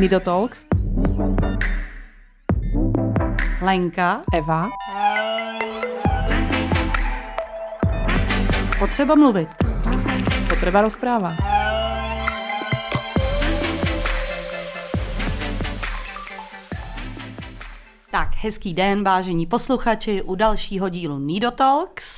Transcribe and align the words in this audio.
Nido 0.00 0.20
Talks. 0.20 0.66
Lenka. 3.62 4.22
Eva. 4.34 4.68
Potřeba 8.78 9.14
mluvit. 9.14 9.48
Potreba 10.48 10.82
rozpráva. 10.82 11.28
Tak, 18.10 18.34
hezký 18.36 18.74
den, 18.74 19.04
vážení 19.04 19.46
posluchači, 19.46 20.22
u 20.22 20.34
dalšího 20.34 20.88
dílu 20.88 21.18
Nido 21.18 21.50
Talks. 21.50 22.09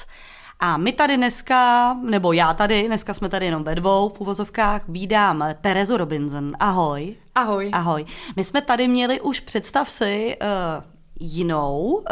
A 0.64 0.76
my 0.76 0.92
tady 0.92 1.16
dneska, 1.16 1.94
nebo 1.94 2.32
já 2.32 2.54
tady, 2.54 2.86
dneska 2.86 3.14
jsme 3.14 3.28
tady 3.28 3.46
jenom 3.46 3.64
ve 3.64 3.74
dvou 3.74 4.08
v 4.08 4.20
uvozovkách, 4.20 4.88
vídám 4.88 5.44
Terezu 5.60 5.96
Robinson. 5.96 6.52
Ahoj. 6.60 7.16
Ahoj. 7.34 7.70
Ahoj. 7.72 8.04
My 8.36 8.44
jsme 8.44 8.60
tady 8.60 8.88
měli 8.88 9.20
už, 9.20 9.40
představ 9.40 9.90
si, 9.90 10.36
uh, 10.42 10.84
jinou 11.20 11.82
uh, 11.82 12.04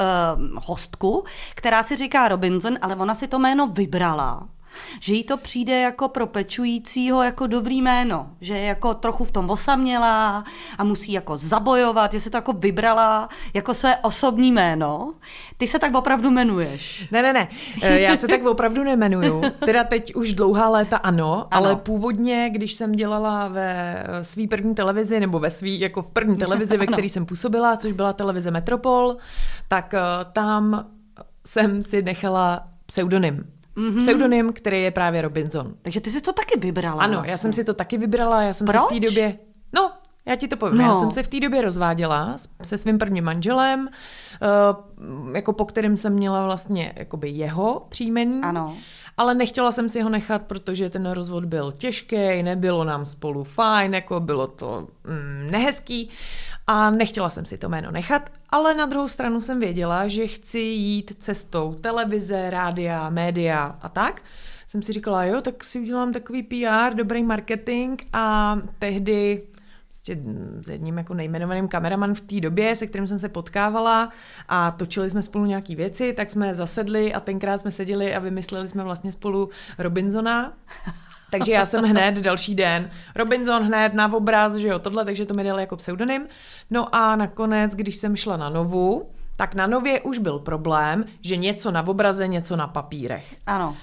hostku, 0.64 1.24
která 1.54 1.82
si 1.82 1.96
říká 1.96 2.28
Robinson, 2.28 2.78
ale 2.82 2.96
ona 2.96 3.14
si 3.14 3.28
to 3.28 3.38
jméno 3.38 3.66
vybrala 3.66 4.48
že 5.00 5.14
jí 5.14 5.24
to 5.24 5.36
přijde 5.36 5.80
jako 5.80 6.08
pro 6.08 6.26
pečujícího 6.26 7.22
jako 7.22 7.46
dobrý 7.46 7.82
jméno, 7.82 8.30
že 8.40 8.56
je 8.56 8.64
jako 8.64 8.94
trochu 8.94 9.24
v 9.24 9.30
tom 9.30 9.50
osamělá 9.50 10.44
a 10.78 10.84
musí 10.84 11.12
jako 11.12 11.36
zabojovat, 11.36 12.12
že 12.12 12.20
se 12.20 12.30
to 12.30 12.36
jako 12.36 12.52
vybrala 12.52 13.28
jako 13.54 13.74
své 13.74 13.96
osobní 13.96 14.52
jméno. 14.52 15.14
Ty 15.56 15.66
se 15.66 15.78
tak 15.78 15.94
opravdu 15.94 16.30
jmenuješ. 16.30 17.08
Ne, 17.10 17.22
ne, 17.22 17.32
ne, 17.32 17.48
eh, 17.82 18.00
já 18.00 18.16
se 18.16 18.28
tak 18.28 18.46
opravdu 18.46 18.84
nemenuju. 18.84 19.42
Teda 19.64 19.84
teď 19.84 20.14
už 20.14 20.32
dlouhá 20.32 20.68
léta 20.68 20.96
ano, 20.96 21.32
ano. 21.34 21.48
ale 21.50 21.76
původně, 21.76 22.50
když 22.52 22.72
jsem 22.72 22.92
dělala 22.92 23.48
ve 23.48 24.02
eh, 24.06 24.24
svý 24.24 24.48
první 24.48 24.74
televizi, 24.74 25.20
nebo 25.20 25.38
ve 25.38 25.50
svý, 25.50 25.80
jako 25.80 26.02
v 26.02 26.10
první 26.10 26.36
televizi, 26.36 26.76
ve 26.76 26.86
které 26.92 27.08
jsem 27.08 27.26
působila, 27.26 27.76
což 27.76 27.92
byla 27.92 28.12
televize 28.12 28.50
Metropol, 28.50 29.16
tak 29.68 29.94
eh, 29.94 30.00
tam 30.32 30.86
jsem 31.46 31.82
si 31.82 32.02
nechala 32.02 32.68
pseudonym 32.86 33.59
mm-hmm. 33.80 33.98
pseudonym, 33.98 34.52
který 34.52 34.82
je 34.82 34.90
právě 34.90 35.22
Robinson. 35.22 35.74
Takže 35.82 36.00
ty 36.00 36.10
jsi 36.10 36.20
to 36.20 36.32
taky 36.32 36.60
vybrala. 36.60 37.02
Ano, 37.02 37.12
vlastně. 37.12 37.32
já 37.32 37.38
jsem 37.38 37.52
si 37.52 37.64
to 37.64 37.74
taky 37.74 37.98
vybrala, 37.98 38.42
já 38.42 38.52
jsem 38.52 38.66
Proč? 38.66 38.80
se 38.80 38.86
v 38.86 39.00
té 39.00 39.06
době... 39.06 39.38
No, 39.72 39.92
já 40.26 40.36
ti 40.36 40.48
to 40.48 40.56
povím. 40.56 40.78
No. 40.78 40.84
Já 40.84 41.00
jsem 41.00 41.10
se 41.10 41.22
v 41.22 41.28
té 41.28 41.40
době 41.40 41.62
rozváděla 41.62 42.36
se 42.62 42.78
svým 42.78 42.98
prvním 42.98 43.24
manželem, 43.24 43.88
uh, 43.88 45.34
jako 45.34 45.52
po 45.52 45.64
kterém 45.64 45.96
jsem 45.96 46.12
měla 46.12 46.44
vlastně 46.44 46.92
jakoby 46.96 47.28
jeho 47.28 47.86
příjmení. 47.88 48.40
Ano. 48.42 48.76
Ale 49.16 49.34
nechtěla 49.34 49.72
jsem 49.72 49.88
si 49.88 50.00
ho 50.00 50.10
nechat, 50.10 50.42
protože 50.42 50.90
ten 50.90 51.10
rozvod 51.10 51.44
byl 51.44 51.72
těžký, 51.72 52.42
nebylo 52.42 52.84
nám 52.84 53.06
spolu 53.06 53.44
fajn, 53.44 53.94
jako 53.94 54.20
bylo 54.20 54.46
to 54.46 54.88
mm, 55.04 55.46
nehezký 55.50 56.08
a 56.70 56.90
nechtěla 56.90 57.30
jsem 57.30 57.44
si 57.44 57.58
to 57.58 57.68
jméno 57.68 57.90
nechat, 57.90 58.30
ale 58.50 58.74
na 58.74 58.86
druhou 58.86 59.08
stranu 59.08 59.40
jsem 59.40 59.60
věděla, 59.60 60.08
že 60.08 60.26
chci 60.26 60.58
jít 60.58 61.12
cestou 61.18 61.74
televize, 61.74 62.50
rádia, 62.50 63.10
média 63.10 63.78
a 63.82 63.88
tak. 63.88 64.22
Jsem 64.68 64.82
si 64.82 64.92
říkala, 64.92 65.24
jo, 65.24 65.40
tak 65.40 65.64
si 65.64 65.80
udělám 65.80 66.12
takový 66.12 66.42
PR, 66.42 66.94
dobrý 66.94 67.22
marketing 67.22 68.02
a 68.12 68.56
tehdy 68.78 69.42
prostě 69.88 70.18
s 70.62 70.68
jedním 70.68 70.98
jako 70.98 71.14
nejmenovaným 71.14 71.68
kameraman 71.68 72.14
v 72.14 72.20
té 72.20 72.40
době, 72.40 72.76
se 72.76 72.86
kterým 72.86 73.06
jsem 73.06 73.18
se 73.18 73.28
potkávala 73.28 74.10
a 74.48 74.70
točili 74.70 75.10
jsme 75.10 75.22
spolu 75.22 75.44
nějaké 75.46 75.74
věci, 75.74 76.12
tak 76.12 76.30
jsme 76.30 76.54
zasedli 76.54 77.14
a 77.14 77.20
tenkrát 77.20 77.58
jsme 77.58 77.70
seděli 77.70 78.14
a 78.14 78.18
vymysleli 78.18 78.68
jsme 78.68 78.84
vlastně 78.84 79.12
spolu 79.12 79.48
Robinsona. 79.78 80.52
Takže 81.30 81.52
já 81.52 81.66
jsem 81.66 81.84
hned 81.84 82.14
další 82.14 82.54
den, 82.54 82.90
Robinson 83.16 83.62
hned 83.62 83.94
na 83.94 84.12
obraz, 84.12 84.54
že 84.54 84.68
jo, 84.68 84.78
tohle, 84.78 85.04
takže 85.04 85.26
to 85.26 85.34
mi 85.34 85.44
dali 85.44 85.62
jako 85.62 85.76
pseudonym. 85.76 86.26
No 86.70 86.94
a 86.94 87.16
nakonec, 87.16 87.74
když 87.74 87.96
jsem 87.96 88.16
šla 88.16 88.36
na 88.36 88.48
novu, 88.48 89.10
tak 89.36 89.54
na 89.54 89.66
nově 89.66 90.00
už 90.00 90.18
byl 90.18 90.38
problém, 90.38 91.04
že 91.20 91.36
něco 91.36 91.70
na 91.70 91.86
obraze, 91.86 92.28
něco 92.28 92.56
na 92.56 92.66
papírech. 92.66 93.36
Ano. 93.46 93.76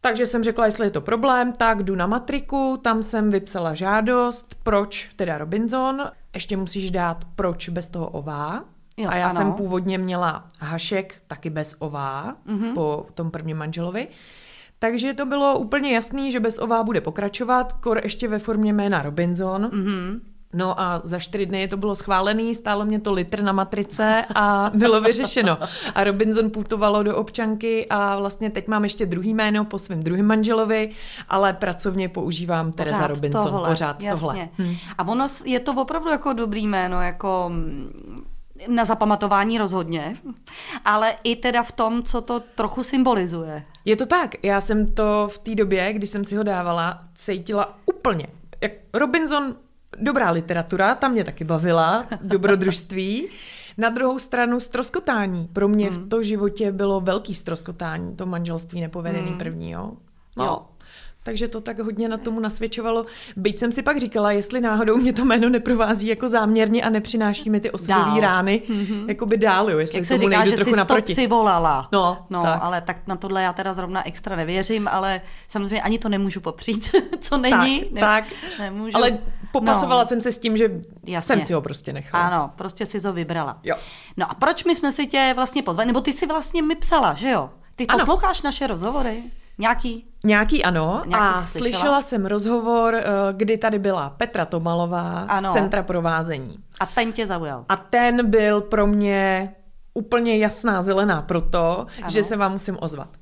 Takže 0.00 0.26
jsem 0.26 0.44
řekla, 0.44 0.64
jestli 0.64 0.86
je 0.86 0.90
to 0.90 1.00
problém, 1.00 1.52
tak 1.52 1.82
jdu 1.82 1.94
na 1.94 2.06
matriku, 2.06 2.80
tam 2.82 3.02
jsem 3.02 3.30
vypsala 3.30 3.74
žádost, 3.74 4.54
proč 4.62 5.10
teda 5.16 5.38
Robinson, 5.38 6.10
ještě 6.34 6.56
musíš 6.56 6.90
dát 6.90 7.24
proč 7.34 7.68
bez 7.68 7.86
toho 7.86 8.08
ová. 8.08 8.64
Jo, 8.96 9.10
a 9.10 9.16
já 9.16 9.28
ano. 9.28 9.36
jsem 9.36 9.52
původně 9.52 9.98
měla 9.98 10.48
hašek 10.60 11.14
taky 11.26 11.50
bez 11.50 11.76
ová 11.78 12.36
mm-hmm. 12.46 12.74
po 12.74 13.06
tom 13.14 13.30
prvním 13.30 13.56
manželovi. 13.56 14.08
Takže 14.78 15.14
to 15.14 15.26
bylo 15.26 15.58
úplně 15.58 15.94
jasný, 15.94 16.32
že 16.32 16.40
bez 16.40 16.58
ová 16.58 16.82
bude 16.82 17.00
pokračovat, 17.00 17.72
kor 17.72 18.00
ještě 18.02 18.28
ve 18.28 18.38
formě 18.38 18.72
jména 18.72 19.02
Robinson. 19.02 19.64
Mm-hmm. 19.64 20.20
No 20.52 20.80
a 20.80 21.00
za 21.04 21.18
čtyři 21.18 21.46
dny 21.46 21.68
to 21.68 21.76
bylo 21.76 21.94
schválený, 21.94 22.54
stálo 22.54 22.84
mě 22.84 23.00
to 23.00 23.12
litr 23.12 23.42
na 23.42 23.52
matrice 23.52 24.24
a 24.34 24.70
bylo 24.74 25.00
vyřešeno. 25.00 25.58
A 25.94 26.04
Robinson 26.04 26.50
putovalo 26.50 27.02
do 27.02 27.16
občanky 27.16 27.86
a 27.90 28.16
vlastně 28.18 28.50
teď 28.50 28.68
mám 28.68 28.84
ještě 28.84 29.06
druhý 29.06 29.34
jméno 29.34 29.64
po 29.64 29.78
svém 29.78 30.02
druhém 30.02 30.26
manželovi, 30.26 30.90
ale 31.28 31.52
pracovně 31.52 32.08
používám 32.08 32.72
pořád 32.72 32.84
Tereza 32.84 33.06
Robinson. 33.06 33.44
Tohle, 33.44 33.68
pořád 33.68 34.02
jasně. 34.02 34.20
tohle. 34.20 34.48
Hm. 34.58 34.76
A 34.98 35.08
ono 35.08 35.26
je 35.44 35.60
to 35.60 35.72
opravdu 35.72 36.10
jako 36.10 36.32
dobrý 36.32 36.66
jméno, 36.66 37.02
jako 37.02 37.52
na 38.66 38.84
zapamatování 38.84 39.58
rozhodně, 39.58 40.16
ale 40.84 41.14
i 41.24 41.36
teda 41.36 41.62
v 41.62 41.72
tom, 41.72 42.02
co 42.02 42.20
to 42.20 42.40
trochu 42.40 42.82
symbolizuje. 42.82 43.64
Je 43.84 43.96
to 43.96 44.06
tak. 44.06 44.44
Já 44.44 44.60
jsem 44.60 44.86
to 44.86 45.28
v 45.30 45.38
té 45.38 45.54
době, 45.54 45.92
kdy 45.92 46.06
jsem 46.06 46.24
si 46.24 46.36
ho 46.36 46.42
dávala, 46.42 47.02
cítila 47.14 47.78
úplně. 47.86 48.26
Jak 48.60 48.72
Robinson, 48.94 49.56
dobrá 49.98 50.30
literatura, 50.30 50.94
tam 50.94 51.12
mě 51.12 51.24
taky 51.24 51.44
bavila, 51.44 52.06
dobrodružství. 52.22 53.28
Na 53.78 53.88
druhou 53.88 54.18
stranu 54.18 54.60
stroskotání. 54.60 55.48
Pro 55.52 55.68
mě 55.68 55.90
hmm. 55.90 56.02
v 56.02 56.08
to 56.08 56.22
životě 56.22 56.72
bylo 56.72 57.00
velký 57.00 57.34
stroskotání, 57.34 58.16
to 58.16 58.26
manželství 58.26 58.80
nepovedený 58.80 59.28
hmm. 59.28 59.38
první, 59.38 59.70
jo. 59.70 59.92
No, 60.36 60.44
jo 60.44 60.58
takže 61.28 61.48
to 61.48 61.60
tak 61.60 61.78
hodně 61.78 62.08
na 62.08 62.16
tomu 62.16 62.40
nasvědčovalo. 62.40 63.06
Byť 63.36 63.58
jsem 63.58 63.72
si 63.72 63.82
pak 63.82 64.00
říkala, 64.00 64.32
jestli 64.32 64.60
náhodou 64.60 64.96
mě 64.96 65.12
to 65.12 65.24
jméno 65.24 65.48
neprovází 65.48 66.06
jako 66.06 66.28
záměrně 66.28 66.82
a 66.82 66.90
nepřináší 66.90 67.50
mi 67.50 67.60
ty 67.60 67.70
osudové 67.70 68.20
rány 68.20 68.62
mm-hmm. 68.68 69.08
jako 69.08 69.26
by 69.26 69.36
dál, 69.36 69.70
jo, 69.70 69.78
jestli 69.78 69.98
Jak 69.98 70.06
se 70.06 70.14
tomu 70.14 70.30
říká, 70.30 70.44
že 70.44 70.52
trochu 70.52 70.70
jsi 70.70 70.76
naproti. 70.76 71.02
to 71.02 71.12
přivolala. 71.12 71.88
No, 71.92 72.26
no 72.30 72.42
tak. 72.42 72.58
ale 72.62 72.80
tak 72.80 72.96
na 73.06 73.16
tohle 73.16 73.42
já 73.42 73.52
teda 73.52 73.74
zrovna 73.74 74.06
extra 74.06 74.36
nevěřím, 74.36 74.88
ale 74.88 75.20
samozřejmě 75.48 75.82
ani 75.82 75.98
to 75.98 76.08
nemůžu 76.08 76.40
popřít, 76.40 76.90
co 77.20 77.36
není. 77.36 77.80
Tak, 77.80 77.92
ne, 77.92 78.00
tak. 78.00 78.24
Nemůžu. 78.58 78.96
ale 78.96 79.18
popasovala 79.52 80.02
no. 80.02 80.08
jsem 80.08 80.20
se 80.20 80.32
s 80.32 80.38
tím, 80.38 80.56
že 80.56 80.70
Jasně. 81.06 81.36
jsem 81.36 81.44
si 81.44 81.52
ho 81.52 81.60
prostě 81.60 81.92
nechala. 81.92 82.26
Ano, 82.26 82.50
prostě 82.56 82.86
si 82.86 83.00
ho 83.00 83.12
vybrala. 83.12 83.58
Jo. 83.62 83.76
No 84.16 84.30
a 84.30 84.34
proč 84.34 84.64
my 84.64 84.74
jsme 84.74 84.92
si 84.92 85.06
tě 85.06 85.32
vlastně 85.36 85.62
pozvali? 85.62 85.86
Nebo 85.86 86.00
ty 86.00 86.12
si 86.12 86.26
vlastně 86.26 86.62
mi 86.62 86.74
psala, 86.74 87.14
že 87.14 87.30
jo? 87.30 87.50
Ty 87.74 87.86
ano. 87.86 87.98
posloucháš 87.98 88.42
naše 88.42 88.66
rozhovory? 88.66 89.22
Nějaký? 89.58 90.04
Nějaký 90.24 90.64
ano. 90.64 91.02
Nějaký 91.06 91.24
a 91.24 91.46
slyšela? 91.46 91.78
slyšela 91.78 92.02
jsem 92.02 92.26
rozhovor, 92.26 92.94
eh, 92.94 93.04
kdy 93.32 93.58
tady 93.58 93.78
byla 93.78 94.10
Petra 94.10 94.44
Tomalová 94.44 95.26
ano. 95.28 95.50
z 95.50 95.54
Centra 95.54 95.82
provázení. 95.82 96.58
A 96.80 96.86
ten 96.86 97.12
tě 97.12 97.26
zaujal. 97.26 97.64
A 97.68 97.76
ten 97.76 98.30
byl 98.30 98.60
pro 98.60 98.86
mě 98.86 99.54
úplně 99.94 100.38
jasná 100.38 100.82
zelená 100.82 101.22
proto, 101.22 101.86
ano. 101.98 102.10
že 102.10 102.22
se 102.22 102.36
vám 102.36 102.52
musím 102.52 102.76
ozvat. 102.80 103.08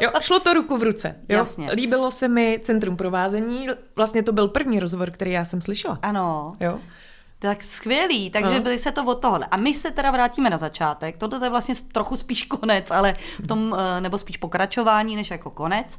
Jo, 0.00 0.10
šlo 0.20 0.40
to 0.40 0.54
ruku 0.54 0.76
v 0.76 0.82
ruce. 0.82 1.16
Jo? 1.28 1.38
Jasně. 1.38 1.72
Líbilo 1.72 2.10
se 2.10 2.28
mi 2.28 2.60
Centrum 2.62 2.96
provázení. 2.96 3.66
Vlastně 3.96 4.22
to 4.22 4.32
byl 4.32 4.48
první 4.48 4.80
rozhovor, 4.80 5.10
který 5.10 5.32
já 5.32 5.44
jsem 5.44 5.60
slyšela. 5.60 5.98
Ano. 6.02 6.52
Jo. 6.60 6.78
Tak 7.38 7.62
skvělý, 7.62 8.30
takže 8.30 8.60
byli 8.60 8.78
se 8.78 8.92
to 8.92 9.04
od 9.04 9.14
tohohle. 9.14 9.46
A 9.50 9.56
my 9.56 9.74
se 9.74 9.90
teda 9.90 10.10
vrátíme 10.10 10.50
na 10.50 10.58
začátek. 10.58 11.16
Toto 11.16 11.44
je 11.44 11.50
vlastně 11.50 11.74
trochu 11.92 12.16
spíš 12.16 12.42
konec, 12.44 12.90
ale 12.90 13.14
v 13.42 13.46
tom, 13.46 13.76
eh, 13.78 14.00
nebo 14.00 14.18
spíš 14.18 14.36
pokračování, 14.36 15.16
než 15.16 15.30
jako 15.30 15.50
konec. 15.50 15.98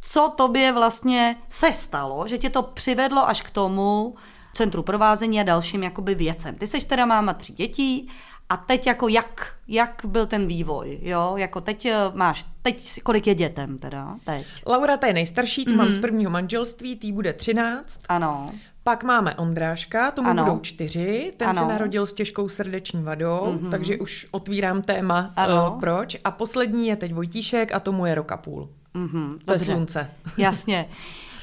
Co 0.00 0.32
tobě 0.36 0.72
vlastně 0.72 1.36
se 1.48 1.72
stalo, 1.72 2.28
že 2.28 2.38
tě 2.38 2.50
to 2.50 2.62
přivedlo 2.62 3.28
až 3.28 3.42
k 3.42 3.50
tomu 3.50 4.14
centru 4.54 4.82
provázení 4.82 5.40
a 5.40 5.42
dalším 5.42 5.82
jakoby 5.82 6.14
věcem. 6.14 6.54
Ty 6.54 6.66
seš 6.66 6.84
teda 6.84 7.06
máma 7.06 7.32
tří 7.32 7.52
dětí 7.52 8.10
a 8.48 8.56
teď 8.56 8.86
jako 8.86 9.08
jak, 9.08 9.54
jak 9.68 10.02
byl 10.04 10.26
ten 10.26 10.46
vývoj, 10.46 10.98
jo? 11.02 11.34
Jako 11.36 11.60
teď 11.60 11.86
eh, 11.86 11.96
máš, 12.14 12.46
teď 12.62 13.02
kolik 13.02 13.26
je 13.26 13.34
dětem 13.34 13.78
teda 13.78 14.16
teď? 14.24 14.46
Laura 14.66 14.96
ta 14.96 15.06
je 15.06 15.12
nejstarší, 15.12 15.64
tu 15.64 15.70
mm-hmm. 15.70 15.76
mám 15.76 15.86
mhm. 15.86 15.92
z 15.92 15.98
prvního 15.98 16.30
manželství, 16.30 16.96
tý 16.96 17.12
bude 17.12 17.32
13. 17.32 18.00
Ano. 18.08 18.46
Pak 18.84 19.04
máme 19.04 19.34
Ondráška, 19.34 20.10
tomu 20.10 20.30
ano. 20.30 20.44
budou 20.44 20.58
čtyři, 20.58 21.32
ten 21.36 21.48
ano. 21.48 21.62
se 21.62 21.68
narodil 21.68 22.06
s 22.06 22.12
těžkou 22.12 22.48
srdeční 22.48 23.02
vadou, 23.02 23.40
mm-hmm. 23.40 23.70
takže 23.70 23.98
už 23.98 24.26
otvírám 24.30 24.82
téma, 24.82 25.32
ano. 25.36 25.72
Uh, 25.72 25.80
proč. 25.80 26.16
A 26.24 26.30
poslední 26.30 26.88
je 26.88 26.96
teď 26.96 27.14
Vojtíšek 27.14 27.74
a 27.74 27.80
tomu 27.80 28.06
je 28.06 28.14
rok 28.14 28.32
a 28.32 28.36
půl. 28.36 28.68
Mm-hmm, 28.94 29.38
to 29.44 29.52
dobře. 29.52 29.64
je 29.64 29.74
slunce. 29.74 30.08
Jasně. 30.36 30.88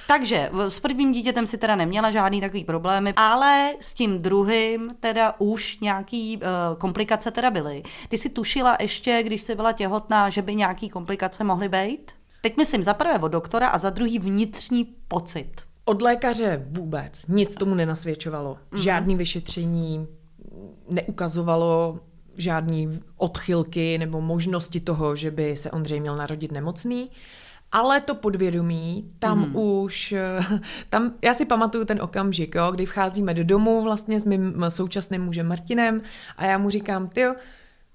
Takže 0.08 0.50
s 0.54 0.80
prvním 0.80 1.12
dítětem 1.12 1.48
si 1.48 1.58
teda 1.58 1.76
neměla 1.76 2.12
žádný 2.12 2.42
takový 2.42 2.64
problémy, 2.64 3.14
ale 3.16 3.74
s 3.80 3.94
tím 3.94 4.22
druhým 4.22 4.90
teda 5.00 5.36
už 5.38 5.80
nějaký 5.80 6.38
uh, 6.38 6.44
komplikace 6.78 7.32
teda 7.32 7.52
byly. 7.52 7.84
Ty 8.10 8.18
si 8.18 8.30
tušila 8.30 8.78
ještě, 8.80 9.24
když 9.24 9.42
jsi 9.42 9.56
byla 9.56 9.72
těhotná, 9.72 10.30
že 10.30 10.42
by 10.42 10.56
nějaký 10.56 10.90
komplikace 10.90 11.44
mohly 11.44 11.70
být? 11.70 12.12
Teď 12.42 12.58
myslím 12.58 12.84
za 12.84 12.94
prvé 12.94 13.20
od 13.20 13.28
doktora 13.28 13.68
a 13.68 13.78
za 13.78 13.90
druhý 13.90 14.20
vnitřní 14.20 14.84
pocit. 15.08 15.67
Od 15.88 16.02
lékaře 16.02 16.66
vůbec 16.70 17.28
nic 17.28 17.56
tomu 17.56 17.76
nenasvědčovalo. 17.76 18.58
Mhm. 18.72 18.82
Žádný 18.82 19.16
vyšetření 19.16 20.08
neukazovalo 20.90 22.00
žádný 22.36 23.00
odchylky 23.18 23.98
nebo 23.98 24.22
možnosti 24.22 24.80
toho, 24.80 25.16
že 25.16 25.32
by 25.32 25.56
se 25.58 25.72
Ondřej 25.72 26.00
měl 26.00 26.16
narodit 26.16 26.52
nemocný. 26.52 27.12
Ale 27.72 28.02
to 28.02 28.16
podvědomí, 28.16 29.12
tam 29.20 29.40
Mhm. 29.40 29.50
mm. 29.50 29.56
už, 29.56 30.14
tam, 30.90 31.14
já 31.24 31.34
si 31.34 31.46
pamatuju 31.46 31.86
ten 31.86 32.02
okamžik, 32.02 32.56
jo, 32.56 32.72
kdy 32.72 32.86
vcházíme 32.86 33.34
do 33.34 33.44
domu 33.44 33.82
vlastně 33.84 34.20
s 34.20 34.26
mým 34.26 34.66
současným 34.70 35.22
mužem 35.24 35.48
Martinem 35.48 36.02
a 36.38 36.46
já 36.46 36.58
mu 36.58 36.70
říkám, 36.70 37.08
ty 37.08 37.22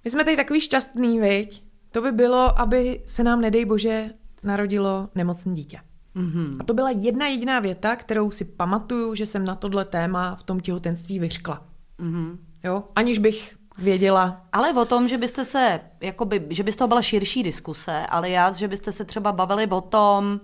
my 0.05 0.11
jsme 0.11 0.25
tady 0.25 0.37
takový 0.37 0.61
šťastný, 0.61 1.21
viď? 1.21 1.65
To 1.91 2.03
by 2.03 2.12
bylo, 2.12 2.61
aby 2.61 3.03
se 3.06 3.25
nám, 3.25 3.41
nedej 3.41 3.65
bože, 3.65 4.11
narodilo 4.43 5.09
nemocné 5.15 5.55
dítě. 5.55 5.79
Mhm. 6.14 6.56
A 6.61 6.64
to 6.64 6.75
byla 6.75 6.91
jedna 6.91 7.26
jediná 7.26 7.61
věta, 7.61 7.97
kterou 7.97 8.31
si 8.31 8.44
pamatuju, 8.44 9.14
že 9.14 9.26
jsem 9.26 9.44
na 9.44 9.55
tohle 9.55 9.85
téma 9.85 10.37
v 10.37 10.43
tom 10.43 10.61
těhotenství 10.61 11.19
vyřkla. 11.19 11.62
Mhm. 11.99 12.38
Jo? 12.64 12.85
Aniž 12.97 13.19
bych 13.19 13.56
věděla, 13.79 14.47
Ale 14.53 14.73
o 14.73 14.85
tom, 14.85 15.09
že 15.09 15.19
byste 15.19 15.44
se, 15.44 15.81
jakoby, 16.00 16.47
že 16.50 16.62
by 16.62 16.73
z 16.73 16.76
toho 16.76 16.88
byla 16.88 17.03
širší 17.03 17.43
diskuse, 17.43 18.06
ale 18.06 18.31
já, 18.31 18.53
že 18.53 18.69
byste 18.69 18.93
se 18.93 19.05
třeba 19.05 19.32
bavili 19.32 19.67
o 19.67 19.81
tom, 19.81 20.41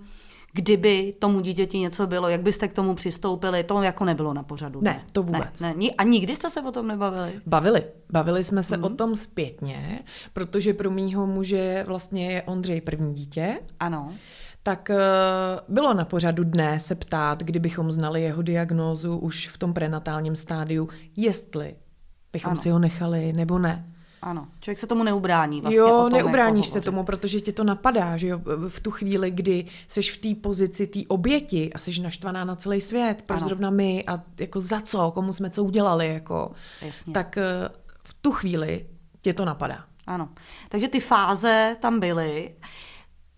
kdyby 0.53 1.13
tomu 1.19 1.39
dítěti 1.39 1.79
něco 1.79 2.07
bylo, 2.07 2.29
jak 2.29 2.41
byste 2.41 2.67
k 2.67 2.73
tomu 2.73 2.95
přistoupili, 2.95 3.63
to 3.63 3.81
jako 3.81 4.05
nebylo 4.05 4.33
na 4.33 4.43
pořadu. 4.43 4.81
Ne, 4.81 5.03
to 5.11 5.23
vůbec. 5.23 5.59
Ne, 5.59 5.73
ne. 5.77 5.89
A 5.97 6.03
nikdy 6.03 6.35
jste 6.35 6.49
se 6.49 6.61
o 6.61 6.71
tom 6.71 6.87
nebavili? 6.87 7.41
Bavili. 7.45 7.83
Bavili 8.11 8.43
jsme 8.43 8.63
se 8.63 8.77
mm. 8.77 8.83
o 8.83 8.89
tom 8.89 9.15
zpětně, 9.15 9.99
protože 10.33 10.73
pro 10.73 10.91
mýho 10.91 11.27
muže 11.27 11.83
vlastně 11.87 12.31
je 12.31 12.43
Ondřej 12.43 12.81
první 12.81 13.13
dítě, 13.13 13.59
Ano. 13.79 14.13
Tak 14.63 14.89
eh, 14.89 14.97
bylo 15.67 15.93
na 15.93 16.05
pořadu 16.05 16.43
dne 16.43 16.79
se 16.79 16.95
ptát, 16.95 17.43
kdybychom 17.43 17.91
znali 17.91 18.21
jeho 18.21 18.41
diagnózu 18.41 19.17
už 19.17 19.47
v 19.47 19.57
tom 19.57 19.73
prenatálním 19.73 20.35
stádiu, 20.35 20.89
jestli 21.15 21.75
bychom 22.33 22.51
Ano. 22.51 22.61
si 22.61 22.69
ho 22.69 22.79
nechali 22.79 23.33
nebo 23.33 23.59
ne. 23.59 23.85
Ano, 24.21 24.47
člověk 24.59 24.79
se 24.79 24.87
tomu 24.87 25.03
neubrání 25.03 25.61
vlastně 25.61 25.81
o 25.83 25.87
jo, 25.87 26.01
tom, 26.09 26.13
neubráníš 26.19 26.65
jako 26.65 26.71
se 26.71 26.77
hovořit. 26.79 26.85
tomu, 26.85 27.03
protože 27.03 27.41
tě 27.41 27.51
to 27.51 27.63
napadá, 27.63 28.17
že 28.17 28.27
jo, 28.27 28.39
v 28.67 28.79
tu 28.79 28.91
chvíli, 28.91 29.31
kdy 29.31 29.65
seš 29.87 30.11
v 30.11 30.17
té 30.35 30.41
pozici 30.41 30.87
té 30.87 30.99
oběti 31.07 31.73
a 31.73 31.79
seš 31.79 31.99
naštvaná 31.99 32.43
na 32.45 32.55
celý 32.55 32.81
svět, 32.81 33.23
proč 33.25 33.39
Ano. 33.39 33.47
zrovna 33.47 33.69
my 33.69 34.03
a 34.07 34.17
jako 34.39 34.59
za 34.61 34.81
co, 34.81 35.11
komu 35.11 35.33
jsme 35.33 35.49
co 35.49 35.63
udělali, 35.63 36.07
jako, 36.13 36.51
Jasně. 36.81 37.13
tak 37.13 37.37
eh, 37.37 37.43
v 38.03 38.13
tu 38.13 38.31
chvíli 38.31 38.85
tě 39.21 39.33
to 39.33 39.45
napadá. 39.45 39.83
Ano. 40.07 40.29
Takže 40.69 40.87
ty 40.87 40.99
fáze 40.99 41.75
tam 41.79 41.99
byly. 41.99 42.51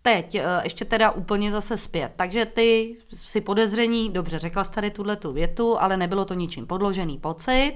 Teď 0.01 0.35
eh, 0.35 0.43
ještě 0.63 0.85
teda 0.85 1.11
úplně 1.11 1.51
zase 1.51 1.77
zpět. 1.77 2.11
Takže 2.15 2.45
ty 2.45 2.97
si 3.09 3.41
podezření, 3.41 4.09
dobře, 4.09 4.39
řekla 4.39 4.63
jsi 4.63 4.71
tady 4.71 4.91
tuhle 4.91 5.15
tu 5.15 5.31
větu, 5.31 5.77
ale 5.79 5.97
nebylo 5.97 6.25
to 6.25 6.33
ničím 6.33 6.67
podložený 6.67 7.17
pocit. 7.17 7.75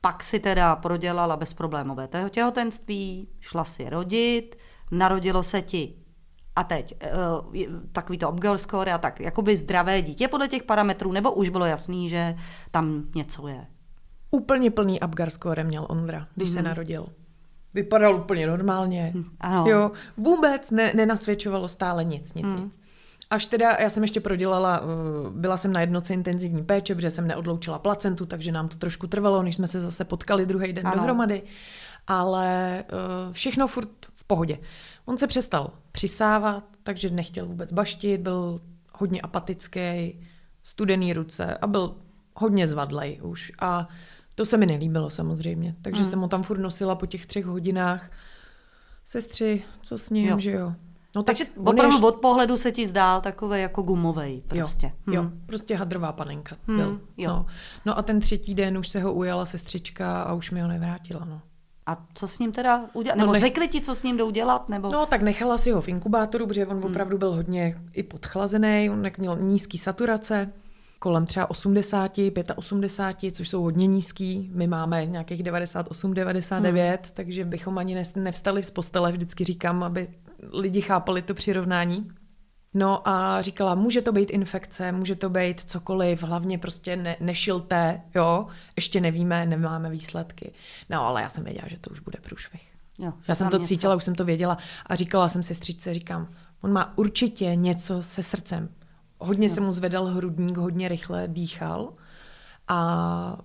Pak 0.00 0.22
si 0.22 0.40
teda 0.40 0.76
prodělala 0.76 1.36
bezproblémové 1.36 2.08
těhotenství, 2.30 3.28
šla 3.40 3.64
si 3.64 3.90
rodit, 3.90 4.56
narodilo 4.90 5.42
se 5.42 5.62
ti 5.62 5.94
a 6.56 6.64
teď 6.64 6.94
uh, 7.44 7.66
takový 7.92 8.18
to 8.18 8.30
upgirl 8.30 8.58
score 8.58 8.92
a 8.92 8.98
tak, 8.98 9.20
jakoby 9.20 9.56
zdravé 9.56 10.02
dítě 10.02 10.28
podle 10.28 10.48
těch 10.48 10.62
parametrů, 10.62 11.12
nebo 11.12 11.32
už 11.32 11.48
bylo 11.48 11.64
jasný, 11.64 12.08
že 12.08 12.36
tam 12.70 13.04
něco 13.14 13.48
je? 13.48 13.66
Úplně 14.30 14.70
plný 14.70 15.00
Abgar 15.00 15.30
score 15.30 15.64
měl 15.64 15.86
Ondra, 15.88 16.26
když 16.34 16.50
mm. 16.50 16.54
se 16.54 16.62
narodil. 16.62 17.06
Vypadal 17.74 18.14
úplně 18.14 18.46
normálně. 18.46 19.12
Mhm. 19.14 19.24
ano. 19.40 19.64
Jo, 19.68 19.90
vůbec 20.16 20.70
ne, 20.70 20.92
nenasvědčovalo 20.94 21.68
stále 21.68 22.04
nic, 22.04 22.34
nic, 22.34 22.46
mm. 22.46 22.64
nic. 22.64 22.80
Až 23.30 23.46
teda, 23.46 23.76
já 23.80 23.90
jsem 23.90 24.02
ještě 24.02 24.20
prodělala, 24.20 24.80
uh, 24.80 24.86
byla 25.30 25.56
jsem 25.56 25.72
na 25.72 25.80
jednoce 25.80 26.14
intenzivní 26.14 26.64
péče, 26.64 26.94
protože 26.94 27.10
jsem 27.10 27.28
neodloučila 27.28 27.78
placentu, 27.78 28.26
takže 28.26 28.52
nám 28.52 28.68
to 28.68 28.76
trošku 28.76 29.06
trvalo, 29.06 29.42
než 29.42 29.56
jsme 29.56 29.68
se 29.68 29.80
zase 29.80 30.04
potkali 30.04 30.46
druhý 30.46 30.72
den 30.72 30.86
Ano. 30.86 30.96
dohromady. 30.96 31.42
Ale 32.06 32.84
uh, 32.92 33.32
všechno 33.32 33.66
furt 33.66 33.88
v 34.14 34.24
pohodě. 34.24 34.58
On 35.04 35.18
se 35.18 35.26
přestal 35.26 35.70
přisávat, 35.92 36.64
takže 36.82 37.10
nechtěl 37.10 37.46
vůbec 37.46 37.72
baštit, 37.72 38.20
byl 38.20 38.60
hodně 38.94 39.20
apatický, 39.20 40.20
studený 40.62 41.12
ruce 41.12 41.54
a 41.54 41.66
byl 41.66 41.96
hodně 42.34 42.68
zvadlej 42.68 43.20
už. 43.22 43.52
A 43.58 43.88
to 44.34 44.44
se 44.44 44.56
mi 44.56 44.66
nelíbilo 44.66 45.10
samozřejmě, 45.10 45.74
takže 45.82 46.02
Mm. 46.02 46.08
jsem 46.10 46.20
ho 46.20 46.28
tam 46.28 46.42
furt 46.42 46.58
nosila 46.58 46.94
po 46.94 47.06
těch 47.06 47.26
třech 47.26 47.44
hodinách. 47.46 48.10
Sestři, 49.04 49.62
co 49.82 49.98
s 49.98 50.10
ním, 50.10 50.28
Jo. 50.28 50.38
že 50.38 50.50
jo. 50.52 50.72
No, 51.16 51.22
Takže 51.22 51.44
on 51.44 51.50
je 51.66 51.70
opravdu 51.70 51.96
ještě- 51.96 52.06
od 52.06 52.14
pohledu 52.14 52.56
se 52.56 52.72
ti 52.72 52.88
zdál 52.88 53.20
takový 53.20 53.60
jako 53.62 53.82
gumovej 53.82 54.42
prostě. 54.48 54.92
Jo, 55.06 55.14
jo, 55.14 55.30
prostě 55.46 55.76
hadrová 55.76 56.12
panenka 56.12 56.56
Hmm, 56.66 56.76
byl. 56.76 57.00
jo. 57.16 57.30
No. 57.30 57.46
no 57.86 57.98
a 57.98 58.02
ten 58.02 58.20
třetí 58.20 58.54
den 58.54 58.78
už 58.78 58.88
se 58.88 59.00
ho 59.00 59.12
ujala 59.12 59.46
sestřička 59.46 60.22
a 60.22 60.32
už 60.32 60.50
mi 60.50 60.60
ho 60.60 60.68
nevrátila. 60.68 61.24
No. 61.24 61.40
A 61.86 62.06
co 62.14 62.28
s 62.28 62.38
ním 62.38 62.52
teda 62.52 62.84
udělat? 62.92 63.16
No 63.16 63.20
Nebo 63.20 63.32
nech- 63.32 63.40
řekli 63.42 63.68
ti, 63.68 63.80
co 63.80 63.94
s 63.94 64.02
ním 64.02 64.16
jdou 64.16 64.30
dělat? 64.30 64.68
Nebo... 64.68 64.90
no 64.92 65.06
tak 65.06 65.22
nechala 65.22 65.58
si 65.58 65.70
ho 65.70 65.80
v 65.82 65.88
inkubátoru, 65.88 66.46
protože 66.46 66.64
Hmm. 66.64 66.78
on 66.84 66.90
opravdu 66.90 67.18
byl 67.18 67.32
hodně 67.32 67.80
i 67.92 68.02
podchlazený, 68.02 68.90
on 68.90 69.02
měl 69.18 69.36
nízký 69.40 69.78
saturace, 69.78 70.52
kolem 71.02 71.26
třeba 71.26 71.50
80, 71.50 72.12
85, 72.56 73.36
což 73.36 73.48
jsou 73.48 73.62
hodně 73.62 73.86
nízký. 73.86 74.50
My 74.54 74.66
máme 74.66 75.06
nějakých 75.06 75.42
98, 75.42 76.14
99, 76.14 76.86
hmm. 76.86 77.10
takže 77.14 77.44
bychom 77.44 77.78
ani 77.78 78.04
nevstali 78.16 78.62
z 78.62 78.70
postele, 78.70 79.12
vždycky 79.12 79.44
říkám, 79.44 79.82
aby 79.82 80.08
lidi 80.52 80.80
chápali 80.80 81.22
to 81.22 81.34
přirovnání. 81.34 82.10
No 82.74 83.08
a 83.08 83.42
říkala, 83.42 83.74
může 83.74 84.02
to 84.02 84.12
být 84.12 84.30
infekce, 84.30 84.92
může 84.92 85.14
to 85.14 85.30
být 85.30 85.60
cokoliv, 85.60 86.22
hlavně 86.22 86.58
prostě 86.58 86.96
ne, 86.96 87.16
nešilte, 87.20 88.00
jo, 88.14 88.46
ještě 88.76 89.00
nevíme, 89.00 89.46
nemáme 89.46 89.90
výsledky. 89.90 90.52
No 90.90 91.06
ale 91.06 91.22
já 91.22 91.28
jsem 91.28 91.44
věděla, 91.44 91.68
že 91.68 91.78
to 91.78 91.90
už 91.90 92.00
bude 92.00 92.18
průšvih. 92.22 92.68
Jo, 92.98 93.12
Já 93.28 93.34
jsem 93.34 93.48
to 93.48 93.56
něco. 93.56 93.68
cítila, 93.68 93.94
už 93.94 94.04
jsem 94.04 94.14
to 94.14 94.24
věděla 94.24 94.58
a 94.86 94.94
říkala 94.94 95.28
jsem 95.28 95.42
si 95.42 95.54
stříčce, 95.54 95.94
říkám, 95.94 96.28
on 96.60 96.72
má 96.72 96.98
určitě 96.98 97.54
něco 97.54 98.02
se 98.02 98.22
srdcem. 98.22 98.68
Hodně 99.20 99.50
se 99.50 99.60
mu 99.60 99.72
zvedal 99.72 100.06
hrudník, 100.06 100.56
hodně 100.56 100.88
rychle 100.88 101.28
dýchal 101.28 101.92
a 102.68 103.38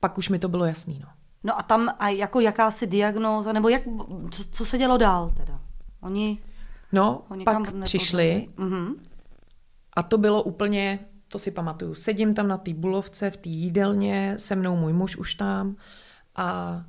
pak 0.00 0.18
už 0.18 0.28
mi 0.28 0.38
to 0.38 0.48
bylo 0.48 0.64
jasný, 0.64 0.98
no. 1.02 1.08
No 1.44 1.58
a 1.58 1.62
tam 1.62 1.94
a 1.98 2.08
jako 2.08 2.40
jakási 2.40 2.86
diagnóza, 2.86 3.52
nebo 3.52 3.68
jak, 3.68 3.82
co, 4.30 4.44
co 4.50 4.66
se 4.66 4.78
dělo 4.78 4.96
dál 4.96 5.32
teda? 5.36 5.60
Oni 6.00 6.38
No, 6.92 7.22
ho 7.28 7.36
pak 7.44 7.56
přišli 7.84 8.48
Mhm. 8.56 8.94
a 9.96 10.02
to 10.02 10.18
bylo 10.18 10.42
úplně, 10.42 10.98
to 11.28 11.38
si 11.38 11.50
pamatuju, 11.50 11.94
sedím 11.94 12.34
tam 12.34 12.48
na 12.48 12.58
té 12.58 12.74
bulovce 12.74 13.30
v 13.30 13.36
té 13.36 13.48
jídelně, 13.48 14.34
se 14.38 14.56
mnou 14.56 14.76
můj 14.76 14.92
muž 14.92 15.16
už 15.16 15.34
tam 15.34 15.76
a 16.36 16.80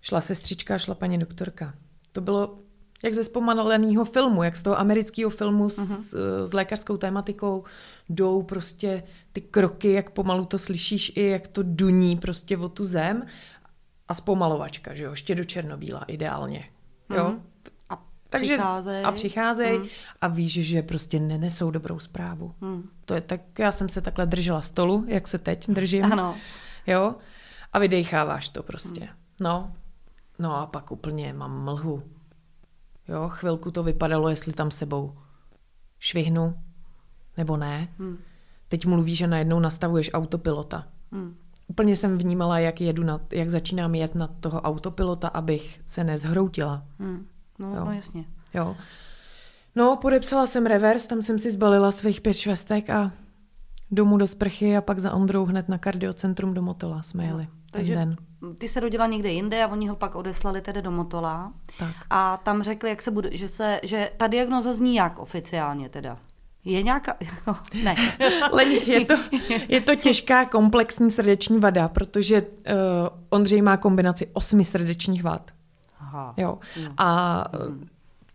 šla 0.00 0.20
sestřička, 0.20 0.78
šla 0.78 0.94
paní 0.94 1.18
doktorka. 1.18 1.74
To 2.12 2.20
bylo 2.20 2.58
jak 3.04 3.14
ze 3.14 3.24
zpomaleného 3.24 4.04
filmu, 4.04 4.42
jak 4.42 4.56
z 4.56 4.62
toho 4.62 4.78
amerického 4.78 5.30
filmu 5.30 5.68
s, 5.68 5.76
s, 5.78 6.14
s 6.44 6.52
lékařskou 6.52 6.96
tématikou 6.96 7.64
jdou 8.08 8.42
prostě 8.42 9.02
ty 9.32 9.40
kroky, 9.40 9.92
jak 9.92 10.10
pomalu 10.10 10.44
to 10.44 10.58
slyšíš 10.58 11.12
i 11.16 11.26
jak 11.28 11.48
to 11.48 11.62
duní 11.64 12.16
prostě 12.16 12.58
o 12.58 12.68
tu 12.68 12.84
zem 12.84 13.22
a 14.08 14.14
zpomalovačka, 14.14 14.94
že 14.94 15.04
jo, 15.04 15.14
štědočernobílá 15.14 16.04
ideálně, 16.06 16.64
jo. 17.16 17.24
Mhm. 17.28 17.42
A 17.90 18.04
Takže 18.30 18.52
přicházejí. 18.54 19.04
a 19.04 19.12
přicházejí 19.12 19.78
Mhm. 19.78 19.88
a 20.20 20.28
víš, 20.28 20.52
že 20.52 20.82
prostě 20.82 21.20
nenesou 21.20 21.70
dobrou 21.70 21.98
zprávu. 21.98 22.54
Mhm. 22.60 22.88
To 23.04 23.14
je 23.14 23.20
tak, 23.20 23.40
já 23.58 23.72
jsem 23.72 23.88
se 23.88 24.00
takhle 24.00 24.26
držela 24.26 24.62
stolu, 24.62 25.04
jak 25.08 25.28
se 25.28 25.38
teď 25.38 25.70
držím. 25.70 26.04
Ano. 26.12 26.34
Jo? 26.86 27.14
A 27.72 27.78
vydecháváš 27.78 28.48
to 28.48 28.62
prostě. 28.62 29.08
No. 29.40 29.72
No 30.38 30.56
a 30.56 30.66
pak 30.66 30.90
úplně 30.90 31.32
mám 31.32 31.64
mlhu. 31.64 32.02
Jo, 33.08 33.28
chvilku 33.28 33.70
to 33.70 33.82
vypadalo, 33.82 34.28
jestli 34.28 34.52
tam 34.52 34.70
sebou 34.70 35.12
švihnu, 35.98 36.54
nebo 37.36 37.56
ne. 37.56 37.88
Hmm. 37.98 38.18
Teď 38.68 38.86
mluví, 38.86 39.14
že 39.14 39.26
najednou 39.26 39.60
nastavuješ 39.60 40.10
autopilota. 40.12 40.86
Hmm. 41.12 41.34
Úplně 41.66 41.96
jsem 41.96 42.18
vnímala, 42.18 42.58
jak, 42.58 42.80
jedu 42.80 43.02
na, 43.04 43.20
jak 43.32 43.48
začínám 43.50 43.94
jet 43.94 44.14
na 44.14 44.26
toho 44.26 44.60
autopilota, 44.60 45.28
abych 45.28 45.80
se 45.86 46.04
nezhroutila. 46.04 46.82
Hmm. 46.98 47.26
No, 47.58 47.74
Jo. 47.74 47.84
no 47.84 47.92
jasně. 47.92 48.24
Jo. 48.54 48.76
No, 49.74 49.96
podepsala 49.96 50.46
jsem 50.46 50.66
revers, 50.66 51.06
tam 51.06 51.22
jsem 51.22 51.38
si 51.38 51.50
zbalila 51.50 51.90
svých 51.90 52.20
pět 52.20 52.34
švestek 52.34 52.90
a 52.90 53.12
domů 53.90 54.16
do 54.16 54.26
sprchy 54.26 54.76
a 54.76 54.80
pak 54.80 54.98
za 54.98 55.12
Ondrou 55.12 55.44
hned 55.44 55.68
na 55.68 55.78
kardiocentrum 55.78 56.54
do 56.54 56.62
Motola 56.62 57.02
jsme 57.02 57.24
jeli 57.24 57.44
ten 57.44 57.52
Takže 57.70 57.94
den. 57.94 58.16
Ty 58.58 58.68
se 58.68 58.80
rodila 58.80 59.06
někde 59.06 59.28
jinde 59.28 59.64
a 59.64 59.68
oni 59.68 59.88
ho 59.88 59.96
pak 59.96 60.14
odeslali 60.14 60.60
tedy 60.60 60.82
do 60.82 60.90
Motola. 60.90 61.52
Tak. 61.78 61.94
A 62.10 62.36
tam 62.36 62.62
řekli, 62.62 62.90
jak 62.90 63.02
se 63.02 63.10
bude, 63.10 63.28
že, 63.32 63.48
se, 63.48 63.80
že 63.82 64.10
ta 64.16 64.26
diagnoza 64.26 64.72
zní 64.72 64.94
jak 64.94 65.18
oficiálně 65.18 65.88
teda? 65.88 66.18
Je 66.64 66.82
nějaká, 66.82 67.16
jako, 67.20 67.56
ne. 67.84 67.96
Je 68.86 69.04
to, 69.04 69.14
je 69.68 69.80
to 69.80 69.96
těžká 69.96 70.44
komplexní 70.44 71.10
srdeční 71.10 71.58
vada, 71.58 71.88
protože 71.88 72.42
uh, 72.42 72.46
Ondřej 73.30 73.62
má 73.62 73.76
kombinaci 73.76 74.30
osmi 74.32 74.64
srdečních 74.64 75.22
vad. 75.22 75.50
Aha. 76.00 76.34
Jo. 76.36 76.58
Jo. 76.76 76.90
A 76.96 77.44
uh, 77.68 77.74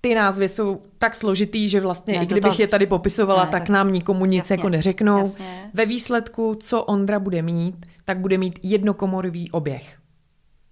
ty 0.07 0.15
názvy 0.15 0.49
jsou 0.49 0.81
tak 0.97 1.15
složitý, 1.15 1.69
že 1.69 1.81
vlastně 1.81 2.13
Ne, 2.17 2.23
i 2.23 2.25
kdybych 2.25 2.55
to- 2.55 2.61
je 2.61 2.67
tady 2.67 2.85
popisovala, 2.85 3.43
Ne, 3.43 3.49
tak, 3.51 3.69
nám 3.69 3.93
nikomu 3.93 4.25
nic 4.25 4.37
jasně, 4.39 4.53
jako 4.53 4.69
neřeknou. 4.69 5.17
jasně. 5.17 5.71
Ve 5.73 5.85
výsledku, 5.85 6.55
co 6.55 6.83
Ondra 6.83 7.19
bude 7.19 7.41
mít, 7.41 7.85
tak 8.05 8.19
bude 8.19 8.37
mít 8.37 8.59
jednokomorový 8.63 9.51
oběh. 9.51 9.97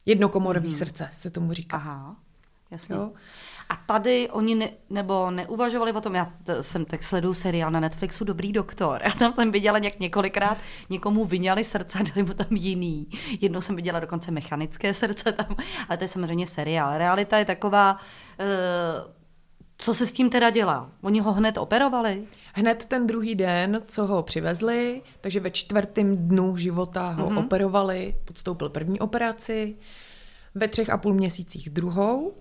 Jednokomorový 0.06 0.68
Mhm. 0.68 0.78
srdce 0.78 1.10
se 1.14 1.30
tomu 1.30 1.54
říká. 1.54 1.78
Aha, 1.78 2.16
jasně. 2.72 2.96
Jo? 2.96 3.12
A 3.70 3.76
tady 3.76 4.30
oni 4.30 4.56
ne, 4.56 4.70
nebo 4.90 5.32
neuvažovali 5.32 5.92
o 5.92 6.02
tom, 6.02 6.16
já 6.16 6.34
t- 6.44 6.64
jsem 6.64 6.86
tak 6.86 7.04
sleduju 7.04 7.34
seriál 7.34 7.72
na 7.72 7.80
Netflixu 7.80 8.24
Dobrý 8.24 8.52
doktor 8.52 9.02
a 9.08 9.12
tam 9.12 9.34
jsem 9.34 9.52
viděla 9.52 9.80
nějak 9.80 10.00
několikrát 10.00 10.58
někomu 10.90 11.26
vyňali 11.26 11.64
srdce 11.64 12.00
a 12.00 12.04
dali 12.16 12.24
mu 12.28 12.34
tam 12.34 12.48
jiný. 12.52 13.08
Jednou 13.42 13.62
jsem 13.62 13.76
viděla 13.76 14.00
dokonce 14.00 14.32
mechanické 14.32 14.94
srdce 14.94 15.32
tam, 15.32 15.56
ale 15.90 15.98
to 15.98 16.04
je 16.04 16.08
samozřejmě 16.08 16.48
seriál. 16.48 16.98
Realita 16.98 17.38
je 17.38 17.46
taková, 17.46 17.98
uh, 18.40 19.12
co 19.82 19.94
se 19.94 20.08
s 20.08 20.12
tím 20.12 20.30
teda 20.30 20.50
dělá? 20.50 20.92
Oni 21.02 21.20
ho 21.20 21.34
hned 21.34 21.58
operovali? 21.58 22.24
Hned 22.54 22.86
ten 22.86 23.08
druhý 23.08 23.36
den, 23.36 23.82
co 23.86 24.06
ho 24.08 24.24
přivezli, 24.24 25.02
takže 25.22 25.40
ve 25.40 25.52
čtvrtém 25.52 26.18
dnu 26.18 26.58
života 26.58 27.10
ho 27.10 27.26
Mhm. 27.26 27.36
mm-hmm. 27.38 27.46
operovali, 27.46 28.16
podstoupil 28.26 28.70
první 28.70 29.00
operaci, 29.00 29.76
ve 30.56 30.68
třech 30.68 30.90
a 30.90 30.98
půl 30.98 31.14
měsících 31.14 31.70
druhou. 31.70 32.34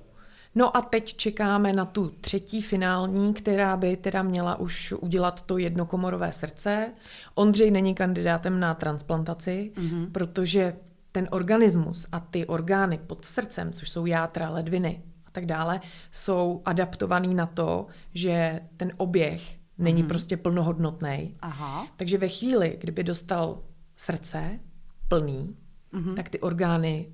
No 0.55 0.77
a 0.77 0.81
teď 0.81 1.17
čekáme 1.17 1.73
na 1.73 1.85
tu 1.85 2.09
třetí 2.21 2.63
finální, 2.63 3.35
která 3.35 3.77
by 3.77 3.97
teda 3.97 4.23
měla 4.23 4.57
už 4.61 4.93
udělat 4.93 5.41
to 5.43 5.59
jednokomorové 5.59 6.33
srdce. 6.33 6.93
Ondřej 7.35 7.71
není 7.71 7.95
kandidátem 7.95 8.61
na 8.61 8.75
transplantaci, 8.75 9.73
mm-hmm. 9.75 10.13
protože 10.13 10.77
ten 11.13 11.29
organismus 11.31 12.07
a 12.13 12.21
ty 12.21 12.47
orgány 12.47 13.01
pod 13.07 13.25
srdcem, 13.25 13.73
což 13.73 13.91
jsou 13.91 14.07
játra, 14.07 14.51
ledviny 14.51 15.03
a 15.31 15.33
tak 15.33 15.47
dále, 15.47 15.81
jsou 16.13 16.63
adaptovaný 16.65 17.35
na 17.35 17.47
to, 17.47 17.87
že 18.15 18.61
ten 18.77 18.93
oběh 18.97 19.57
není 19.79 20.03
mm-hmm. 20.05 20.09
prostě 20.09 20.37
plnohodnotný. 20.37 21.37
Aha. 21.41 21.87
Takže 21.97 22.19
ve 22.19 22.29
chvíli, 22.29 22.77
kdyby 22.81 23.05
dostal 23.05 23.59
srdce 23.97 24.61
plný, 25.09 25.57
mm-hmm. 25.95 26.15
tak 26.15 26.29
ty 26.29 26.41
orgány 26.41 27.07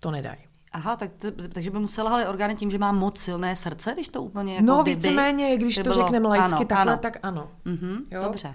to 0.00 0.10
nedají. 0.10 0.38
Aha, 0.72 0.96
tak 0.96 1.10
to, 1.18 1.30
takže 1.48 1.70
by 1.70 1.78
musela 1.78 2.10
ale 2.12 2.28
orgány 2.28 2.54
tím, 2.56 2.70
že 2.70 2.78
má 2.78 2.92
moc 2.92 3.18
silné 3.18 3.56
srdce, 3.56 3.92
když 3.94 4.08
to 4.08 4.22
úplně 4.22 4.54
jako 4.54 4.66
No 4.66 4.82
kdyby- 4.82 4.94
víceméně, 4.96 5.56
když 5.56 5.74
to 5.76 5.82
bylo- 5.82 5.94
řekneme 5.94 6.28
laicky 6.28 6.54
ano, 6.54 6.64
takhle, 6.64 6.92
ano. 6.92 6.96
tak 7.02 7.16
ano. 7.22 7.48
Mhm, 7.64 7.98
Jo? 8.10 8.22
dobře. 8.22 8.54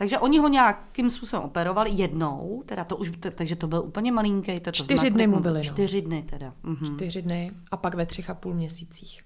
Takže 0.00 0.18
oni 0.18 0.38
ho 0.38 0.48
nějakým 0.48 1.10
způsobem 1.10 1.44
operovali 1.46 1.90
jednou, 1.90 2.62
teda 2.66 2.84
to 2.84 2.96
už, 2.96 3.12
t- 3.20 3.30
takže 3.30 3.56
to 3.56 3.66
byl 3.66 3.82
úplně 3.82 4.12
malinký. 4.12 4.60
To, 4.60 4.64
to 4.64 4.70
Čtyři 4.70 4.98
znamená, 4.98 5.14
dny 5.14 5.26
mu 5.26 5.40
byly, 5.40 5.58
no. 5.58 5.64
Čtyři 5.64 6.02
dny 6.02 6.22
teda. 6.22 6.54
Mhm. 6.62 6.96
Čtyři 6.96 7.22
dny 7.22 7.50
a 7.70 7.76
pak 7.76 7.94
ve 7.94 8.06
třech 8.06 8.30
a 8.30 8.34
půl 8.34 8.54
měsících. 8.54 9.22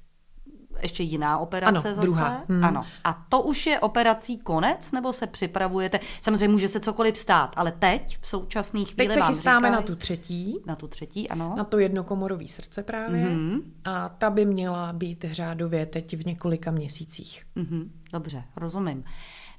Ještě 0.83 1.03
jiná 1.03 1.39
operace 1.39 1.69
Ano, 1.89 1.97
zase? 1.97 2.01
druhá. 2.01 2.45
Mhm. 2.49 2.65
Ano. 2.65 2.85
A 3.05 3.27
to 3.29 3.43
už 3.43 3.67
je 3.67 3.81
operací 3.81 4.39
konec, 4.39 4.93
nebo 4.93 5.13
se 5.13 5.27
připravujete? 5.27 6.01
Samozřejmě 6.21 6.49
může 6.49 6.69
se 6.69 6.81
cokoliv 6.81 7.19
stát, 7.19 7.53
ale 7.57 7.73
teď, 7.73 8.19
v 8.21 8.27
současné 8.27 8.85
chvíli 8.85 9.07
Teď 9.09 9.13
se 9.13 9.21
vám 9.21 9.35
chystáme 9.35 9.69
říkají, 9.69 9.73
na 9.75 9.83
tu 9.87 9.97
třetí, 9.97 10.59
na 10.67 10.77
tu 10.77 10.89
třetí, 10.89 11.29
ano. 11.29 11.55
na 11.57 11.65
to 11.65 11.79
jednokomorový 11.79 12.49
srdce 12.49 12.83
právě. 12.83 13.25
Mhm. 13.31 13.61
A 13.85 14.09
ta 14.09 14.31
by 14.31 14.45
měla 14.45 14.93
být 14.93 15.25
řádově 15.31 15.87
teď 15.87 16.17
v 16.17 16.27
několika 16.27 16.71
měsících. 16.71 17.45
Mhm, 17.55 17.91
dobře, 18.13 18.45
rozumím. 18.57 19.05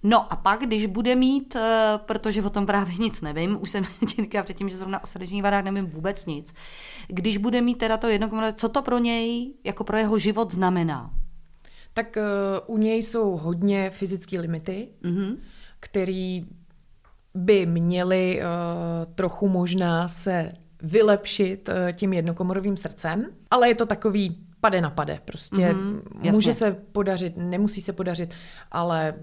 No 0.03 0.33
a 0.33 0.35
pak, 0.35 0.59
když 0.61 0.85
bude 0.85 1.15
mít, 1.15 1.55
eh, 1.55 1.93
protože 2.05 2.41
o 2.41 2.49
tom 2.49 2.65
právě 2.65 2.95
nic 2.97 3.21
nevím, 3.21 3.57
už 3.61 3.71
jsem 3.71 3.83
ti 4.09 4.21
říkala 4.21 4.43
předtím, 4.43 4.69
že 4.69 4.77
zrovna 4.77 5.03
o 5.03 5.07
srdečních 5.07 5.43
vadách 5.43 5.63
nevím 5.63 5.85
vůbec 5.85 6.25
nic, 6.25 6.53
když 7.07 7.37
bude 7.37 7.61
mít 7.61 7.77
teda 7.77 7.97
to 7.97 8.07
jedno 8.07 8.53
co 8.55 8.69
to 8.69 8.81
pro 8.81 8.97
něj, 8.99 9.53
jako 9.63 9.83
pro 9.83 9.97
jeho 9.97 10.17
život 10.17 10.51
znamená? 10.53 11.11
Tak 11.93 12.17
uh, 12.67 12.75
u 12.75 12.77
něj 12.77 13.01
jsou 13.01 13.37
hodně 13.37 13.89
fyzické 13.89 14.39
limity, 14.39 14.87
Mhm. 15.03 15.37
který 15.79 16.45
by 17.35 17.65
měly 17.65 18.39
uh, 18.41 19.13
trochu 19.15 19.47
možná 19.49 20.07
se 20.07 20.51
vylepšit 20.81 21.69
uh, 21.69 21.91
tím 21.91 22.13
jednokomorovým 22.13 22.77
srdcem, 22.77 23.25
ale 23.51 23.67
je 23.67 23.75
to 23.75 23.85
takový 23.85 24.45
pade 24.63 24.81
na 24.81 24.89
pade. 24.89 25.19
Prostě 25.25 25.73
Mhm, 25.73 25.83
mm, 25.83 26.01
jasně. 26.15 26.31
může 26.31 26.53
se 26.53 26.71
podařit, 26.91 27.33
nemusí 27.37 27.81
se 27.81 27.93
podařit, 27.93 28.33
ale 28.71 29.13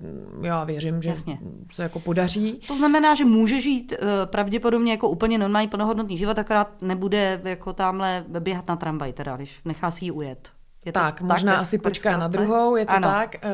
já 0.42 0.64
věřím, 0.64 1.02
že 1.02 1.08
Jasně. 1.08 1.38
se 1.72 1.82
jako 1.82 2.00
podaří. 2.00 2.60
To 2.68 2.76
znamená, 2.76 3.14
že 3.14 3.24
může 3.24 3.60
žít 3.60 3.92
eh, 3.92 4.26
pravděpodobně 4.26 4.92
jako 4.92 5.08
úplně 5.08 5.38
normální 5.38 5.68
plnohodnotný 5.68 6.18
život, 6.18 6.38
akorát 6.38 6.82
nebude 6.82 7.40
jako 7.44 7.72
tamhle 7.72 8.24
běhat 8.40 8.68
na 8.68 8.76
tramvaj, 8.76 9.12
teda, 9.12 9.36
když 9.36 9.60
nechá 9.64 9.90
si 9.90 10.04
ji 10.04 10.10
ujet. 10.10 10.50
Je 10.84 10.92
to 10.92 11.00
tak, 11.00 11.20
možná 11.20 11.52
ve- 11.52 11.58
asi 11.58 11.78
počká 11.78 12.16
na 12.18 12.28
druhou, 12.28 12.76
je 12.76 12.86
to 12.86 12.92
ano. 12.92 13.08
tak. 13.08 13.34
eh, 13.34 13.48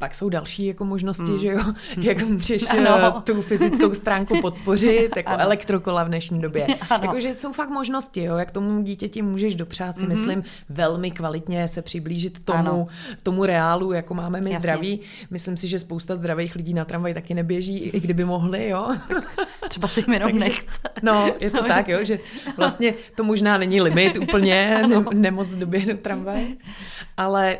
Pak 0.00 0.14
jsou 0.14 0.28
další 0.28 0.66
jako 0.66 0.84
možnosti, 0.84 1.38
že 1.40 1.48
jo, 1.48 1.60
jak 1.96 2.22
můžeš 2.22 2.62
Ano. 2.70 2.94
ano. 2.94 3.20
tu 3.20 3.42
fyzickou 3.42 3.94
stránku 3.94 4.40
podpořit, 4.40 5.16
jako 5.16 5.30
Ano. 5.32 5.42
elektrokola 5.42 6.04
v 6.04 6.08
dnešní 6.08 6.40
době. 6.40 6.66
Jakože 7.02 7.32
jsou 7.34 7.52
fakt 7.52 7.68
možnosti, 7.70 8.24
jo, 8.24 8.36
jak 8.36 8.50
tomu 8.50 8.82
dítěti 8.82 9.22
můžeš 9.22 9.54
dopřát 9.54 9.98
si, 9.98 10.06
myslím, 10.06 10.42
velmi 10.68 11.10
kvalitně 11.10 11.68
se 11.68 11.82
přiblížit 11.82 12.44
tomu. 12.44 12.58
Ano. 12.58 12.86
tomu 13.22 13.44
reálu, 13.44 13.92
jako 13.92 14.14
máme 14.14 14.40
my 14.40 14.50
Jasně. 14.50 14.60
zdraví. 14.60 15.00
Myslím 15.30 15.56
si, 15.56 15.68
že 15.68 15.78
spousta 15.78 16.16
zdravých 16.16 16.56
lidí 16.56 16.74
na 16.74 16.84
tramvaj 16.84 17.14
taky 17.14 17.34
neběží, 17.34 17.78
i 17.78 18.00
kdyby 18.00 18.24
mohli, 18.24 18.68
jo. 18.68 18.88
Třeba 19.68 19.88
si 19.88 20.00
jim 20.00 20.12
jenom 20.12 20.30
Takže- 20.32 20.44
nechce. 20.44 20.78
No, 21.02 21.32
je 21.40 21.50
to 21.50 21.56
No, 21.62 21.68
tak, 21.68 21.88
jo, 21.88 21.98
že 22.02 22.18
vlastně 22.56 22.94
to 23.16 23.24
možná 23.24 23.58
není 23.58 23.80
limit 23.80 24.16
úplně, 24.16 24.82
ne, 24.88 25.04
nemoc 25.14 25.52
doběhnout 25.52 26.00
tramvaj, 26.00 26.46
ale 27.16 27.58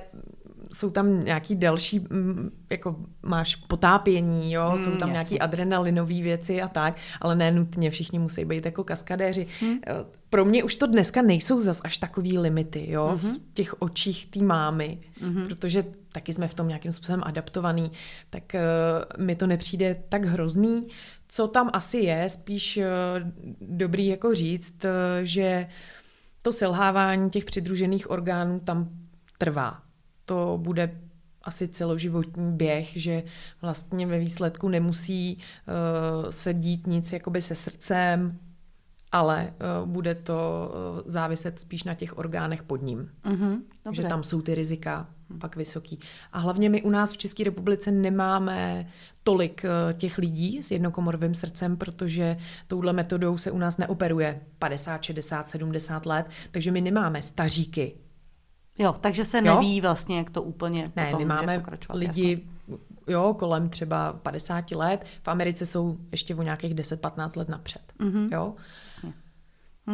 jsou 0.80 0.90
tam 0.90 1.24
nějaký 1.24 1.54
další, 1.56 1.98
mm, 1.98 2.50
jako 2.70 2.96
máš 3.22 3.56
potápění, 3.56 4.52
jo, 4.52 4.70
Mm, 4.72 4.78
jsou 4.78 4.90
tam 4.90 4.94
jasně. 5.00 5.12
nějaký 5.12 5.38
adrenalinové 5.40 6.14
věci 6.14 6.62
a 6.62 6.68
tak, 6.68 6.96
ale 7.20 7.36
ne 7.36 7.50
nutně 7.52 7.90
všichni 7.90 8.18
musí 8.18 8.44
být 8.44 8.64
jako 8.64 8.84
kaskadéři. 8.84 9.46
Eh, 9.62 9.94
Pro 10.30 10.44
mě 10.44 10.64
už 10.64 10.74
to 10.74 10.86
dneska 10.86 11.22
nejsou 11.22 11.60
zas 11.60 11.80
až 11.84 11.98
takový 11.98 12.38
limity, 12.38 12.90
jo, 12.90 13.12
v 13.16 13.38
těch 13.54 13.82
očích 13.82 14.26
té 14.26 14.42
mámy, 14.42 14.98
protože 15.48 15.84
taky 16.12 16.32
jsme 16.32 16.48
v 16.48 16.54
tom 16.54 16.68
nějakým 16.68 16.92
způsobem 16.92 17.22
adaptovaný, 17.24 17.90
tak 18.30 18.54
eh, 18.54 18.60
mi 19.18 19.36
to 19.36 19.46
nepřijde 19.46 20.02
tak 20.08 20.24
hrozný. 20.24 20.86
Co 21.28 21.46
tam 21.48 21.70
asi 21.72 21.98
je, 21.98 22.28
spíš 22.28 22.76
eh, 22.76 22.86
dobrý 23.60 24.06
jako 24.06 24.34
říct, 24.34 24.84
eh, 24.84 24.90
že 25.22 25.66
to 26.42 26.52
selhávání 26.52 27.30
těch 27.30 27.44
přidružených 27.44 28.10
orgánů 28.10 28.60
tam 28.60 28.88
trvá. 29.38 29.82
To 30.30 30.58
bude 30.62 30.98
asi 31.42 31.68
celoživotní 31.68 32.52
běh, 32.52 32.90
že 32.94 33.22
vlastně 33.62 34.06
ve 34.06 34.18
výsledku 34.18 34.68
nemusí 34.68 35.36
uh, 35.36 36.30
se 36.30 36.54
dít 36.54 36.86
nic 36.86 37.12
jakoby 37.12 37.42
se 37.42 37.54
srdcem, 37.54 38.38
ale 39.12 39.52
uh, 39.82 39.88
bude 39.88 40.14
to 40.14 40.70
uh, 40.94 41.00
záviset 41.04 41.60
spíš 41.60 41.84
na 41.84 41.94
těch 41.94 42.18
orgánech 42.18 42.62
pod 42.62 42.82
ním. 42.82 43.10
Mhm, 43.24 43.62
Takže 43.82 44.02
dobře. 44.02 44.08
tam 44.08 44.24
jsou 44.24 44.42
ty 44.42 44.54
rizika 44.54 45.08
pak 45.40 45.56
vysoký. 45.56 45.98
A 46.32 46.38
hlavně 46.38 46.68
my 46.68 46.82
u 46.82 46.90
nás 46.90 47.12
v 47.12 47.18
České 47.18 47.44
republice 47.44 47.90
nemáme 47.90 48.86
tolik 49.22 49.62
těch 49.92 50.18
lidí 50.18 50.62
s 50.62 50.70
jednokomorovým 50.70 51.34
srdcem, 51.34 51.76
protože 51.76 52.36
touhle 52.66 52.92
metodou 52.92 53.38
se 53.38 53.50
u 53.50 53.58
nás 53.58 53.76
neoperuje 53.76 54.40
50, 54.58 55.02
60, 55.02 55.48
70 55.48 56.06
let, 56.06 56.26
takže 56.50 56.70
my 56.70 56.80
nemáme 56.80 57.22
staříky. 57.22 57.94
Jo, 58.78 58.92
takže 59.00 59.24
se 59.24 59.38
Jo? 59.38 59.42
neví 59.44 59.80
vlastně, 59.80 60.18
jak 60.18 60.30
to 60.30 60.42
úplně 60.42 60.90
Ne, 60.96 61.06
potom 61.10 61.20
my 61.20 61.24
máme 61.34 61.58
pokračovat. 61.58 61.96
lidi 61.98 62.46
jo, 63.06 63.34
kolem 63.38 63.68
třeba 63.68 64.12
50 64.12 64.70
let, 64.70 65.04
v 65.22 65.28
Americe 65.28 65.66
jsou 65.66 65.96
ještě 66.12 66.34
o 66.34 66.42
nějakých 66.42 66.74
10-15 66.74 67.36
let 67.38 67.48
napřed. 67.48 67.82
Mhm. 67.98 68.28
Jo? 68.32 68.54
Jasně. 68.86 69.12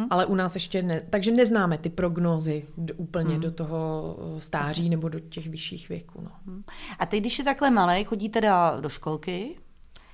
Ale 0.09 0.25
u 0.25 0.35
nás 0.35 0.53
ještě 0.53 0.81
ne, 0.83 1.01
takže 1.09 1.31
neznáme 1.31 1.77
ty 1.77 1.89
prognózy 1.89 2.65
úplně 2.95 3.39
do 3.39 3.51
toho 3.51 4.15
eh, 4.37 4.41
stáří 4.41 4.89
nebo 4.89 5.09
do 5.09 5.19
těch 5.19 5.47
vyšších 5.49 5.89
věků. 5.89 6.21
No. 6.21 6.31
Hm. 6.45 6.63
A 6.99 7.05
teď, 7.05 7.19
když 7.19 7.39
je 7.39 7.45
takhle 7.45 7.71
malý, 7.71 8.03
chodí 8.03 8.29
teda 8.29 8.79
do 8.79 8.89
školky, 8.89 9.55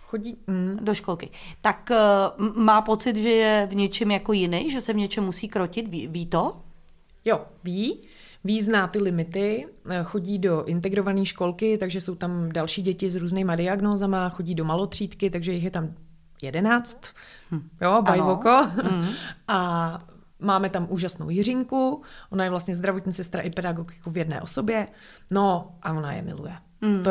Chodí, 0.06 0.38
mm, 0.48 0.78
do 0.82 0.94
školky, 0.96 1.30
tak 1.62 1.92
m- 2.38 2.64
má 2.66 2.82
pocit, 2.82 3.16
že 3.16 3.30
je 3.30 3.68
v 3.72 3.76
něčem 3.76 4.12
jako 4.12 4.34
jiný, 4.34 4.70
že 4.72 4.82
se 4.82 4.94
v 4.94 4.96
něčem 4.96 5.24
musí 5.24 5.48
krotit, 5.48 5.88
ví, 5.88 6.08
ví 6.08 6.26
to? 6.26 6.62
Jo, 7.26 7.42
ví. 7.64 8.00
Ví, 8.44 8.62
zná 8.62 8.88
ty 8.88 9.00
limity, 9.00 9.66
eh, 9.90 10.04
chodí 10.04 10.40
do 10.40 10.64
integrované 10.66 11.26
školky, 11.26 11.78
takže 11.78 12.02
jsou 12.02 12.16
tam 12.16 12.52
další 12.52 12.82
děti 12.82 13.10
s 13.10 13.16
různýma 13.16 13.56
diagnózama, 13.56 14.30
chodí 14.30 14.56
do 14.56 14.66
malotřídky, 14.66 15.30
takže 15.30 15.52
jich 15.52 15.64
je 15.64 15.72
tam 15.72 15.94
jedenáct, 16.42 17.02
jo, 17.82 18.02
bajvoko. 18.02 18.68
A 19.48 20.00
máme 20.40 20.70
tam 20.70 20.88
úžasnou 20.90 21.30
Jiřinku, 21.30 22.02
ona 22.30 22.44
je 22.44 22.50
vlastně 22.50 22.76
zdravotní 22.76 23.14
sestra 23.14 23.42
i 23.42 23.50
pedagog 23.50 23.94
jako 23.98 24.10
v 24.10 24.18
jedné 24.18 24.42
osobě, 24.42 24.88
no 25.32 25.76
a 25.82 25.94
ona 25.94 26.14
je 26.14 26.22
miluje. 26.22 26.54
To 26.80 26.88
je 26.88 27.02
To 27.04 27.10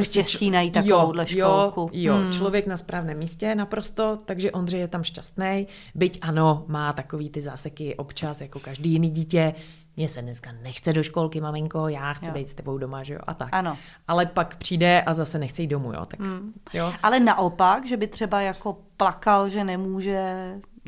je 0.00 0.04
prostě 0.04 0.24
štěstí 0.24 0.50
najít 0.50 0.74
takovouhle 0.74 1.26
jo, 1.28 1.46
školku. 1.46 1.90
Jo, 1.92 2.14
jo 2.14 2.22
Hmm. 2.22 2.32
člověk 2.32 2.66
na 2.66 2.76
správném 2.76 3.18
místě 3.18 3.54
naprosto, 3.54 4.18
takže 4.24 4.50
Ondřej 4.50 4.80
je 4.80 4.88
tam 4.88 5.04
šťastný. 5.04 5.66
Byť 5.94 6.18
ano, 6.22 6.64
má 6.68 6.92
takový 6.92 7.30
ty 7.30 7.42
záseky 7.42 7.94
občas, 7.96 8.40
jako 8.40 8.60
každý 8.60 8.90
jiný 8.90 9.10
dítě, 9.10 9.54
Mně 9.96 10.08
se 10.08 10.22
dneska 10.22 10.52
nechce 10.62 10.92
do 10.92 11.02
školky, 11.02 11.40
maminko, 11.40 11.88
já 11.88 12.12
chci 12.12 12.28
jo. 12.28 12.34
být 12.34 12.48
s 12.48 12.54
tebou 12.54 12.78
doma, 12.78 13.02
že 13.02 13.14
jo, 13.14 13.20
a 13.26 13.34
tak. 13.34 13.48
Ano. 13.52 13.78
Ale 14.08 14.26
pak 14.26 14.56
přijde 14.56 15.02
a 15.02 15.14
zase 15.14 15.38
nechce 15.38 15.62
jít 15.62 15.68
domů, 15.68 15.92
jo, 15.92 16.06
tak 16.06 16.20
Hmm. 16.20 16.52
jo. 16.74 16.92
Ale 17.02 17.20
naopak, 17.20 17.86
že 17.86 17.96
by 17.96 18.06
třeba 18.06 18.40
jako 18.40 18.78
plakal, 18.96 19.48
že 19.48 19.64
nemůže 19.64 20.34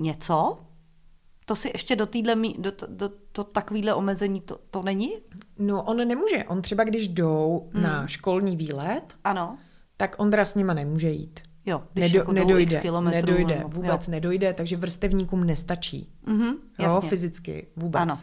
něco, 0.01 0.59
to 1.45 1.57
si 1.57 1.69
ještě 1.75 1.97
do 1.97 2.07
týhle, 2.07 2.35
do, 2.59 2.73
do, 2.89 3.11
do, 3.35 3.45
takovýhle 3.45 3.95
omezení 3.95 4.41
to, 4.41 4.57
to 4.71 4.83
není? 4.83 5.11
No 5.59 5.83
on 5.83 5.97
nemůže, 6.09 6.45
on 6.49 6.63
třeba 6.63 6.85
když 6.85 7.09
jdou 7.09 7.71
na 7.73 8.07
školní 8.07 8.57
výlet, 8.57 9.15
Ano. 9.25 9.59
tak 9.97 10.15
Ondra 10.19 10.45
s 10.45 10.55
nima 10.55 10.75
nemůže 10.75 11.11
jít. 11.11 11.41
Jo, 11.67 11.83
když 11.93 12.03
Nedo, 12.05 12.19
jako 12.19 12.33
nedojde, 12.33 12.75
x 12.75 12.83
kilometrů. 12.83 13.27
nedojde, 13.33 13.57
nebo- 13.59 13.69
vůbec 13.69 14.09
jo. 14.09 14.11
nedojde, 14.13 14.55
takže 14.55 14.77
vrstevníkům 14.77 15.45
nestačí. 15.45 16.13
Mhm, 16.27 16.47
Jo, 16.79 16.95
jasně. 16.95 17.09
fyzicky 17.09 17.67
vůbec. 17.77 18.01
Ano. 18.03 18.15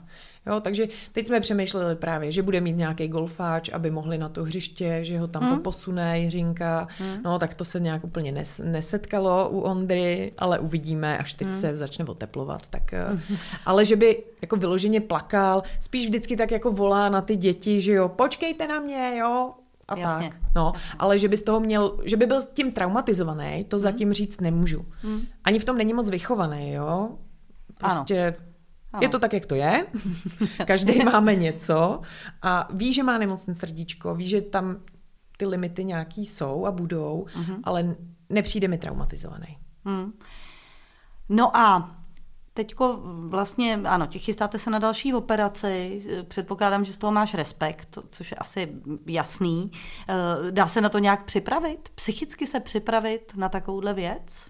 Jo, 0.48 0.60
takže 0.60 0.88
teď 1.12 1.28
jsme 1.28 1.40
přemýšleli 1.40 1.96
právě, 1.96 2.32
že 2.32 2.42
bude 2.42 2.62
mít 2.62 2.78
nějaký 2.78 3.08
golfáč, 3.08 3.70
aby 3.70 3.92
mohli 3.92 4.18
na 4.18 4.30
to 4.30 4.44
hřiště, 4.44 5.00
že 5.02 5.20
ho 5.20 5.28
tam 5.28 5.42
Hmm. 5.42 5.52
hmm. 5.52 5.60
poposune 5.60 6.20
Jiřinka. 6.20 6.88
Hmm. 6.98 7.18
No, 7.26 7.40
tak 7.40 7.54
to 7.54 7.66
se 7.66 7.80
nějak 7.80 8.04
úplně 8.04 8.32
nes, 8.32 8.62
nesetkalo 8.64 9.50
u 9.50 9.60
Ondry, 9.60 10.32
ale 10.38 10.60
uvidíme, 10.60 11.18
až 11.18 11.34
teď 11.34 11.48
hmm. 11.48 11.56
se 11.56 11.78
začne 11.78 12.06
oteplovat. 12.06 12.62
Tak, 12.70 12.94
eh, 12.94 13.06
ale 13.66 13.86
že 13.86 13.96
by 13.96 14.24
jako 14.42 14.56
vyloženě 14.56 15.02
plakal, 15.02 15.64
spíš 15.80 16.06
vždycky 16.06 16.38
tak 16.38 16.52
jako 16.52 16.72
volá 16.72 17.10
na 17.10 17.22
ty 17.22 17.36
děti, 17.36 17.82
že 17.82 17.92
jo, 17.92 18.10
počkejte 18.10 18.68
na 18.68 18.80
mě, 18.80 19.14
jo, 19.18 19.52
a 19.88 19.98
Jasně. 19.98 20.30
tak. 20.30 20.40
No, 20.56 20.74
ale 21.00 21.20
že 21.20 21.28
by 21.28 21.38
z 21.38 21.44
toho 21.44 21.60
měl, 21.60 22.00
že 22.04 22.18
by 22.18 22.26
byl 22.26 22.42
s 22.42 22.46
tím 22.46 22.72
traumatizovaný, 22.72 23.64
to 23.64 23.80
zatím 23.80 24.14
říct 24.14 24.42
nemůžu. 24.42 24.86
Hmm. 25.02 25.22
Ani 25.44 25.60
v 25.60 25.66
tom 25.66 25.78
není 25.78 25.94
moc 25.94 26.10
vychovaný, 26.10 26.72
jo. 26.72 27.10
Prostě 27.78 28.28
Ano. 28.28 28.45
Je 29.02 29.10
to 29.10 29.20
tak, 29.20 29.34
jak 29.34 29.46
to 29.46 29.56
je. 29.56 29.86
Každý 30.66 31.04
máme 31.04 31.36
něco 31.36 32.02
a 32.42 32.68
ví, 32.74 32.94
že 32.94 33.04
má 33.04 33.18
nemocné 33.18 33.56
srdíčko, 33.56 34.16
ví, 34.16 34.28
že 34.28 34.42
tam 34.42 34.78
ty 35.38 35.46
limity 35.46 35.86
nějaký 35.86 36.26
jsou 36.26 36.66
a 36.66 36.72
budou, 36.72 37.26
Mhm. 37.36 37.56
ale 37.64 37.96
nepřijde 38.30 38.68
mi 38.68 38.78
traumatizovaný. 38.78 39.58
Hmm. 39.86 40.14
No 41.30 41.58
a 41.58 41.96
teďko 42.54 43.00
vlastně, 43.30 43.74
ano, 43.86 44.08
ti 44.08 44.20
chystáte 44.20 44.60
se 44.60 44.70
na 44.70 44.80
další 44.80 45.14
operaci, 45.14 46.02
předpokládám, 46.28 46.86
že 46.86 46.94
z 46.94 46.98
toho 46.98 47.12
máš 47.12 47.34
respekt, 47.34 47.98
což 48.10 48.32
je 48.32 48.38
asi 48.38 48.74
jasný. 49.06 49.72
Eh, 50.10 50.52
Dá 50.52 50.68
se 50.68 50.82
na 50.82 50.90
to 50.90 51.00
nějak 51.00 51.24
připravit? 51.26 51.90
Psychicky 51.96 52.48
se 52.48 52.60
připravit 52.60 53.34
na 53.38 53.50
takovouhle 53.50 53.94
věc? 53.94 54.46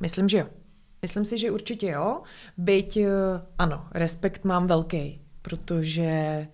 Myslím, 0.00 0.28
že 0.28 0.38
jo. 0.38 0.46
Myslím 1.02 1.24
si, 1.24 1.38
že 1.38 1.50
určitě 1.50 1.86
jo. 1.90 2.22
Byť, 2.56 2.96
eh, 2.96 3.08
ano, 3.58 3.86
respekt 3.94 4.44
mám 4.44 4.66
velký, 4.66 5.20
protože 5.42 6.46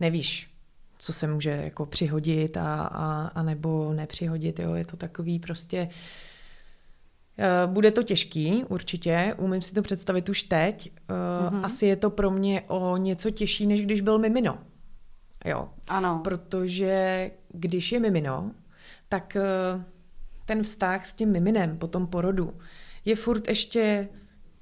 nevíš, 0.00 0.50
co 0.98 1.12
se 1.12 1.26
může 1.26 1.50
jako 1.50 1.86
přihodit 1.86 2.56
a, 2.56 2.82
a, 2.82 3.26
a 3.26 3.42
nebo 3.42 3.92
nepřihodit. 3.92 4.58
Jo. 4.58 4.74
Je 4.74 4.84
to 4.84 4.96
takový 4.96 5.38
prostě... 5.38 5.88
eh, 7.38 7.66
Bude 7.66 7.90
to 7.90 8.02
těžký, 8.02 8.64
určitě, 8.64 9.34
umím 9.38 9.62
si 9.62 9.74
to 9.74 9.82
představit 9.82 10.28
už 10.28 10.42
teď. 10.42 10.92
Mm-hmm. 11.08 11.64
Asi 11.64 11.86
je 11.86 11.96
to 11.96 12.10
pro 12.10 12.30
mě 12.30 12.62
o 12.68 12.96
něco 12.96 13.30
těžší, 13.30 13.66
než 13.66 13.82
když 13.82 14.00
byl 14.00 14.18
mimino. 14.18 14.58
Jo. 15.44 15.68
Ano. 15.88 16.20
Protože 16.24 17.30
když 17.48 17.92
je 17.92 18.00
mimino, 18.00 18.50
tak 19.08 19.36
ten 20.46 20.62
vztah 20.62 21.06
s 21.06 21.12
tím 21.12 21.32
miminem 21.32 21.78
po 21.78 21.86
tom 21.86 22.06
porodu 22.06 22.54
je 23.06 23.16
furt 23.16 23.48
ještě 23.48 24.08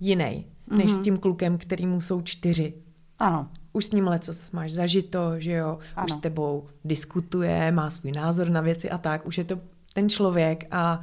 jiný, 0.01 0.47
než 0.77 0.93
s 0.93 0.99
tím 1.01 1.17
klukem, 1.17 1.59
kterýmu 1.59 2.01
jsou 2.01 2.23
čtyři. 2.23 2.75
Ano. 3.19 3.51
Už 3.73 3.85
s 3.85 3.93
ním 3.93 4.07
lecos 4.07 4.51
máš 4.51 4.73
zažito, 4.73 5.33
že 5.39 5.53
jo, 5.53 5.79
Ano. 5.97 6.05
už 6.07 6.13
s 6.13 6.17
tebou 6.17 6.67
diskutuje, 6.85 7.73
má 7.73 7.91
svůj 7.91 8.13
názor 8.13 8.51
na 8.51 8.61
věci 8.61 8.91
a 8.91 8.99
tak, 8.99 9.27
už 9.27 9.39
je 9.39 9.45
to 9.45 9.61
ten 9.95 10.09
člověk 10.09 10.65
a 10.71 11.01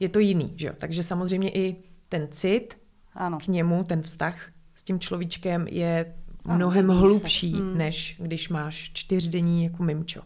je 0.00 0.08
to 0.08 0.18
jiný, 0.18 0.52
že 0.56 0.66
jo. 0.66 0.72
Takže 0.78 1.02
samozřejmě 1.02 1.50
i 1.50 1.76
ten 2.08 2.28
cit 2.30 2.78
Ano. 3.14 3.38
k 3.38 3.46
němu, 3.46 3.84
ten 3.84 4.02
vztah 4.02 4.50
s 4.74 4.82
tím 4.82 4.98
človíčkem 5.00 5.66
je 5.68 6.14
Ano, 6.44 6.56
mnohem 6.56 6.88
hlubší, 6.88 7.54
Mm. 7.54 7.78
než 7.78 8.16
když 8.18 8.48
máš 8.48 8.90
čtyřdenní 8.94 9.64
jako 9.64 9.82
mimčo. 9.82 10.20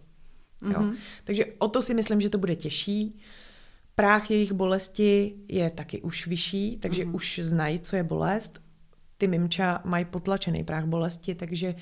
Jo? 0.72 0.80
Mhm. 0.82 0.94
Takže 1.24 1.44
o 1.58 1.68
to 1.68 1.82
si 1.82 1.94
myslím, 1.94 2.20
že 2.20 2.30
to 2.30 2.38
bude 2.38 2.56
těžší. 2.56 3.18
Práh 3.94 4.30
jejich 4.30 4.52
bolesti 4.52 5.34
je 5.48 5.70
taky 5.70 6.00
už 6.02 6.26
vyšší, 6.26 6.78
takže 6.80 7.04
Mhm. 7.04 7.14
už 7.14 7.40
znají, 7.42 7.80
co 7.80 7.96
je 7.96 8.02
bolest. 8.02 8.60
Ty 9.18 9.26
mimča 9.26 9.80
mají 9.84 10.04
potlačený 10.04 10.64
práh 10.64 10.84
bolesti, 10.84 11.34
takže 11.34 11.74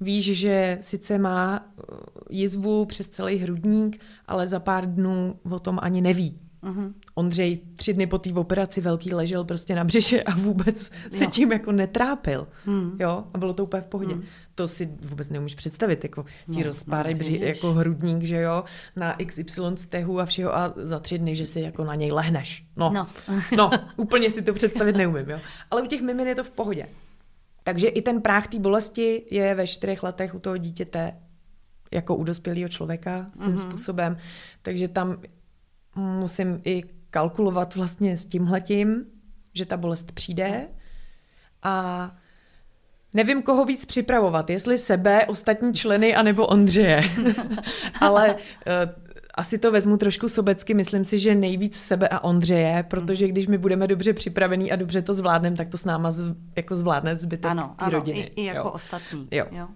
víš, 0.00 0.24
že 0.38 0.78
sice 0.80 1.18
má 1.18 1.66
eh, 1.78 1.82
jizvu 2.30 2.84
přes 2.84 3.08
celý 3.08 3.36
hrudník, 3.36 4.00
ale 4.26 4.46
za 4.46 4.60
pár 4.60 4.94
dnů 4.94 5.38
o 5.50 5.58
tom 5.58 5.78
ani 5.82 6.00
neví. 6.00 6.40
Mhm. 6.62 6.94
Ondřej 7.14 7.58
tři 7.76 7.94
dny 7.94 8.06
po 8.06 8.18
té 8.18 8.32
operaci 8.32 8.80
velký 8.80 9.14
ležel 9.14 9.44
prostě 9.44 9.74
na 9.74 9.84
břiše 9.84 10.22
a 10.22 10.36
vůbec 10.36 10.90
se 11.10 11.24
Jo. 11.24 11.30
tím 11.30 11.52
jako 11.52 11.72
netrápil. 11.72 12.48
Hmm. 12.64 12.96
Jo, 13.00 13.24
a 13.34 13.38
bylo 13.38 13.52
to 13.52 13.64
úplně 13.64 13.80
v 13.80 13.86
pohodě. 13.86 14.14
Hmm. 14.14 14.24
To 14.54 14.68
si 14.68 14.88
vůbec 15.02 15.28
neumíš 15.28 15.54
představit, 15.54 16.04
jako 16.04 16.22
ti 16.22 16.58
No, 16.58 16.62
rozpárají 16.62 17.14
no, 17.14 17.18
bři, 17.18 17.40
jako 17.42 17.72
hrudník, 17.72 18.22
že 18.22 18.36
jo, 18.40 18.64
na 18.96 19.16
XY 19.26 19.62
stehu 19.74 20.20
a 20.20 20.24
všeho 20.24 20.56
a 20.56 20.72
za 20.76 20.98
tři 21.00 21.18
dny, 21.18 21.36
že 21.36 21.46
si 21.46 21.60
jako 21.60 21.84
na 21.84 21.94
něj 21.94 22.12
lehneš. 22.12 22.64
No, 22.76 22.90
No. 22.94 23.06
no. 23.28 23.40
no 23.56 23.70
úplně 23.96 24.30
si 24.30 24.42
to 24.42 24.52
představit 24.52 24.96
neumím, 24.96 25.30
jo. 25.30 25.40
Ale 25.70 25.82
u 25.82 25.86
těch 25.86 26.02
mimin 26.02 26.26
je 26.26 26.34
to 26.34 26.44
v 26.44 26.50
pohodě. 26.50 26.88
Takže 27.64 27.88
i 27.88 28.02
ten 28.02 28.22
práh 28.22 28.46
té 28.48 28.58
bolesti 28.58 29.22
je 29.30 29.54
ve 29.54 29.66
čtyřech 29.66 30.02
letech 30.02 30.34
u 30.34 30.38
toho 30.38 30.56
dítěte 30.56 31.14
jako 31.92 32.16
u 32.16 32.24
dospělého 32.24 32.68
člověka 32.68 33.26
svým 33.36 33.54
mm-hmm. 33.56 33.68
způsobem. 33.68 34.16
Takže 34.62 34.88
tam 34.88 35.16
musím 35.96 36.60
i 36.64 36.82
kalkulovat 37.10 37.74
vlastně 37.74 38.16
s 38.16 38.24
tímhletím, 38.24 39.04
že 39.54 39.66
ta 39.66 39.76
bolest 39.76 40.12
přijde 40.12 40.68
a 41.62 42.10
nevím, 43.14 43.42
koho 43.42 43.64
víc 43.64 43.84
připravovat, 43.84 44.50
jestli 44.50 44.78
sebe, 44.78 45.26
ostatní 45.26 45.74
členy, 45.74 46.14
anebo 46.14 46.46
Ondřeje. 46.46 47.10
Ale 48.00 48.34
uh, 48.34 48.40
asi 49.34 49.58
to 49.58 49.72
vezmu 49.72 49.96
trošku 49.96 50.28
sobecky, 50.28 50.74
myslím 50.74 51.04
si, 51.04 51.18
že 51.18 51.34
nejvíc 51.34 51.76
sebe 51.80 52.08
a 52.08 52.20
Ondřeje, 52.24 52.82
protože 52.88 53.28
když 53.28 53.46
my 53.46 53.58
budeme 53.58 53.86
dobře 53.86 54.12
připravení 54.12 54.72
a 54.72 54.76
dobře 54.76 55.02
to 55.02 55.14
zvládneme, 55.14 55.56
tak 55.56 55.68
to 55.68 55.78
s 55.78 55.84
náma 55.84 56.10
z, 56.10 56.24
jako 56.56 56.76
zvládne 56.76 57.16
zbytek 57.16 57.50
Ano, 57.50 57.74
ano, 57.78 57.90
rodiny. 57.90 58.18
i, 58.20 58.42
i 58.42 58.44
jako 58.44 58.68
jo. 58.68 58.70
ostatní. 58.70 59.28
Jo. 59.30 59.46
Jo. 59.50 59.68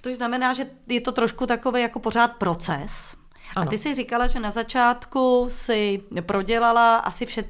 To 0.00 0.14
znamená, 0.14 0.54
že 0.54 0.64
je 0.88 1.00
to 1.00 1.12
trošku 1.12 1.46
takový 1.46 1.82
jako 1.82 2.00
pořád 2.00 2.28
proces. 2.28 3.16
A 3.56 3.60
Ano. 3.60 3.70
ty 3.70 3.78
jsi 3.78 3.94
říkala, 3.94 4.26
že 4.26 4.40
na 4.40 4.50
začátku 4.50 5.46
si 5.50 6.02
prodělala 6.20 6.96
asi 6.96 7.26
vše 7.26 7.44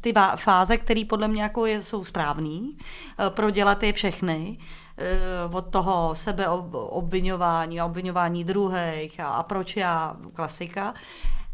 ty 0.00 0.12
fáze, 0.36 0.76
které 0.76 1.02
podle 1.08 1.28
mě 1.28 1.42
jako 1.42 1.66
je, 1.66 1.82
jsou 1.82 2.04
správný, 2.04 2.76
eh, 3.18 3.30
prodělat 3.30 3.82
je 3.82 3.92
všechny, 3.92 4.58
eh, 4.98 5.18
od 5.52 5.60
toho 5.72 6.14
sebeobvinování 6.14 7.80
a 7.80 7.84
obvinování 7.86 8.44
druhých 8.44 9.20
a, 9.20 9.28
a 9.28 9.42
proč 9.42 9.76
já, 9.76 10.16
klasika. 10.34 10.94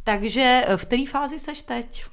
Takže 0.04 0.64
v 0.76 0.82
které 0.86 1.04
fázi 1.10 1.38
seš 1.38 1.62
teď? 1.62 2.04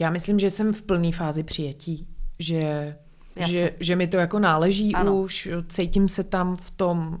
Já 0.00 0.10
myslím, 0.10 0.38
že 0.38 0.50
jsem 0.50 0.72
v 0.72 0.82
plné 0.82 1.12
fázi 1.12 1.42
přijetí, 1.42 2.08
že, 2.38 2.96
Jasně. 3.36 3.52
že, 3.52 3.74
že 3.80 3.96
mi 3.96 4.06
to 4.06 4.16
jako 4.16 4.38
náleží 4.38 4.94
Ano. 4.94 5.16
už, 5.16 5.48
cítím 5.68 6.08
se 6.08 6.24
tam 6.24 6.56
v 6.56 6.70
tom 6.70 7.18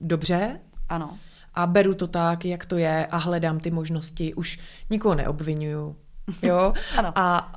dobře 0.00 0.60
Ano. 0.88 1.18
A 1.56 1.66
beru 1.66 1.94
to 1.94 2.06
tak, 2.06 2.44
jak 2.44 2.66
to 2.66 2.76
je 2.76 3.06
a 3.06 3.16
hledám 3.16 3.60
ty 3.60 3.70
možnosti, 3.70 4.34
už 4.34 4.58
nikoho 4.90 5.14
neobvinuju, 5.14 5.96
jo, 6.42 6.72
Ano. 6.98 7.12
a, 7.14 7.52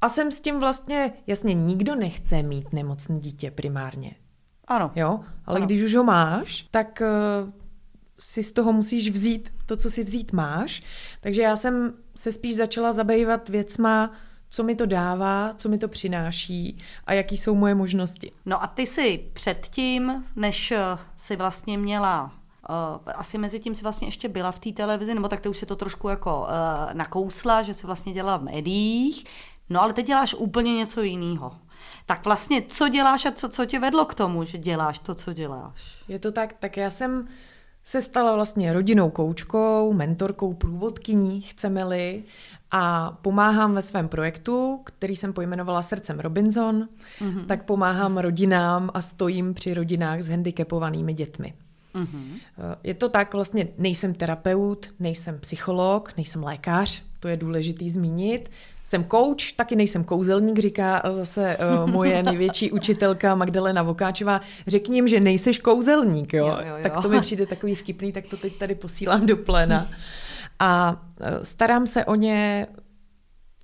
a 0.00 0.08
jsem 0.08 0.30
s 0.32 0.40
tím 0.40 0.60
vlastně, 0.60 1.12
jasně, 1.26 1.54
nikdo 1.54 1.94
nechce 1.94 2.42
mít 2.42 2.72
nemocné 2.72 3.18
dítě 3.20 3.50
primárně, 3.50 4.14
Ano. 4.68 4.90
jo, 4.94 5.20
ale 5.46 5.56
Ano. 5.56 5.66
když 5.66 5.82
už 5.82 5.94
ho 5.94 6.04
máš, 6.04 6.66
tak 6.70 7.02
uh, 7.42 7.50
si 8.18 8.42
z 8.42 8.52
toho 8.52 8.72
musíš 8.72 9.10
vzít 9.10 9.52
to, 9.66 9.76
co 9.76 9.90
si 9.90 10.04
vzít 10.04 10.32
máš. 10.32 10.82
Takže 11.20 11.42
já 11.42 11.56
jsem 11.56 11.92
se 12.16 12.32
spíš 12.32 12.54
začala 12.56 12.92
zabývat 12.92 13.48
věcma, 13.48 14.12
co 14.48 14.62
mi 14.62 14.74
to 14.74 14.86
dává, 14.86 15.54
co 15.56 15.68
mi 15.68 15.78
to 15.78 15.88
přináší 15.88 16.78
a 17.04 17.12
jaký 17.12 17.36
jsou 17.36 17.54
moje 17.54 17.74
možnosti. 17.74 18.30
No 18.46 18.62
a 18.62 18.66
ty 18.66 18.86
si 18.86 19.24
předtím, 19.32 20.24
než 20.36 20.70
eh, 20.72 20.78
si 21.16 21.36
vlastně 21.36 21.78
měla 21.78 22.32
asi 23.14 23.38
mezi 23.38 23.60
tím 23.60 23.74
si 23.74 23.82
vlastně 23.82 24.08
ještě 24.08 24.28
byla 24.28 24.52
v 24.52 24.58
té 24.58 24.72
televizi, 24.72 25.14
nebo 25.14 25.28
tak 25.28 25.40
ty 25.40 25.48
už 25.48 25.58
si 25.58 25.66
to 25.66 25.76
trošku 25.76 26.08
jako 26.08 26.40
uh, 26.40 26.46
nakousla, 26.92 27.62
že 27.62 27.74
si 27.74 27.86
vlastně 27.86 28.12
dělala 28.12 28.36
v 28.36 28.42
médiích, 28.42 29.24
no 29.70 29.82
ale 29.82 29.92
teď 29.92 30.06
děláš 30.06 30.34
úplně 30.34 30.74
něco 30.76 31.02
jiného. 31.02 31.52
Tak 32.06 32.24
vlastně, 32.24 32.62
co 32.62 32.88
děláš 32.88 33.26
a 33.26 33.30
co, 33.30 33.48
co 33.48 33.66
tě 33.66 33.80
vedlo 33.80 34.04
k 34.04 34.14
tomu, 34.14 34.44
že 34.44 34.58
děláš 34.58 34.98
to, 34.98 35.14
co 35.14 35.32
děláš? 35.32 36.04
Je 36.08 36.18
to 36.18 36.32
tak, 36.32 36.52
tak 36.52 36.76
já 36.76 36.90
jsem 36.90 37.28
se 37.84 38.02
stala 38.02 38.34
vlastně 38.34 38.72
rodinou 38.72 39.10
koučkou, 39.10 39.92
mentorkou, 39.92 40.54
průvodkyní, 40.54 41.40
chceme-li, 41.40 42.24
a 42.70 43.10
pomáhám 43.22 43.74
ve 43.74 43.82
svém 43.82 44.08
projektu, 44.08 44.80
který 44.84 45.16
jsem 45.16 45.32
pojmenovala 45.32 45.82
Srdcem 45.82 46.20
Robinson, 46.20 46.88
mm-hmm. 47.20 47.46
tak 47.46 47.64
pomáhám 47.64 48.18
rodinám 48.18 48.90
a 48.94 49.00
stojím 49.00 49.54
při 49.54 49.74
rodinách 49.74 50.22
s 50.22 50.28
handicapovanými 50.28 51.14
dětmi. 51.14 51.54
Mm-hmm. 51.94 52.40
Je 52.84 52.94
to 52.94 53.08
tak, 53.08 53.34
vlastně 53.34 53.68
nejsem 53.78 54.14
terapeut, 54.14 54.88
nejsem 54.98 55.38
psycholog, 55.38 56.12
nejsem 56.16 56.44
lékař, 56.44 57.02
to 57.20 57.28
je 57.28 57.36
důležitý 57.36 57.90
zmínit. 57.90 58.50
Jsem 58.84 59.04
coach, 59.04 59.52
taky 59.56 59.76
nejsem 59.76 60.04
kouzelník, 60.04 60.58
říká 60.58 61.02
zase 61.12 61.56
uh, 61.56 61.90
moje 61.90 62.22
největší 62.30 62.72
učitelka 62.72 63.34
Magdalena 63.34 63.82
Vokáčová. 63.82 64.40
Řekni 64.66 64.96
jim, 64.96 65.08
že 65.08 65.20
nejseš 65.20 65.58
kouzelník, 65.58 66.34
jo? 66.34 66.46
Jo, 66.46 66.56
jo, 66.60 66.76
jo. 66.76 66.82
Tak 66.82 67.02
to 67.02 67.08
mi 67.08 67.20
přijde 67.20 67.46
takový 67.46 67.74
vtipný, 67.74 68.12
tak 68.12 68.26
to 68.26 68.36
teď 68.36 68.58
tady 68.58 68.74
posílám 68.74 69.26
do 69.26 69.36
pléna. 69.36 69.86
A 70.58 71.02
e, 71.20 71.44
starám 71.44 71.86
se 71.86 72.04
o 72.04 72.14
ně 72.14 72.66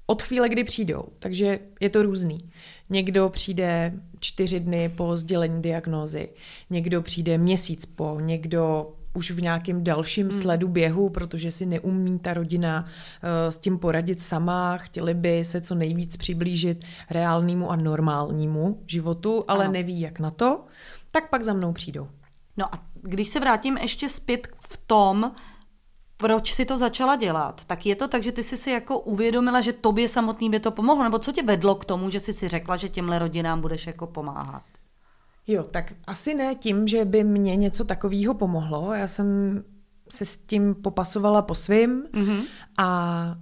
od 0.07 0.23
chvíle, 0.23 0.49
kdy 0.49 0.65
přijdou. 0.65 1.05
Takže 1.19 1.59
je 1.81 1.91
to 1.91 2.03
různý. 2.03 2.51
Někdo 2.91 3.29
přijde 3.29 3.93
čtyři 4.21 4.61
dny 4.61 4.89
po 4.89 5.17
sdělení 5.17 5.63
diagnózy, 5.63 6.29
někdo 6.71 7.03
přijde 7.03 7.39
měsíc 7.39 7.87
po, 7.87 8.21
někdo 8.21 8.93
už 9.15 9.31
v 9.31 9.43
nějakém 9.43 9.85
dalším 9.85 10.29
hmm. 10.29 10.41
sledu 10.41 10.69
běhu, 10.69 11.09
protože 11.09 11.53
si 11.53 11.67
neumí 11.67 12.19
ta 12.19 12.35
rodina 12.35 12.85
uh, 12.85 13.51
s 13.51 13.59
tím 13.59 13.79
poradit 13.79 14.23
sama, 14.23 14.77
chtěli 14.77 15.15
by 15.15 15.45
se 15.45 15.61
co 15.61 15.75
nejvíc 15.75 16.17
přiblížit 16.17 16.85
reálnému 17.11 17.71
a 17.71 17.77
normálnímu 17.77 18.83
životu, 18.87 19.45
ale 19.49 19.65
ano. 19.65 19.73
neví, 19.73 20.01
jak 20.01 20.21
na 20.21 20.31
to, 20.31 20.65
tak 21.11 21.31
pak 21.31 21.45
za 21.45 21.53
mnou 21.53 21.73
přijdou. 21.73 22.09
No 22.57 22.75
a 22.75 22.87
když 23.03 23.29
se 23.29 23.41
vrátím 23.41 23.77
ještě 23.77 24.09
zpět 24.09 24.49
v 24.61 24.77
tom, 24.87 25.33
proč 26.17 26.53
si 26.53 26.65
to 26.65 26.79
začala 26.79 27.17
dělat, 27.17 27.65
tak 27.65 27.87
je 27.87 27.97
to 27.97 28.09
tak, 28.09 28.23
že 28.23 28.33
ty 28.33 28.43
jsi 28.43 28.57
si 28.57 28.71
jako 28.71 28.99
uvědomila, 28.99 29.61
že 29.61 29.73
tobě 29.73 30.09
samotný 30.09 30.51
by 30.51 30.61
to 30.61 30.71
pomohlo, 30.71 31.05
nebo 31.05 31.19
co 31.19 31.33
tě 31.33 31.43
vedlo 31.43 31.75
k 31.75 31.85
tomu, 31.85 32.11
že 32.11 32.21
jsi 32.21 32.33
si 32.33 32.49
řekla, 32.49 32.77
že 32.77 32.89
těmhle 32.89 33.19
rodinám 33.19 33.61
budeš 33.61 33.87
jako 33.87 34.07
pomáhat? 34.07 34.63
Jo, 35.47 35.63
tak 35.63 35.93
asi 36.07 36.35
ne 36.35 36.55
tím, 36.55 36.87
že 36.87 37.05
by 37.05 37.25
mě 37.25 37.57
něco 37.57 37.85
takového 37.85 38.35
pomohlo. 38.35 38.93
Já 38.93 39.09
jsem 39.09 39.63
se 40.11 40.25
s 40.25 40.37
tím 40.37 40.75
popasovala 40.75 41.43
po 41.43 41.55
svým 41.55 42.03
mm-hmm. 42.13 42.43
a 42.79 43.37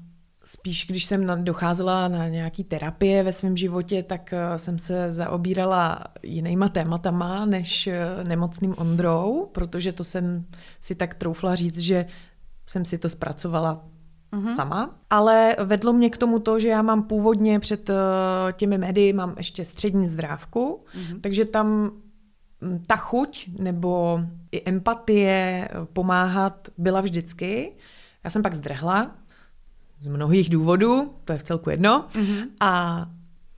spíš, 0.45 0.87
když 0.87 1.05
jsem 1.05 1.45
docházela 1.45 2.09
na 2.09 2.29
nějaký 2.29 2.65
terapie 2.65 3.23
ve 3.23 3.33
svém 3.33 3.57
životě, 3.57 4.03
tak 4.03 4.33
eh, 4.33 4.59
jsem 4.59 4.79
se 4.79 5.13
zaobírala 5.13 6.05
jinýma 6.23 6.69
tématama 6.69 7.45
než 7.45 7.87
eh, 7.87 8.25
nemocným 8.29 8.75
Ondrou, 8.79 9.51
protože 9.53 9.93
to 9.93 10.05
jsem 10.05 10.45
si 10.81 10.95
tak 10.95 11.15
troufla 11.15 11.55
říct, 11.55 11.79
že 11.79 12.07
jsem 12.67 12.85
si 12.85 12.99
to 12.99 13.09
zpracovala 13.09 13.85
mm-hmm. 14.33 14.55
sama, 14.55 14.91
ale 15.11 15.57
vedlo 15.65 15.93
mě 15.93 16.11
k 16.11 16.17
tomu 16.17 16.39
to, 16.39 16.59
že 16.59 16.69
já 16.69 16.83
mám 16.83 17.03
původně 17.03 17.61
před 17.61 17.91
uh, 17.91 17.97
těmi 18.53 18.79
médii 18.79 19.13
mám 19.13 19.35
ještě 19.37 19.65
střední 19.65 20.09
zdrávku, 20.09 20.85
mm-hmm. 20.97 21.21
takže 21.21 21.45
tam 21.45 21.91
hm, 22.63 22.83
ta 22.87 22.97
chuť 22.97 23.49
nebo 23.59 24.21
i 24.53 24.71
empatie 24.71 25.69
eh, 25.71 25.87
pomáhat 25.93 26.69
byla 26.79 27.01
vždycky. 27.01 27.73
Já 28.25 28.31
jsem 28.31 28.43
pak 28.43 28.55
zdrhla 28.55 29.17
z 29.99 30.09
mnohých 30.09 30.51
důvodů, 30.51 31.15
to 31.25 31.33
je 31.33 31.39
v 31.39 31.43
celku 31.43 31.71
jedno, 31.71 32.09
mm-hmm. 32.13 32.47
a 32.61 33.07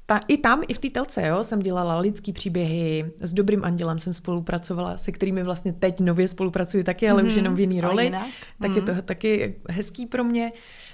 ta, 0.06 0.20
I 0.28 0.38
tam, 0.38 0.62
i 0.68 0.74
v 0.74 0.78
té 0.78 0.90
telce, 0.90 1.26
jo, 1.26 1.44
jsem 1.44 1.60
dělala 1.60 1.98
lidský 1.98 2.32
příběhy, 2.32 3.12
s 3.20 3.34
Dobrým 3.34 3.64
andělem 3.64 3.98
jsem 3.98 4.12
spolupracovala, 4.12 4.98
se 4.98 5.12
kterými 5.12 5.42
vlastně 5.42 5.72
teď 5.72 6.00
nově 6.00 6.28
spolupracuji 6.28 6.84
taky, 6.84 7.10
ale 7.10 7.22
mm-hmm. 7.22 7.26
už 7.26 7.32
mhm. 7.32 7.38
jenom 7.38 7.54
v 7.54 7.60
jiný 7.60 7.80
roli. 7.80 8.10
Tak 8.10 8.70
mm-hmm. 8.70 8.76
je 8.76 8.82
to 8.82 8.92
mhm. 8.92 9.02
taky 9.02 9.60
hezký 9.68 10.06
pro 10.06 10.24
mě. 10.24 10.52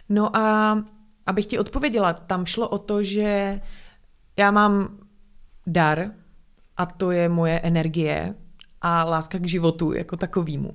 No 0.08 0.36
a 0.36 0.78
abych 1.26 1.46
ti 1.46 1.58
odpověděla, 1.58 2.12
tam 2.12 2.46
šlo 2.46 2.68
o 2.68 2.78
to, 2.78 3.02
že 3.02 3.60
já 4.36 4.50
mám 4.50 4.98
dar 5.66 6.10
a 6.76 6.86
to 6.86 7.10
je 7.10 7.28
moje 7.28 7.60
energie 7.60 8.34
a 8.80 9.04
láska 9.04 9.38
k 9.38 9.48
životu 9.48 9.92
jako 9.92 10.16
takovýmu. 10.16 10.72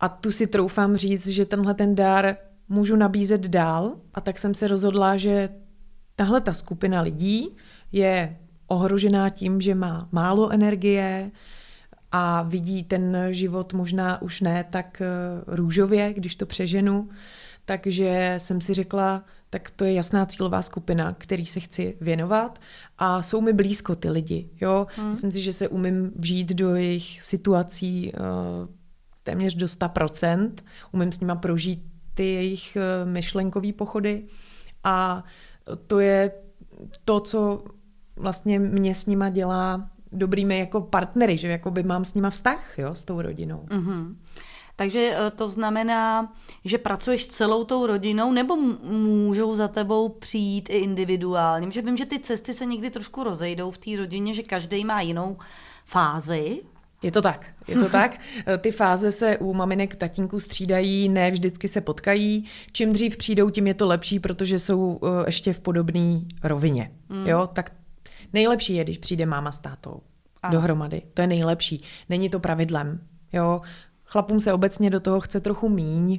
A 0.00 0.08
tu 0.08 0.32
si 0.32 0.46
troufám 0.46 0.96
říct, 0.96 1.26
že 1.26 1.46
tenhle 1.46 1.74
ten 1.74 1.94
dar 1.94 2.36
můžu 2.68 2.96
nabízet 2.96 3.48
dál 3.48 3.92
a 4.14 4.20
tak 4.20 4.38
jsem 4.38 4.54
se 4.54 4.68
rozhodla, 4.68 5.16
že 5.16 5.48
tahle 6.16 6.40
ta 6.40 6.52
skupina 6.52 7.00
lidí 7.00 7.48
je 7.92 8.36
ohrožená 8.66 9.28
tím, 9.28 9.60
že 9.60 9.74
má 9.74 10.08
málo 10.12 10.50
energie 10.50 11.30
a 12.12 12.42
vidí 12.42 12.84
ten 12.84 13.16
život 13.30 13.72
možná 13.72 14.22
už 14.22 14.40
ne 14.40 14.64
tak 14.70 15.00
eh, 15.00 15.06
růžově, 15.46 16.14
když 16.14 16.36
to 16.36 16.46
přeženu. 16.46 17.08
Takže 17.64 18.34
jsem 18.38 18.60
si 18.60 18.74
řekla, 18.74 19.24
tak 19.50 19.70
to 19.70 19.84
je 19.84 19.92
jasná 19.92 20.26
cílová 20.26 20.62
skupina, 20.62 21.14
který 21.18 21.46
se 21.46 21.60
chci 21.60 21.96
věnovat 22.00 22.60
a 22.98 23.22
jsou 23.22 23.40
mi 23.40 23.52
blízko 23.52 23.94
ty 23.94 24.10
lidi. 24.10 24.50
Jo? 24.60 24.86
Hmm. 24.96 25.08
Myslím 25.08 25.32
si, 25.32 25.40
že 25.40 25.52
se 25.52 25.68
umím 25.68 26.12
vžít 26.16 26.52
do 26.52 26.74
jejich 26.74 27.22
situací 27.22 28.12
uh, 28.12 28.68
téměř 29.22 29.54
do 29.54 29.66
100%. 29.66 30.50
Umím 30.92 31.12
s 31.12 31.20
nima 31.20 31.34
prožít 31.34 31.84
ty 32.14 32.24
jejich 32.26 32.76
uh, 32.76 33.10
myšlenkové 33.10 33.72
pochody 33.72 34.24
a 34.84 35.24
to 35.86 36.00
je 36.00 36.32
to, 37.04 37.20
co 37.20 37.64
vlastně 38.16 38.58
mě 38.58 38.94
s 38.94 39.06
nima 39.06 39.28
dělá 39.28 39.90
dobrými 40.12 40.58
jako 40.58 40.80
partnery, 40.80 41.38
že 41.38 41.48
jako 41.48 41.70
by 41.70 41.82
mám 41.82 42.04
s 42.04 42.14
nima 42.14 42.30
vztah, 42.30 42.78
jo, 42.78 42.94
s 42.94 43.02
tou 43.02 43.22
rodinou. 43.22 43.66
Mm-hmm. 43.68 44.16
Takže 44.76 45.16
eh, 45.16 45.30
to 45.30 45.48
znamená, 45.48 46.32
že 46.64 46.78
pracuješ 46.78 47.22
s 47.22 47.26
celou 47.26 47.64
tou 47.64 47.86
rodinou, 47.86 48.32
nebo 48.32 48.56
můžou 48.56 49.56
za 49.56 49.68
tebou 49.68 50.08
přijít 50.08 50.70
i 50.70 50.78
individuálně? 50.78 51.70
Že 51.70 51.82
vím, 51.82 51.96
že 51.96 52.06
ty 52.06 52.18
cesty 52.18 52.54
se 52.54 52.66
někdy 52.66 52.90
trošku 52.90 53.22
rozejdou 53.22 53.70
v 53.70 53.78
té 53.78 53.96
rodině, 53.96 54.34
že 54.34 54.42
každý 54.42 54.84
má 54.84 55.00
jinou 55.00 55.36
fázi. 55.84 56.62
Je 57.02 57.12
to 57.12 57.22
tak, 57.22 57.46
je 57.68 57.76
to 57.76 57.88
tak. 57.90 58.20
Ty 58.58 58.70
fáze 58.70 59.12
se 59.12 59.38
u 59.38 59.54
maminek 59.54 59.96
tatínků 59.96 60.40
střídají, 60.40 61.08
ne 61.08 61.30
vždycky 61.30 61.68
se 61.68 61.80
potkají. 61.80 62.44
Čím 62.72 62.92
dřív 62.92 63.16
přijdou, 63.16 63.50
tím 63.50 63.66
je 63.66 63.74
to 63.74 63.86
lepší, 63.86 64.20
protože 64.20 64.58
jsou 64.58 65.00
eh, 65.02 65.24
ještě 65.26 65.52
v 65.52 65.60
podobné 65.60 66.20
rovině. 66.42 66.90
Mm. 67.08 67.26
Jo, 67.26 67.46
tak 67.52 67.70
nejlepší 68.32 68.74
je, 68.74 68.84
když 68.84 68.98
přijde 68.98 69.26
máma 69.26 69.52
s 69.52 69.58
tátou 69.58 70.00
ano. 70.42 70.52
dohromady. 70.52 71.02
To 71.14 71.22
je 71.22 71.26
nejlepší. 71.26 71.84
Není 72.08 72.30
to 72.30 72.40
pravidlem. 72.40 73.00
Jo, 73.32 73.60
chlapům 74.04 74.40
se 74.40 74.52
obecně 74.52 74.90
do 74.90 75.00
toho 75.00 75.20
chce 75.20 75.40
trochu 75.40 75.68
míň, 75.68 76.18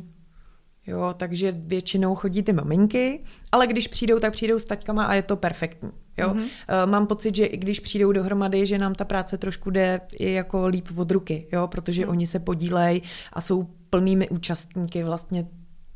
Jo, 0.88 1.14
takže 1.18 1.52
většinou 1.52 2.16
chodí 2.16 2.44
ty 2.44 2.54
maminky, 2.54 3.24
ale 3.52 3.68
když 3.68 3.88
přijdou, 3.88 4.20
tak 4.20 4.34
přijdou 4.34 4.60
s 4.60 4.66
taťkama 4.66 5.06
a 5.06 5.14
je 5.14 5.22
to 5.22 5.36
perfektní. 5.36 5.92
Jo? 6.18 6.30
Mm-hmm. 6.30 6.86
Mám 6.86 7.08
pocit, 7.08 7.36
že 7.36 7.46
i 7.46 7.58
když 7.58 7.80
přijdou 7.80 8.12
dohromady, 8.12 8.66
že 8.66 8.78
nám 8.78 8.96
ta 8.96 9.06
práce 9.06 9.38
trošku 9.38 9.70
jde 9.70 10.02
i 10.20 10.32
jako 10.32 10.68
líp 10.68 10.88
od 10.96 11.12
ruky, 11.12 11.48
jo? 11.52 11.68
protože 11.68 12.06
mm. 12.06 12.12
oni 12.12 12.28
se 12.28 12.40
podílejí 12.40 13.02
a 13.34 13.42
jsou 13.42 13.68
plnými 13.90 14.30
účastníky 14.30 15.04
vlastně 15.04 15.46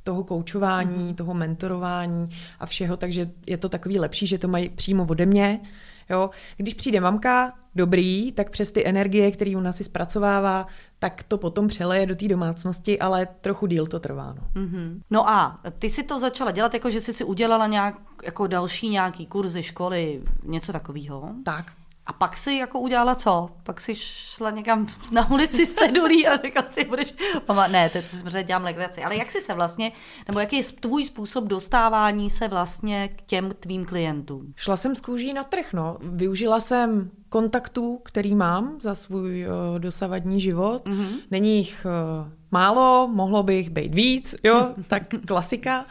toho 0.03 0.23
koučování, 0.23 1.07
mm. 1.07 1.15
toho 1.15 1.33
mentorování 1.33 2.29
a 2.59 2.65
všeho, 2.65 2.97
takže 2.97 3.29
je 3.47 3.57
to 3.57 3.69
takový 3.69 3.99
lepší, 3.99 4.27
že 4.27 4.37
to 4.37 4.47
mají 4.47 4.69
přímo 4.69 5.05
ode 5.09 5.25
mě. 5.25 5.59
Jo? 6.11 6.29
Když 6.57 6.73
přijde 6.73 6.99
mamka, 6.99 7.49
dobrý, 7.75 8.31
tak 8.31 8.49
přes 8.49 8.71
ty 8.71 8.87
energie, 8.87 9.31
které 9.31 9.57
ona 9.57 9.71
si 9.71 9.83
zpracovává, 9.83 10.67
tak 10.99 11.23
to 11.23 11.37
potom 11.37 11.67
přeleje 11.67 12.05
do 12.05 12.15
té 12.15 12.27
domácnosti, 12.27 12.99
ale 12.99 13.27
trochu 13.41 13.67
díl 13.67 13.87
to 13.87 13.99
trvá. 13.99 14.35
No. 14.37 14.61
Mm-hmm. 14.61 15.01
no 15.09 15.29
a 15.29 15.59
ty 15.79 15.89
si 15.89 16.03
to 16.03 16.19
začala 16.19 16.51
dělat, 16.51 16.73
jako 16.73 16.89
že 16.89 17.01
jsi 17.01 17.13
si 17.13 17.23
udělala 17.23 17.67
nějak, 17.67 17.95
jako 18.23 18.47
další 18.47 18.89
nějaký 18.89 19.25
kurzy, 19.25 19.63
školy, 19.63 20.21
něco 20.43 20.71
takového? 20.71 21.29
Tak, 21.45 21.71
a 22.11 22.13
pak 22.13 22.37
si 22.37 22.53
jako 22.53 22.79
udělala 22.79 23.15
co? 23.15 23.49
Pak 23.63 23.81
si 23.81 23.95
šla 23.95 24.51
někam 24.51 24.87
na 25.11 25.31
ulici 25.31 25.65
s 25.65 25.71
cedulí 25.71 26.27
a 26.27 26.37
řekla 26.37 26.63
si, 26.69 26.85
budeš... 26.85 27.13
Mama, 27.47 27.67
ne, 27.67 27.89
to 27.89 27.97
si 28.01 28.43
dělám 28.43 28.63
legraci. 28.63 29.03
Ale 29.03 29.15
jak 29.15 29.31
jsi 29.31 29.41
se 29.41 29.53
vlastně, 29.53 29.91
nebo 30.27 30.39
jaký 30.39 30.57
je 30.57 30.63
tvůj 30.63 31.05
způsob 31.05 31.43
dostávání 31.45 32.29
se 32.29 32.47
vlastně 32.47 33.07
k 33.07 33.21
těm 33.21 33.51
tvým 33.59 33.85
klientům? 33.85 34.53
Šla 34.55 34.75
jsem 34.75 34.95
z 34.95 35.01
kůží 35.01 35.33
na 35.33 35.43
trh, 35.43 35.73
no. 35.73 35.97
Využila 36.01 36.59
jsem 36.59 37.11
kontaktů, 37.29 37.99
který 38.03 38.35
mám 38.35 38.77
za 38.81 38.95
svůj 38.95 39.47
uh, 39.47 39.79
dosavadní 39.79 40.41
život. 40.41 40.85
Mm-hmm. 40.85 41.09
Není 41.31 41.57
jich 41.57 41.85
uh, 41.85 42.31
málo, 42.51 43.09
mohlo 43.13 43.43
by 43.43 43.55
jich 43.55 43.69
být 43.69 43.95
víc, 43.95 44.35
jo, 44.43 44.73
tak 44.87 45.03
klasika. 45.27 45.85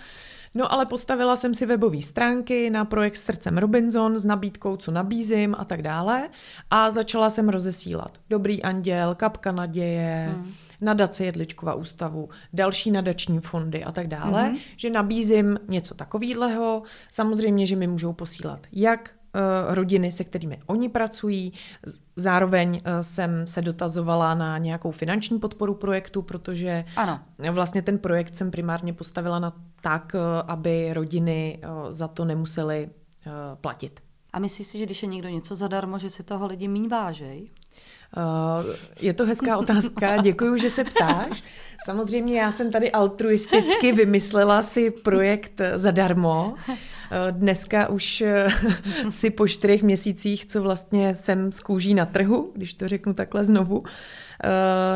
No 0.54 0.72
ale 0.72 0.86
postavila 0.86 1.36
jsem 1.36 1.54
si 1.54 1.66
webové 1.66 2.02
stránky 2.02 2.70
na 2.70 2.84
projekt 2.84 3.16
Srdcem 3.16 3.58
Robinson 3.58 4.18
s 4.18 4.24
nabídkou, 4.24 4.76
co 4.76 4.90
nabízím 4.90 5.54
a 5.58 5.64
tak 5.64 5.82
dále 5.82 6.28
a 6.70 6.90
začala 6.90 7.30
jsem 7.30 7.48
rozesílat. 7.48 8.18
Dobrý 8.30 8.62
anděl, 8.62 9.14
kapka 9.14 9.52
naděje, 9.52 10.34
hmm 10.34 10.52
nadace 10.80 11.24
Jedličkova 11.24 11.74
ústavu, 11.74 12.28
další 12.52 12.90
nadační 12.90 13.40
fondy 13.40 13.84
a 13.84 13.92
tak 13.92 14.06
dále, 14.06 14.50
mm-hmm. 14.50 14.58
že 14.76 14.90
nabízím 14.90 15.58
něco 15.68 15.94
takového. 15.94 16.82
Samozřejmě, 17.10 17.66
že 17.66 17.76
mi 17.76 17.86
můžou 17.86 18.12
posílat 18.12 18.60
jak 18.72 19.10
rodiny, 19.68 20.12
se 20.12 20.24
kterými 20.24 20.60
oni 20.66 20.88
pracují. 20.88 21.52
Zároveň 22.16 22.82
jsem 23.00 23.46
se 23.46 23.62
dotazovala 23.62 24.34
na 24.34 24.58
nějakou 24.58 24.90
finanční 24.90 25.38
podporu 25.38 25.74
projektu, 25.74 26.22
protože 26.22 26.84
ano. 26.96 27.20
vlastně 27.50 27.82
ten 27.82 27.98
projekt 27.98 28.36
jsem 28.36 28.50
primárně 28.50 28.92
postavila 28.92 29.38
na 29.38 29.52
tak, 29.80 30.12
aby 30.46 30.92
rodiny 30.92 31.60
za 31.90 32.08
to 32.08 32.24
nemusely 32.24 32.90
platit. 33.60 34.00
A 34.32 34.38
myslíš 34.38 34.66
si, 34.66 34.78
že 34.78 34.86
když 34.86 35.02
je 35.02 35.08
někdo 35.08 35.28
něco 35.28 35.54
zadarmo, 35.54 35.98
že 35.98 36.10
si 36.10 36.22
toho 36.22 36.46
lidi 36.46 36.68
míň 36.68 36.88
vážej? 36.88 37.50
Uh, 38.16 38.74
je 39.00 39.12
to 39.12 39.26
hezká 39.26 39.56
otázka, 39.56 40.16
děkuji, 40.16 40.56
že 40.56 40.70
se 40.70 40.84
ptáš. 40.84 41.42
Samozřejmě 41.84 42.40
já 42.40 42.52
jsem 42.52 42.72
tady 42.72 42.90
altruisticky 42.90 43.92
vymyslela 43.92 44.62
si 44.62 44.90
projekt 44.90 45.60
zadarmo. 45.74 46.54
Uh, 46.68 46.76
dneska 47.30 47.88
už 47.88 48.22
uh, 48.22 49.10
si 49.10 49.30
po 49.30 49.48
čtyřech 49.48 49.82
měsících, 49.82 50.46
co 50.46 50.62
vlastně 50.62 51.14
jsem 51.14 51.52
z 51.52 51.60
kůží 51.60 51.94
na 51.94 52.06
trhu, 52.06 52.52
když 52.54 52.72
to 52.72 52.88
řeknu 52.88 53.14
takhle 53.14 53.44
znovu, 53.44 53.84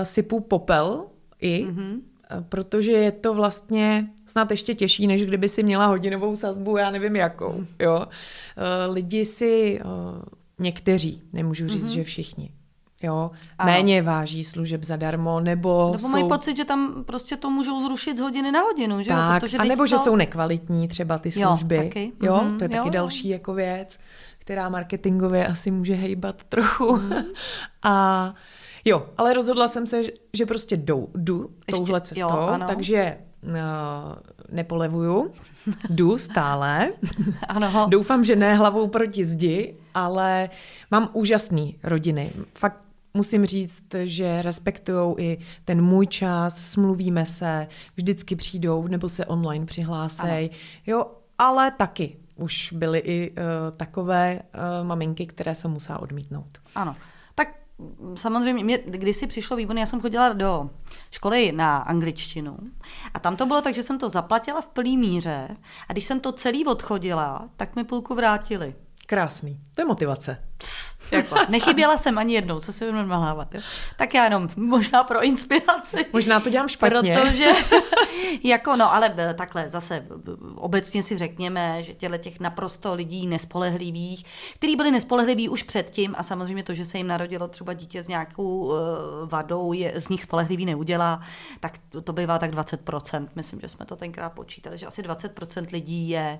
sypu 0.02 0.40
popel 0.40 1.04
i, 1.40 1.66
mm-hmm. 1.66 2.00
protože 2.48 2.92
je 2.92 3.12
to 3.12 3.34
vlastně 3.34 4.06
snad 4.26 4.50
ještě 4.50 4.74
těžší, 4.74 5.06
než 5.06 5.24
kdyby 5.24 5.48
si 5.48 5.62
měla 5.62 5.87
hodinovou 5.87 6.37
sazbu, 6.37 6.76
já 6.76 6.90
nevím 6.90 7.16
jakou. 7.16 7.64
Jo? 7.78 8.06
Lidi 8.88 9.24
si, 9.24 9.80
někteří, 10.58 11.22
nemůžu 11.32 11.68
říct, 11.68 11.84
mm-hmm. 11.84 11.94
že 11.94 12.04
všichni, 12.04 12.50
jo, 13.04 13.30
ano. 13.58 13.72
méně 13.72 14.02
váží 14.02 14.44
služeb 14.44 14.84
zadarmo, 14.84 15.40
nebo 15.40 15.92
Nebo 15.96 16.08
mají 16.08 16.28
pocit, 16.28 16.56
že 16.56 16.64
tam 16.64 17.04
prostě 17.04 17.36
to 17.36 17.50
můžou 17.50 17.80
zrušit 17.80 18.16
z 18.16 18.20
hodiny 18.20 18.52
na 18.52 18.60
hodinu, 18.60 19.02
že 19.02 19.08
tak, 19.08 19.34
jo? 19.34 19.40
Protože 19.40 19.58
a 19.58 19.64
nebo 19.64 19.82
to... 19.82 19.86
že 19.86 19.98
jsou 19.98 20.16
nekvalitní 20.16 20.88
třeba 20.88 21.18
ty 21.18 21.30
služby. 21.30 21.76
Jo, 21.76 21.82
taky. 21.82 22.12
jo 22.22 22.34
mm-hmm. 22.36 22.58
to 22.58 22.64
je 22.64 22.70
jo, 22.70 22.76
taky 22.76 22.88
jo. 22.88 22.90
další 22.90 23.28
jako 23.28 23.54
věc, 23.54 23.98
která 24.38 24.68
marketingově 24.68 25.46
asi 25.46 25.70
může 25.70 25.94
hejbat 25.94 26.44
trochu. 26.44 26.96
Mm. 26.96 27.12
a 27.82 28.34
jo, 28.84 29.06
ale 29.18 29.34
rozhodla 29.34 29.68
jsem 29.68 29.86
se, 29.86 30.02
že 30.32 30.46
prostě 30.46 30.76
jdu, 30.76 31.08
jdu 31.14 31.50
touhle 31.70 32.00
cestou, 32.00 32.20
jo, 32.20 32.58
takže 32.66 33.18
uh, 33.42 33.52
nepolevuju, 34.50 35.30
jdu 35.90 36.18
stále. 36.18 36.92
ano. 37.48 37.86
Doufám, 37.90 38.24
že 38.24 38.36
ne 38.36 38.54
hlavou 38.54 38.88
proti 38.88 39.24
zdi, 39.24 39.76
ale 39.94 40.50
mám 40.90 41.08
úžasný 41.12 41.78
rodiny. 41.82 42.32
Fakt 42.54 42.83
musím 43.14 43.46
říct, 43.46 43.85
že 44.05 44.42
respektují 44.42 45.14
i 45.18 45.38
ten 45.64 45.83
můj 45.83 46.07
čas, 46.07 46.57
smluvíme 46.57 47.27
se, 47.27 47.68
vždycky 47.96 48.37
přijdou 48.37 48.87
nebo 48.87 49.09
se 49.09 49.27
online 49.27 49.66
přihlásej. 49.66 50.50
Jo, 50.87 51.07
ale 51.38 51.70
taky 51.70 52.16
už 52.37 52.72
byly 52.72 52.98
i 52.98 53.31
uh, 53.31 53.37
takové 53.77 54.40
uh, 54.42 54.87
maminky, 54.87 55.27
které 55.27 55.55
se 55.55 55.68
musela 55.68 55.98
odmítnout. 55.98 56.59
Ano. 56.74 56.96
Tak 57.35 57.48
samozřejmě, 58.14 58.64
mě 58.64 58.79
kdysi 58.87 59.27
přišlo 59.27 59.57
výborně, 59.57 59.83
já 59.83 59.87
jsem 59.87 60.00
chodila 60.00 60.33
do 60.33 60.70
školy 61.11 61.53
na 61.53 61.77
angličtinu 61.77 62.59
a 63.14 63.18
tam 63.18 63.37
to 63.37 63.46
bylo 63.46 63.62
tak, 63.62 63.74
že 63.74 63.83
jsem 63.83 63.98
to 63.98 64.09
zaplatila 64.09 64.61
v 64.61 64.66
plný 64.66 64.96
míře 64.96 65.48
a 65.88 65.92
když 65.92 66.05
jsem 66.05 66.20
to 66.20 66.33
celý 66.33 66.66
odchodila, 66.66 67.48
tak 67.57 67.77
mi 67.77 67.85
půlku 67.85 68.14
vrátili. 68.14 68.74
Krásný. 69.07 69.61
To 69.74 69.81
je 69.81 69.85
motivace. 69.85 70.38
Jako, 71.10 71.36
nechyběla 71.48 71.98
jsem 71.98 72.18
ani 72.18 72.34
jednou, 72.34 72.60
co 72.60 72.72
si 72.72 72.84
budeme 72.84 73.08
nalhávat. 73.08 73.54
Jo? 73.54 73.60
Tak 73.96 74.14
já 74.14 74.24
jenom 74.24 74.48
možná 74.56 75.04
pro 75.04 75.22
inspiraci. 75.22 76.06
Možná 76.12 76.40
to 76.40 76.50
dělám 76.50 76.68
špatně. 76.68 77.18
Protože, 77.20 77.50
jako 78.44 78.76
no, 78.76 78.94
ale 78.94 79.14
eh, 79.16 79.34
takhle 79.34 79.68
zase 79.68 79.94
eh, 79.94 80.30
obecně 80.54 81.02
si 81.02 81.18
řekněme, 81.18 81.82
že 81.82 81.94
těle 81.94 82.18
těch 82.18 82.40
naprosto 82.40 82.94
lidí 82.94 83.26
nespolehlivých, 83.26 84.24
kteří 84.54 84.76
byli 84.76 84.90
nespolehliví 84.90 85.48
už 85.48 85.62
předtím 85.62 86.14
a 86.18 86.22
samozřejmě 86.22 86.62
to, 86.62 86.74
že 86.74 86.84
se 86.84 86.98
jim 86.98 87.06
narodilo 87.06 87.48
třeba 87.48 87.72
dítě 87.72 88.02
s 88.02 88.08
nějakou 88.08 88.44
uh, 88.44 88.74
vadou, 89.24 89.72
je, 89.72 90.00
z 90.00 90.08
nich 90.08 90.22
spolehlivý 90.22 90.66
neudělá, 90.66 91.20
tak 91.60 91.78
to, 91.88 92.02
to 92.02 92.12
bývá 92.12 92.38
tak 92.38 92.50
20%. 92.50 93.28
Myslím, 93.34 93.60
že 93.60 93.68
jsme 93.68 93.86
to 93.86 93.96
tenkrát 93.96 94.30
počítali, 94.30 94.78
že 94.78 94.86
asi 94.86 95.02
20% 95.02 95.66
lidí 95.72 96.08
je, 96.08 96.38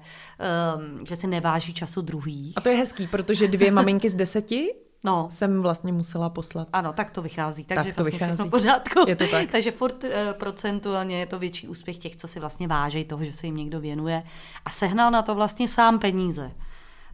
um, 0.77 1.07
že 1.07 1.17
si 1.17 1.27
neváží 1.27 1.75
času 1.75 2.03
druhých. 2.03 2.53
A 2.57 2.61
to 2.61 2.69
je 2.69 2.77
hezký, 2.77 3.07
protože 3.07 3.49
dvě 3.49 3.71
maminky 3.71 4.11
z 4.11 4.15
deseti 4.15 4.64
no. 5.05 5.27
jsem 5.31 5.63
vlastně 5.63 5.93
musela 5.93 6.29
poslat. 6.31 6.69
Ano, 6.73 6.93
tak 6.93 7.11
to 7.11 7.23
vychází. 7.23 7.65
Takže 7.65 7.85
tak 7.85 7.97
to 7.97 8.03
vlastně 8.03 8.27
vychází. 8.27 8.51
pořádku. 8.51 9.05
Je 9.09 9.17
to 9.17 9.29
tak. 9.29 9.51
takže 9.51 9.71
furt 9.71 10.05
uh, 10.05 10.11
procentuálně 10.33 11.19
je 11.19 11.27
to 11.27 11.39
větší 11.39 11.69
úspěch 11.69 11.99
těch, 11.99 12.17
co 12.17 12.29
si 12.29 12.41
vlastně 12.41 12.69
vážejí 12.69 13.05
toho, 13.05 13.25
že 13.25 13.33
se 13.33 13.47
jim 13.47 13.57
někdo 13.57 13.81
věnuje 13.81 14.23
a 14.65 14.71
sehnal 14.71 15.11
na 15.11 15.23
to 15.23 15.35
vlastně 15.35 15.69
sám 15.69 15.99
peníze. 15.99 16.51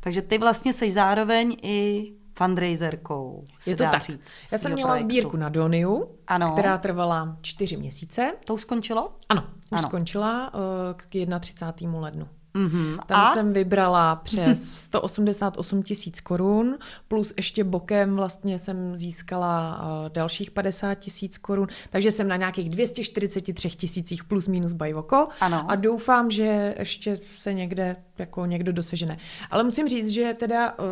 Takže 0.01 0.23
ty 0.23 0.39
vlastně 0.39 0.73
jsi 0.73 0.93
zároveň 0.93 1.57
i 1.63 2.13
fundraiserkou. 2.35 3.45
Je 3.67 3.77
to 3.77 3.85
tak. 3.85 4.03
Říct, 4.03 4.31
Já 4.53 4.59
jsem 4.59 4.73
měla 4.73 4.91
projektu. 4.91 5.11
sbírku 5.11 5.37
na 5.37 5.49
Doniu, 5.49 6.09
ano. 6.27 6.53
která 6.53 6.79
trvala 6.79 7.37
čtyři 7.41 7.77
měsíce. 7.77 8.33
To 8.45 8.55
už 8.55 8.61
skončilo? 8.61 9.13
Ano, 9.29 9.45
už 9.73 9.79
ano. 9.79 9.89
skončila 9.89 10.55
uh, 10.55 10.61
k 10.97 11.41
31. 11.41 12.01
lednu. 12.01 12.29
Mm-hmm. 12.55 12.99
Tam 13.07 13.21
a? 13.21 13.35
jsem 13.35 13.53
vybrala 13.53 14.17
přes 14.17 14.75
188 14.85 15.83
tisíc 15.83 16.21
korun, 16.21 16.79
plus 17.09 17.35
ještě 17.37 17.65
bokem 17.65 18.17
vlastně 18.17 18.59
jsem 18.59 18.97
získala 18.97 19.83
uh, 19.83 20.09
dalších 20.09 20.51
50 20.51 20.95
tisíc 20.95 21.39
korun, 21.39 21.67
takže 21.91 22.11
jsem 22.11 22.29
na 22.29 22.37
nějakých 22.37 22.71
243 22.71 23.71
tisících 23.71 24.25
plus 24.25 24.49
minus 24.49 24.73
bajvoko 24.73 25.29
ano. 25.41 25.71
a 25.71 25.75
doufám, 25.75 26.31
že 26.31 26.75
ještě 26.79 27.19
se 27.39 27.55
někde 27.55 27.97
jako 28.19 28.47
někdo 28.47 28.73
dosežene. 28.73 29.19
Ale 29.51 29.65
musím 29.65 29.89
říct, 29.89 30.09
že 30.09 30.35
teda 30.39 30.79
uh, 30.79 30.87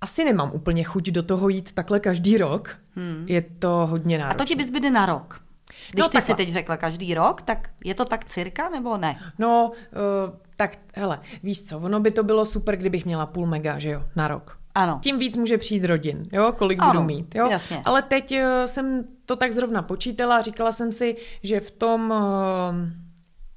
asi 0.00 0.24
nemám 0.24 0.50
úplně 0.54 0.84
chuť 0.84 1.10
do 1.10 1.22
toho 1.22 1.48
jít 1.48 1.72
takhle 1.72 2.00
každý 2.00 2.38
rok. 2.38 2.76
Hmm. 2.94 3.26
Je 3.28 3.42
to 3.42 3.86
hodně 3.90 4.18
náročné. 4.18 4.34
A 4.34 4.38
to 4.38 4.44
ti 4.44 4.54
vyzbyde 4.54 4.90
na 4.90 5.06
rok? 5.06 5.47
Když 5.90 6.02
no, 6.02 6.08
ty 6.08 6.20
si 6.20 6.34
teď 6.34 6.52
řekla 6.52 6.76
každý 6.76 7.14
rok, 7.14 7.42
tak 7.42 7.70
je 7.84 7.94
to 7.94 8.04
tak 8.04 8.24
cirka 8.24 8.68
nebo 8.68 8.96
ne? 8.96 9.18
No, 9.38 9.70
uh, 9.70 10.34
tak 10.56 10.76
hele, 10.94 11.20
víš 11.42 11.62
co, 11.62 11.78
ono 11.78 12.00
by 12.00 12.10
to 12.10 12.22
bylo 12.22 12.44
super, 12.44 12.76
kdybych 12.76 13.04
měla 13.04 13.26
půl 13.26 13.46
mega, 13.46 13.78
že 13.78 13.90
jo, 13.90 14.02
na 14.16 14.28
rok. 14.28 14.58
Ano. 14.74 14.98
Tím 15.02 15.18
víc 15.18 15.36
může 15.36 15.58
přijít 15.58 15.84
rodin, 15.84 16.22
jo, 16.32 16.52
kolik 16.58 16.82
ano, 16.82 16.92
budu 16.92 17.04
mít, 17.04 17.34
jo. 17.34 17.48
Jasně. 17.50 17.82
Ale 17.84 18.02
teď 18.02 18.32
uh, 18.32 18.38
jsem 18.66 19.04
to 19.26 19.36
tak 19.36 19.52
zrovna 19.52 19.82
počítala, 19.82 20.40
říkala 20.40 20.72
jsem 20.72 20.92
si, 20.92 21.16
že 21.42 21.60
v 21.60 21.70
tom 21.70 22.10
uh, 22.10 22.18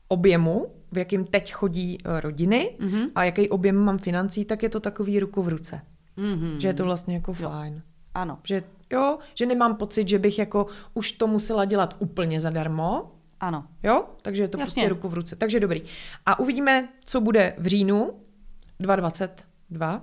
objemu, 0.07 0.67
v 0.91 0.97
jakým 0.97 1.25
teď 1.25 1.53
chodí 1.53 1.97
uh, 2.05 2.19
rodiny 2.19 2.75
mm-hmm. 2.79 3.07
a 3.15 3.23
jaký 3.23 3.49
objem 3.49 3.75
mám 3.75 3.97
financí, 3.97 4.45
tak 4.45 4.63
je 4.63 4.69
to 4.69 4.79
takový 4.79 5.19
ruku 5.19 5.41
v 5.41 5.47
ruce. 5.47 5.81
Mm-hmm. 6.17 6.57
Že 6.57 6.67
je 6.67 6.73
to 6.73 6.83
vlastně 6.83 7.15
jako 7.15 7.35
jo. 7.39 7.49
fajn. 7.49 7.81
Ano. 8.13 8.37
Že 8.43 8.63
jo, 8.91 9.17
že 9.35 9.45
nemám 9.45 9.75
pocit, 9.75 10.07
že 10.07 10.19
bych 10.19 10.39
jako 10.39 10.67
už 10.93 11.11
to 11.11 11.27
musela 11.27 11.65
dělat 11.65 11.95
úplně 11.99 12.41
zadarmo. 12.41 13.11
Ano. 13.39 13.65
Jo, 13.83 14.05
takže 14.21 14.43
je 14.43 14.47
to 14.47 14.59
Jasně. 14.59 14.73
prostě 14.73 14.89
ruku 14.89 15.07
v 15.07 15.13
ruce. 15.13 15.35
Takže 15.35 15.59
dobrý. 15.59 15.83
A 16.25 16.39
uvidíme, 16.39 16.87
co 17.05 17.21
bude 17.21 17.53
v 17.57 17.67
říjnu 17.67 18.11
2022. 18.79 20.01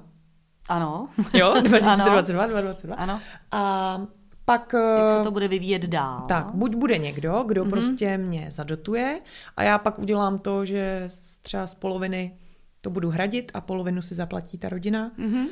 Ano. 0.68 1.08
Jo, 1.34 1.54
2022, 1.62 2.46
2022. 2.46 2.96
Ano. 2.96 3.20
A 3.50 4.00
pak... 4.44 4.72
Jak 4.98 5.18
se 5.18 5.24
to 5.24 5.30
bude 5.30 5.48
vyvíjet 5.48 5.82
dál. 5.82 6.24
Tak, 6.28 6.54
buď 6.54 6.74
bude 6.74 6.98
někdo, 6.98 7.44
kdo 7.46 7.64
mm-hmm. 7.64 7.70
prostě 7.70 8.18
mě 8.18 8.46
zadotuje 8.50 9.20
a 9.56 9.62
já 9.62 9.78
pak 9.78 9.98
udělám 9.98 10.38
to, 10.38 10.64
že 10.64 11.08
třeba 11.42 11.66
z 11.66 11.74
poloviny 11.74 12.38
to 12.82 12.90
budu 12.90 13.10
hradit 13.10 13.50
a 13.54 13.60
polovinu 13.60 14.02
si 14.02 14.14
zaplatí 14.14 14.58
ta 14.58 14.68
rodina. 14.68 15.10
Mm-hmm 15.18 15.46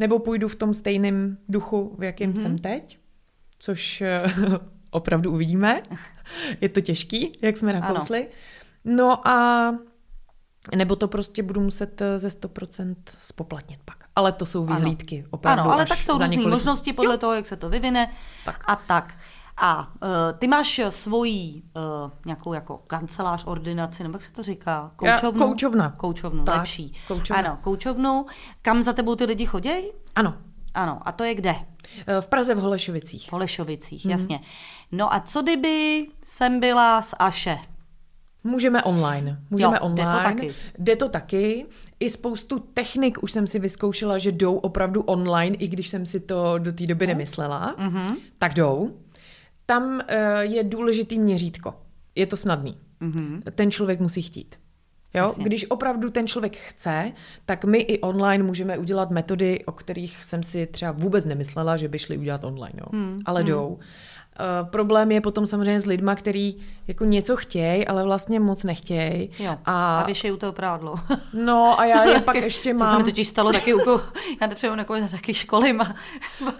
nebo 0.00 0.18
půjdu 0.18 0.48
v 0.48 0.54
tom 0.54 0.74
stejném 0.74 1.38
duchu, 1.48 1.94
v 1.98 2.02
jakém 2.02 2.32
mm-hmm. 2.32 2.42
jsem 2.42 2.58
teď, 2.58 2.98
což 3.58 4.00
eh, 4.00 4.22
opravdu 4.90 5.32
uvidíme. 5.32 5.82
Je 6.60 6.68
to 6.68 6.80
těžký, 6.80 7.38
jak 7.42 7.56
jsme 7.56 7.72
nakousli. 7.72 8.28
No 8.84 9.28
a 9.28 9.74
nebo 10.74 10.96
to 10.96 11.08
prostě 11.08 11.42
budu 11.42 11.60
muset 11.60 12.00
eh, 12.00 12.18
ze 12.18 12.28
100% 12.28 12.94
spoplatnit 13.22 13.80
pak. 13.84 13.96
Ale 14.16 14.32
to 14.32 14.46
jsou 14.46 14.64
vyhlídky 14.64 15.18
ano. 15.18 15.28
opravdu 15.30 15.62
Ano, 15.62 15.72
ale 15.72 15.86
tak 15.86 15.98
jsou 15.98 16.18
různé 16.18 16.48
možnosti 16.48 16.92
podle 16.92 17.14
jo. 17.14 17.18
toho, 17.18 17.34
jak 17.34 17.46
se 17.46 17.56
to 17.56 17.68
vyvine 17.68 18.14
tak. 18.44 18.64
a 18.66 18.76
tak. 18.76 19.14
A 19.60 19.88
uh, 20.02 20.08
ty 20.38 20.48
máš 20.48 20.80
svoji 20.88 21.62
uh, 21.76 22.10
nějakou 22.26 22.52
jako 22.52 22.78
kancelář, 22.86 23.44
ordinaci, 23.46 24.02
nebo 24.02 24.14
jak 24.14 24.22
se 24.22 24.32
to 24.32 24.42
říká? 24.42 24.92
Koučovnu? 24.96 25.40
Já, 25.40 25.46
koučovna. 25.46 25.94
Koučovnu, 25.96 26.44
tak, 26.44 26.56
lepší. 26.56 26.94
Koučovna. 27.08 27.42
Ano, 27.42 27.58
koučovnu. 27.62 28.26
Kam 28.62 28.82
za 28.82 28.92
tebou 28.92 29.14
ty 29.14 29.24
lidi 29.24 29.46
chodí? 29.46 29.70
Ano. 30.14 30.34
Ano, 30.74 31.00
a 31.04 31.12
to 31.12 31.24
je 31.24 31.34
kde? 31.34 31.54
V 32.20 32.26
Praze 32.26 32.54
v 32.54 32.58
Holešovicích. 32.58 33.28
V 33.28 33.32
Holešovicích, 33.32 34.04
mm. 34.04 34.10
jasně. 34.10 34.40
No 34.92 35.14
a 35.14 35.20
co 35.20 35.42
kdyby 35.42 36.06
jsem 36.24 36.60
byla 36.60 37.02
z 37.02 37.14
Aše? 37.18 37.58
Můžeme 38.44 38.82
online. 38.82 39.40
Můžeme 39.50 39.76
jo, 39.76 39.80
online. 39.82 40.10
Jde 40.10 40.16
to 40.16 40.22
taky. 40.22 40.54
Jde 40.78 40.96
to 40.96 41.08
taky. 41.08 41.66
I 42.00 42.10
spoustu 42.10 42.58
technik 42.58 43.22
už 43.22 43.32
jsem 43.32 43.46
si 43.46 43.58
vyzkoušela, 43.58 44.18
že 44.18 44.32
jdou 44.32 44.56
opravdu 44.56 45.02
online, 45.02 45.56
i 45.56 45.68
když 45.68 45.88
jsem 45.88 46.06
si 46.06 46.20
to 46.20 46.58
do 46.58 46.72
té 46.72 46.86
doby 46.86 47.06
nemyslela. 47.06 47.76
Mm-hmm. 47.78 48.16
Tak 48.38 48.54
jdou 48.54 48.90
tam 49.70 49.92
uh, 49.92 50.00
je 50.40 50.64
důležitý 50.64 51.18
měřítko. 51.18 51.74
Je 52.14 52.26
to 52.26 52.36
snadný. 52.36 52.76
Mm-hmm. 53.02 53.42
Ten 53.54 53.70
člověk 53.70 54.00
musí 54.00 54.22
chtít. 54.22 54.56
Jo? 55.14 55.24
Jasně. 55.24 55.44
Když 55.44 55.70
opravdu 55.70 56.10
ten 56.10 56.26
člověk 56.26 56.56
chce, 56.56 57.12
tak 57.46 57.64
my 57.64 57.78
i 57.78 58.00
online 58.00 58.44
můžeme 58.44 58.78
udělat 58.78 59.10
metody, 59.10 59.64
o 59.64 59.72
kterých 59.72 60.24
jsem 60.24 60.42
si 60.42 60.66
třeba 60.66 60.92
vůbec 60.92 61.24
nemyslela, 61.24 61.76
že 61.76 61.88
by 61.88 61.98
šli 61.98 62.18
udělat 62.18 62.44
online. 62.44 62.74
Jo? 62.78 62.86
Hmm. 62.92 63.20
Ale 63.24 63.40
hmm. 63.40 63.48
jdou. 63.48 63.78
Uh, 64.40 64.68
problém 64.68 65.12
je 65.12 65.20
potom 65.20 65.46
samozřejmě 65.46 65.80
s 65.80 65.86
lidma, 65.86 66.14
který 66.14 66.56
jako 66.88 67.04
něco 67.04 67.36
chtějí, 67.36 67.86
ale 67.86 68.04
vlastně 68.04 68.40
moc 68.40 68.64
nechtějí. 68.64 69.30
A, 69.64 69.98
a 69.98 70.06
věšejí 70.06 70.32
u 70.32 70.36
toho 70.36 70.52
prádlo. 70.52 70.94
No 71.34 71.80
a 71.80 71.84
já 71.84 72.04
je 72.04 72.20
pak 72.20 72.36
ještě 72.36 72.74
mám. 72.74 72.88
Co 72.88 72.90
se 72.90 72.98
mi 72.98 73.04
totiž 73.04 73.28
stalo 73.28 73.52
taky 73.52 73.74
u 73.74 73.80
já 74.40 74.46
nepřeju 74.46 74.74
na 74.74 74.84
taky 75.10 75.34
školy 75.34 75.72
má. 75.72 75.94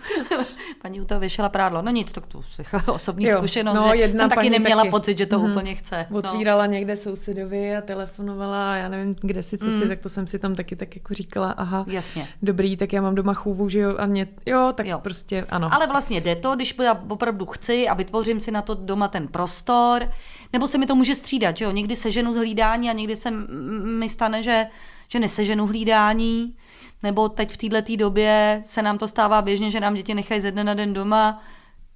paní 0.83 1.01
u 1.01 1.05
toho 1.05 1.21
věšela 1.21 1.49
prádlo. 1.49 1.83
No 1.83 1.91
nic, 1.91 2.13
to 2.13 2.21
tu 2.21 2.45
osobní 2.93 3.27
jo, 3.27 3.37
zkušenost, 3.39 3.77
no, 3.77 3.97
že 3.97 4.13
jsem 4.17 4.29
taky 4.29 4.51
neměla 4.51 4.83
taky. 4.83 4.91
pocit, 4.91 5.19
že 5.19 5.27
to 5.27 5.39
mm, 5.39 5.51
úplně 5.51 5.75
chce. 5.75 6.07
No. 6.11 6.19
Otvírala 6.19 6.67
někde 6.67 6.97
sousedovi 6.97 7.77
a 7.77 7.81
telefonovala 7.81 8.73
a 8.73 8.77
já 8.77 8.89
nevím, 8.89 9.17
kde 9.21 9.43
si, 9.43 9.59
co 9.59 9.67
mm. 9.67 9.81
si, 9.81 9.89
tak 9.89 10.01
to 10.01 10.09
jsem 10.09 10.27
si 10.27 10.39
tam 10.39 10.55
taky 10.55 10.77
tak 10.77 10.97
jako 10.97 11.15
říkala, 11.15 11.51
aha, 11.51 11.85
Jasně. 11.89 12.29
dobrý, 12.43 12.77
tak 12.77 12.93
já 12.93 13.03
mám 13.03 13.15
doma 13.15 13.35
chůvu, 13.35 13.69
že 13.69 13.79
jo, 13.79 13.95
a 13.99 14.07
mě, 14.07 14.29
jo, 14.47 14.73
tak 14.75 14.87
jo. 14.87 14.99
prostě 14.99 15.47
ano. 15.49 15.69
Ale 15.73 15.87
vlastně 15.87 16.21
jde 16.21 16.37
to, 16.37 16.57
když 16.57 16.75
já 16.83 17.03
opravdu 17.09 17.47
chci 17.47 17.60
a 17.69 17.95
vytvořím 17.95 18.41
si 18.41 18.51
na 18.51 18.63
to 18.63 18.75
doma 18.75 19.09
ten 19.09 19.29
prostor, 19.29 20.11
nebo 20.53 20.69
se 20.69 20.79
mi 20.79 20.87
to 20.87 20.95
může 20.95 21.15
střídat, 21.15 21.57
že 21.57 21.65
jo, 21.65 21.71
někdy 21.71 21.97
seženu 21.97 22.35
z 22.35 22.37
hlídání 22.37 22.91
a 22.91 22.93
někdy 22.93 23.17
se 23.17 23.31
mi 23.31 24.09
stane, 24.09 24.43
že, 24.43 24.67
že 25.09 25.21
neseženu 25.21 25.67
hlídání, 25.67 26.57
nebo 27.03 27.29
teď 27.29 27.53
v 27.53 27.57
této 27.57 27.97
době 27.97 28.63
se 28.67 28.83
nám 28.83 28.99
to 28.99 29.09
stává 29.09 29.43
běžně, 29.43 29.71
že 29.71 29.81
nám 29.81 29.95
děti 29.95 30.15
nechají 30.15 30.41
ze 30.41 30.51
dne 30.51 30.65
na 30.65 30.75
den 30.75 30.93
doma, 30.93 31.43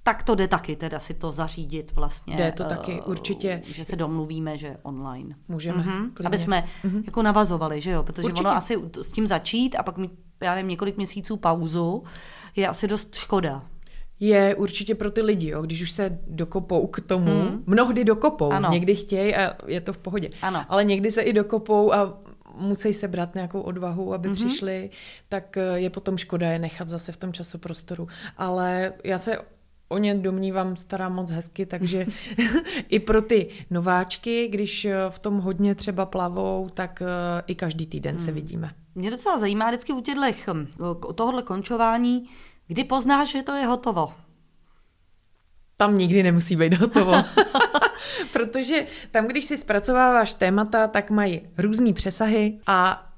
tak 0.03 0.23
to 0.23 0.35
jde 0.35 0.47
taky 0.47 0.75
teda 0.75 0.99
si 0.99 1.13
to 1.13 1.31
zařídit 1.31 1.91
vlastně. 1.95 2.35
Jde 2.35 2.51
to 2.51 2.63
taky, 2.63 3.01
uh, 3.01 3.09
určitě. 3.09 3.61
Že 3.65 3.85
se 3.85 3.95
domluvíme, 3.95 4.57
že 4.57 4.77
online. 4.83 5.35
Můžeme, 5.47 5.83
mm-hmm. 5.83 6.11
Aby 6.25 6.37
jsme 6.37 6.63
mm-hmm. 6.83 7.03
jako 7.05 7.23
navazovali, 7.23 7.81
že 7.81 7.91
jo, 7.91 8.03
protože 8.03 8.25
určitě. 8.25 8.47
ono 8.47 8.57
asi 8.57 8.77
s 9.01 9.11
tím 9.11 9.27
začít 9.27 9.75
a 9.75 9.83
pak 9.83 9.97
mít, 9.97 10.11
já 10.41 10.55
nevím, 10.55 10.69
několik 10.69 10.97
měsíců 10.97 11.37
pauzu 11.37 12.03
je 12.55 12.67
asi 12.67 12.87
dost 12.87 13.15
škoda 13.15 13.63
je 14.19 14.55
určitě 14.55 14.95
pro 14.95 15.11
ty 15.11 15.21
lidi, 15.21 15.49
jo, 15.49 15.61
když 15.61 15.81
už 15.81 15.91
se 15.91 16.19
dokopou 16.27 16.87
k 16.87 17.01
tomu, 17.01 17.41
hmm. 17.41 17.63
mnohdy 17.65 18.03
dokopou, 18.03 18.51
ano. 18.51 18.69
někdy 18.71 18.95
chtějí 18.95 19.35
a 19.35 19.55
je 19.67 19.81
to 19.81 19.93
v 19.93 19.97
pohodě, 19.97 20.29
ano. 20.41 20.65
ale 20.69 20.83
někdy 20.83 21.11
se 21.11 21.21
i 21.21 21.33
dokopou 21.33 21.93
a 21.93 22.17
musí 22.57 22.93
sebrat 22.93 23.35
nějakou 23.35 23.61
odvahu, 23.61 24.13
aby 24.13 24.29
mm-hmm. 24.29 24.33
přišli, 24.33 24.89
tak 25.29 25.57
eh, 25.57 25.79
je 25.79 25.89
potom 25.89 26.17
škoda 26.17 26.49
je 26.49 26.59
nechat 26.59 26.89
zase 26.89 27.11
v 27.11 27.17
tom 27.17 27.33
časoprostoru. 27.33 28.07
Ale 28.37 28.93
já 29.03 29.17
se 29.17 29.37
o 29.87 29.97
ně 29.97 30.15
domnívám 30.15 30.75
stará 30.75 31.09
moc 31.09 31.31
hezky, 31.31 31.65
takže 31.65 32.05
i 32.89 32.99
pro 32.99 33.21
ty 33.21 33.47
nováčky, 33.69 34.47
když 34.47 34.85
eh, 34.85 34.95
v 35.09 35.19
tom 35.19 35.37
hodně 35.37 35.75
třeba 35.75 36.05
plavou, 36.05 36.67
tak 36.73 37.01
eh, 37.01 37.43
i 37.47 37.55
každý 37.55 37.85
týden 37.85 38.15
mm. 38.15 38.21
se 38.21 38.25
hmm. 38.25 38.35
vidíme. 38.35 38.71
Mě 38.95 39.11
docela 39.11 39.37
zajímá 39.37 39.67
vždycky 39.67 39.93
u 39.93 40.01
těchto 40.01 40.53
hm, 40.53 40.67
tohohle 41.15 41.43
končování, 41.43 42.29
Kdy 42.67 42.83
poznáš, 42.83 43.31
že 43.31 43.43
to 43.43 43.53
je 43.53 43.65
hotovo? 43.65 44.13
Tam 45.77 45.97
nikdy 45.97 46.23
nemusí 46.23 46.55
být 46.55 46.73
hotovo. 46.73 47.13
Protože 48.33 48.85
tam, 49.11 49.27
když 49.27 49.45
si 49.45 49.57
zpracováváš 49.57 50.33
témata, 50.33 50.87
tak 50.87 51.09
mají 51.09 51.41
různé 51.57 51.93
přesahy 51.93 52.59
a 52.67 53.09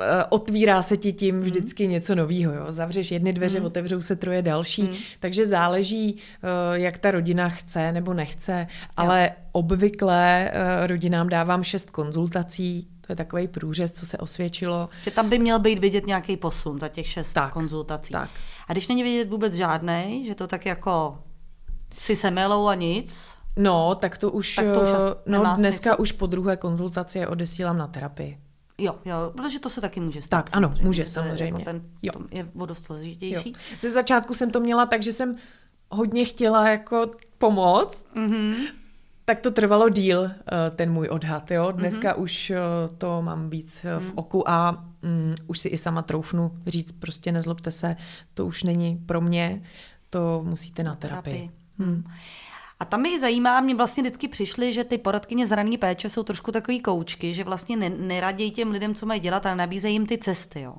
e, 0.00 0.24
otvírá 0.24 0.82
se 0.82 0.96
ti 0.96 1.12
tím 1.12 1.34
mhm. 1.34 1.44
vždycky 1.44 1.84
mm. 1.84 1.90
něco 1.90 2.14
nového. 2.14 2.72
Zavřeš 2.72 3.10
jedny 3.10 3.32
dveře, 3.32 3.60
mm. 3.60 3.66
otevřou 3.66 4.02
se 4.02 4.16
troje 4.16 4.42
další, 4.42 4.82
mm. 4.82 4.94
takže 5.20 5.46
záleží, 5.46 6.16
e, 6.16 6.80
jak 6.80 6.98
ta 6.98 7.10
rodina 7.10 7.48
chce 7.48 7.92
nebo 7.92 8.14
nechce, 8.14 8.66
ale 8.96 9.24
jo. 9.24 9.44
obvykle 9.52 10.50
e, 10.50 10.86
rodinám 10.86 11.28
dávám 11.28 11.62
šest 11.62 11.90
konzultací, 11.90 12.88
to 13.10 13.12
je 13.12 13.16
takový 13.16 13.48
průřez, 13.48 13.92
co 13.92 14.06
se 14.06 14.18
osvědčilo. 14.18 14.88
Že 15.04 15.10
tam 15.10 15.28
by 15.28 15.38
měl 15.38 15.58
být 15.58 15.78
vidět 15.78 16.06
nějaký 16.06 16.36
posun 16.36 16.78
za 16.78 16.88
těch 16.88 17.06
šest 17.06 17.32
tak, 17.32 17.52
konzultací. 17.52 18.12
Tak. 18.12 18.30
A 18.70 18.72
když 18.72 18.88
není 18.88 19.02
vidět 19.02 19.28
vůbec 19.28 19.54
žádný, 19.54 20.24
že 20.26 20.34
to 20.34 20.46
tak 20.46 20.66
jako 20.66 21.18
si 21.98 22.16
semelou 22.16 22.66
a 22.66 22.74
nic, 22.74 23.40
No, 23.56 23.94
tak 23.94 24.18
to 24.18 24.30
už, 24.30 24.54
tak 24.54 24.66
to 24.74 24.80
už 24.80 24.88
eh, 24.88 25.14
no, 25.26 25.54
dneska 25.56 25.90
smysl. 25.90 26.02
už 26.02 26.12
po 26.12 26.26
druhé 26.26 26.56
konzultaci 26.56 27.18
je 27.18 27.28
odesílám 27.28 27.78
na 27.78 27.86
terapii. 27.86 28.38
Jo, 28.78 28.94
jo, 29.04 29.32
protože 29.36 29.60
to 29.60 29.70
se 29.70 29.80
taky 29.80 30.00
může 30.00 30.22
stát. 30.22 30.44
Tak, 30.44 30.56
ano, 30.56 30.70
může, 30.82 31.06
samozřejmě. 31.06 31.36
To 31.36 31.42
je, 31.42 31.46
jako 31.46 31.58
ten, 31.64 31.82
jo. 32.02 32.12
je 32.30 32.48
o 32.58 32.66
dost 32.66 32.84
složitější. 32.84 33.52
Ze 33.80 33.90
začátku 33.90 34.34
jsem 34.34 34.50
to 34.50 34.60
měla 34.60 34.86
tak, 34.86 35.02
že 35.02 35.12
jsem 35.12 35.36
hodně 35.90 36.24
chtěla 36.24 36.68
jako 36.68 37.10
pomoct, 37.38 38.06
mm-hmm 38.16 38.54
tak 39.30 39.40
to 39.40 39.50
trvalo 39.50 39.88
díl, 39.88 40.24
eh, 40.24 40.70
ten 40.70 40.92
můj 40.92 41.08
odhad. 41.08 41.50
Jo? 41.50 41.72
Dneska 41.72 42.12
mm-hmm. 42.12 42.22
už 42.22 42.50
eh, 42.50 42.58
to 42.98 43.22
mám 43.22 43.50
víc 43.50 43.84
eh, 43.84 44.00
v 44.00 44.04
mm. 44.04 44.12
oku 44.14 44.50
a 44.50 44.84
um, 45.02 45.34
už 45.46 45.58
si 45.58 45.68
i 45.68 45.78
sama 45.78 46.02
troufnu 46.02 46.50
říct, 46.66 46.92
prostě 46.92 47.32
nezlobte 47.32 47.70
se, 47.70 47.96
to 48.34 48.46
už 48.46 48.62
není 48.62 48.96
pro 49.06 49.20
mě, 49.20 49.62
to 50.10 50.42
musíte 50.44 50.82
na 50.82 50.94
terapii. 50.94 51.34
terapii. 51.34 51.50
Hmm. 51.78 52.04
A 52.80 52.84
tam 52.84 53.00
mě 53.00 53.20
zajímá, 53.20 53.60
mě 53.60 53.74
vlastně 53.74 54.02
vždycky 54.02 54.28
přišly, 54.28 54.72
že 54.72 54.84
ty 54.84 54.98
poradkyně 54.98 55.46
zraní 55.46 55.78
péče 55.78 56.08
jsou 56.08 56.22
trošku 56.22 56.52
takový 56.52 56.80
koučky, 56.80 57.34
že 57.34 57.44
vlastně 57.44 57.76
neradějí 57.90 58.50
těm 58.50 58.70
lidem, 58.70 58.94
co 58.94 59.06
mají 59.06 59.20
dělat, 59.20 59.46
ale 59.46 59.56
nabízejí 59.56 59.94
jim 59.94 60.06
ty 60.06 60.18
cesty. 60.18 60.60
Jo. 60.60 60.74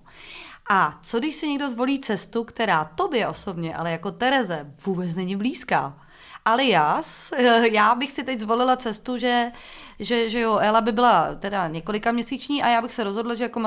A 0.71 0.99
co 1.03 1.19
když 1.19 1.35
si 1.35 1.47
někdo 1.47 1.69
zvolí 1.69 1.99
cestu, 1.99 2.43
která 2.43 2.85
tobě 2.85 3.27
osobně, 3.27 3.75
ale 3.75 3.91
jako 3.91 4.11
Tereze, 4.11 4.71
vůbec 4.85 5.15
není 5.15 5.35
blízká? 5.35 5.97
Alias, 6.45 7.31
já 7.71 7.95
bych 7.95 8.11
si 8.11 8.23
teď 8.23 8.39
zvolila 8.39 8.75
cestu, 8.75 9.17
že, 9.17 9.51
že, 9.99 10.29
že 10.29 10.39
jo, 10.39 10.57
Ela 10.57 10.81
by 10.81 10.91
byla 10.91 11.35
teda 11.35 11.67
několika 11.67 12.11
měsíční 12.11 12.63
a 12.63 12.69
já 12.69 12.81
bych 12.81 12.93
se 12.93 13.03
rozhodla, 13.03 13.35
že 13.35 13.43
jako 13.43 13.61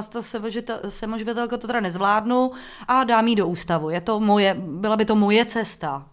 samoživitelka 0.89 1.57
to 1.57 1.67
teda 1.67 1.81
nezvládnu 1.81 2.53
a 2.89 3.05
dám 3.05 3.29
jí 3.29 3.37
do 3.37 3.47
ústavu. 3.47 3.91
Je 3.91 4.01
to 4.01 4.21
moje, 4.21 4.57
byla 4.59 4.97
by 4.97 5.05
to 5.05 5.17
moje 5.17 5.45
cesta. 5.45 6.07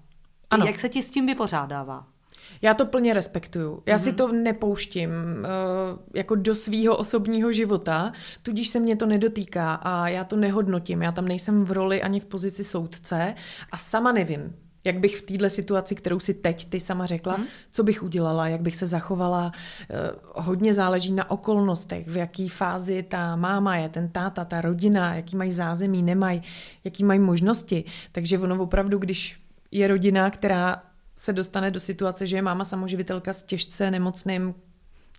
Ano. 0.49 0.65
Jak 0.65 0.79
se 0.79 0.89
ti 0.89 1.03
s 1.03 1.09
tím 1.09 1.25
vypořádává? 1.25 2.05
Já 2.61 2.73
to 2.73 2.85
plně 2.85 3.13
respektuju. 3.13 3.83
Já 3.85 3.95
mm-hmm. 3.95 4.03
si 4.03 4.09
mhm. 4.09 4.17
to 4.17 4.31
nepouštím 4.31 5.09
uh, 5.09 5.99
jako 6.13 6.35
do 6.35 6.55
svýho 6.55 6.97
osobního 6.97 7.51
života, 7.51 8.11
tudíž 8.43 8.69
se 8.69 8.79
mě 8.79 8.95
to 8.95 9.05
nedotýká 9.05 9.73
a 9.73 10.07
já 10.07 10.23
to 10.23 10.35
nehodnotím. 10.35 11.01
Já 11.01 11.11
tam 11.11 11.27
nejsem 11.27 11.65
v 11.65 11.71
roli 11.71 12.01
ani 12.01 12.19
v 12.19 12.25
pozici 12.25 12.63
soudce 12.63 13.35
a 13.71 13.77
sama 13.77 14.11
nevím, 14.11 14.55
jak 14.83 14.99
bych 14.99 15.17
v 15.17 15.21
této 15.21 15.49
situaci, 15.49 15.95
kterou 15.95 16.19
si 16.19 16.33
teď 16.33 16.69
ty 16.69 16.79
sama 16.79 17.05
řekla, 17.05 17.35
hmm. 17.35 17.45
co 17.71 17.83
bych 17.83 18.03
udělala, 18.03 18.47
jak 18.47 18.61
bych 18.61 18.75
se 18.75 18.87
zachovala. 18.87 19.51
Eh, 19.89 19.95
hodně 20.35 20.73
záleží 20.73 21.11
na 21.11 21.31
okolnostech, 21.31 22.07
v 22.07 22.17
jaký 22.17 22.49
fázi 22.49 23.03
ta 23.03 23.35
máma 23.35 23.77
je, 23.77 23.89
ten 23.89 24.09
táta, 24.09 24.45
ta 24.45 24.61
rodina, 24.61 25.15
jaký 25.15 25.35
mají 25.35 25.51
zázemí, 25.51 26.03
nemají, 26.03 26.41
jaký 26.83 27.03
mají 27.03 27.19
možnosti. 27.19 27.83
Takže 28.11 28.39
ono 28.39 28.63
opravdu, 28.63 28.97
když 28.97 29.41
je 29.71 29.87
rodina, 29.87 30.29
která 30.29 30.83
se 31.15 31.33
dostane 31.33 31.71
do 31.71 31.79
situace, 31.79 32.27
že 32.27 32.35
je 32.35 32.41
máma 32.41 32.65
samoživitelka 32.65 33.33
s 33.33 33.43
těžce 33.43 33.91
nemocným 33.91 34.55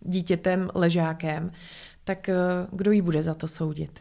dítětem, 0.00 0.70
ležákem, 0.74 1.52
tak 2.04 2.28
eh, 2.28 2.36
kdo 2.72 2.90
jí 2.90 3.02
bude 3.02 3.22
za 3.22 3.34
to 3.34 3.48
soudit? 3.48 4.00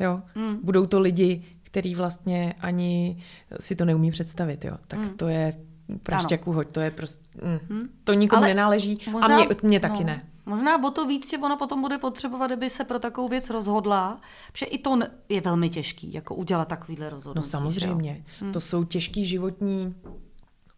Jo? 0.00 0.22
Hmm. 0.34 0.58
Budou 0.62 0.86
to 0.86 1.00
lidi, 1.00 1.44
který 1.72 1.94
vlastně 1.94 2.54
ani 2.60 3.16
si 3.60 3.76
to 3.76 3.84
neumí 3.84 4.10
představit, 4.10 4.64
jo. 4.64 4.76
Tak 4.88 4.98
hmm. 4.98 5.08
to 5.08 5.28
je 5.28 5.60
prašťaku 6.02 6.52
hoď, 6.52 6.68
to 6.68 6.80
je 6.80 6.90
prostě, 6.90 7.24
mm, 7.42 7.58
hmm. 7.68 7.88
to 8.04 8.12
nikomu 8.12 8.38
Ale 8.38 8.48
nenáleží 8.48 8.98
možná, 9.10 9.36
a 9.36 9.44
mě, 9.44 9.46
mě 9.62 9.80
taky 9.80 10.04
no. 10.04 10.06
ne. 10.06 10.28
Možná 10.46 10.84
o 10.84 10.90
to 10.90 11.06
víc 11.06 11.30
tě 11.30 11.38
ona 11.38 11.56
potom 11.56 11.82
bude 11.82 11.98
potřebovat, 11.98 12.46
kdyby 12.46 12.70
se 12.70 12.84
pro 12.84 12.98
takovou 12.98 13.28
věc 13.28 13.50
rozhodla, 13.50 14.20
protože 14.52 14.66
i 14.66 14.78
to 14.78 14.98
je 15.28 15.40
velmi 15.40 15.70
těžký, 15.70 16.12
jako 16.12 16.34
udělat 16.34 16.68
takovýhle 16.68 17.10
rozhodnutí. 17.10 17.46
No 17.46 17.50
samozřejmě, 17.50 18.24
hmm. 18.40 18.52
to 18.52 18.60
jsou 18.60 18.84
těžký 18.84 19.24
životní 19.24 19.94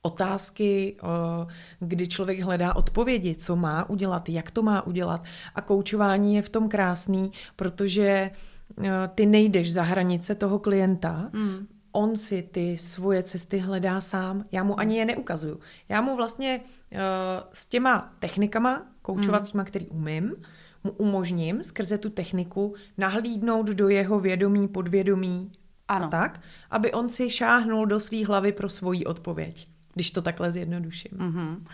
otázky, 0.02 0.96
kdy 1.80 2.08
člověk 2.08 2.40
hledá 2.40 2.76
odpovědi, 2.76 3.34
co 3.34 3.56
má 3.56 3.90
udělat, 3.90 4.28
jak 4.28 4.50
to 4.50 4.62
má 4.62 4.86
udělat. 4.86 5.24
A 5.54 5.60
koučování 5.60 6.34
je 6.34 6.42
v 6.42 6.48
tom 6.48 6.68
krásný, 6.68 7.32
protože 7.56 8.30
ty 9.14 9.26
nejdeš 9.26 9.72
za 9.72 9.82
hranice 9.82 10.34
toho 10.34 10.58
klienta, 10.58 11.30
mm. 11.32 11.66
on 11.92 12.16
si 12.16 12.42
ty 12.42 12.78
svoje 12.78 13.22
cesty 13.22 13.58
hledá 13.58 14.00
sám, 14.00 14.44
já 14.52 14.62
mu 14.62 14.80
ani 14.80 14.96
je 14.96 15.04
neukazuju. 15.04 15.60
Já 15.88 16.00
mu 16.00 16.16
vlastně 16.16 16.60
uh, 16.60 16.98
s 17.52 17.66
těma 17.66 18.14
technikama 18.18 18.82
koučovacíma, 19.02 19.62
mm. 19.62 19.66
který 19.66 19.86
umím, 19.86 20.34
mu 20.84 20.90
umožním 20.90 21.62
skrze 21.62 21.98
tu 21.98 22.10
techniku 22.10 22.74
nahlídnout 22.98 23.66
do 23.66 23.88
jeho 23.88 24.20
vědomí, 24.20 24.68
podvědomí 24.68 25.52
ano. 25.88 26.06
a 26.06 26.08
tak, 26.08 26.40
aby 26.70 26.92
on 26.92 27.08
si 27.08 27.30
šáhnul 27.30 27.86
do 27.86 28.00
své 28.00 28.24
hlavy 28.24 28.52
pro 28.52 28.68
svoji 28.68 29.04
odpověď, 29.04 29.66
když 29.94 30.10
to 30.10 30.22
takhle 30.22 30.52
zjednoduším. 30.52 31.12
Mm-hmm. 31.18 31.64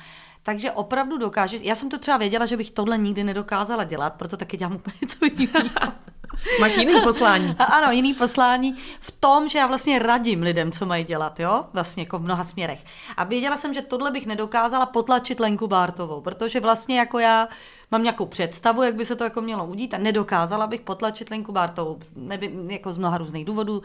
Takže 0.42 0.72
opravdu 0.72 1.18
dokáže. 1.18 1.58
Já 1.62 1.74
jsem 1.74 1.88
to 1.88 1.98
třeba 1.98 2.16
věděla, 2.16 2.46
že 2.46 2.56
bych 2.56 2.70
tohle 2.70 2.98
nikdy 2.98 3.24
nedokázala 3.24 3.84
dělat, 3.84 4.14
proto 4.14 4.36
taky 4.36 4.56
dělám 4.56 4.74
úplně 4.74 4.94
něco 5.02 5.24
jiného. 5.24 5.68
Máš 6.60 6.76
jiný 6.76 7.00
poslání. 7.00 7.54
A 7.58 7.64
ano, 7.64 7.92
jiný 7.92 8.14
poslání 8.14 8.76
v 9.00 9.10
tom, 9.20 9.48
že 9.48 9.58
já 9.58 9.66
vlastně 9.66 9.98
radím 9.98 10.42
lidem, 10.42 10.72
co 10.72 10.86
mají 10.86 11.04
dělat, 11.04 11.40
jo? 11.40 11.64
Vlastně 11.72 12.02
jako 12.02 12.18
v 12.18 12.22
mnoha 12.22 12.44
směrech. 12.44 12.84
A 13.16 13.24
věděla 13.24 13.56
jsem, 13.56 13.74
že 13.74 13.82
tohle 13.82 14.10
bych 14.10 14.26
nedokázala 14.26 14.86
potlačit 14.86 15.40
Lenku 15.40 15.66
Bártovou, 15.66 16.20
protože 16.20 16.60
vlastně 16.60 16.98
jako 16.98 17.18
já 17.18 17.48
mám 17.90 18.02
nějakou 18.02 18.26
představu, 18.26 18.82
jak 18.82 18.94
by 18.94 19.04
se 19.04 19.16
to 19.16 19.24
jako 19.24 19.40
mělo 19.40 19.66
udít 19.66 19.94
a 19.94 19.98
nedokázala 19.98 20.66
bych 20.66 20.80
potlačit 20.80 21.30
Lenku 21.30 21.52
Bártovou, 21.52 21.98
nevím, 22.16 22.70
jako 22.70 22.92
z 22.92 22.98
mnoha 22.98 23.18
různých 23.18 23.44
důvodů. 23.44 23.78
Uh, 23.78 23.82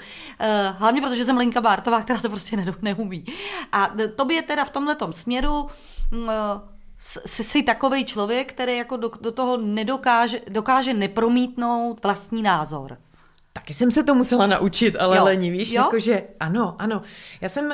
hlavně 0.77 1.01
protože 1.01 1.25
jsem 1.25 1.37
Lenka 1.37 1.61
Bártová, 1.61 2.01
která 2.01 2.19
to 2.21 2.29
prostě 2.29 2.57
neumí. 2.81 3.25
A 3.71 3.91
to 4.15 4.25
by 4.25 4.33
je 4.33 4.41
teda 4.41 4.65
v 4.65 4.69
tomhletom 4.69 5.13
směru 5.13 5.61
uh, 5.61 6.29
jsi, 6.97 7.43
jsi 7.43 7.63
takový 7.63 8.05
člověk, 8.05 8.53
který 8.53 8.77
jako 8.77 8.97
do, 8.97 9.11
do 9.21 9.31
toho 9.31 9.57
nedokáže, 9.57 10.39
dokáže 10.49 10.93
nepromítnout 10.93 12.03
vlastní 12.03 12.43
názor. 12.43 12.97
Taky 13.53 13.73
jsem 13.73 13.91
se 13.91 14.03
to 14.03 14.15
musela 14.15 14.47
naučit, 14.47 14.95
ale 14.95 15.17
jo. 15.17 15.23
lení, 15.23 15.51
víš, 15.51 15.71
jo? 15.71 15.83
jakože 15.83 16.23
ano, 16.39 16.75
ano. 16.79 17.01
Já 17.41 17.49
jsem 17.49 17.65
uh, 17.65 17.73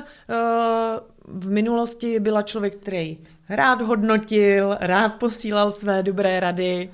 v 1.27 1.49
minulosti 1.49 2.19
byla 2.19 2.41
člověk, 2.41 2.75
který 2.75 3.17
rád 3.49 3.81
hodnotil, 3.81 4.77
rád 4.79 5.13
posílal 5.13 5.71
své 5.71 6.03
dobré 6.03 6.39
rady 6.39 6.89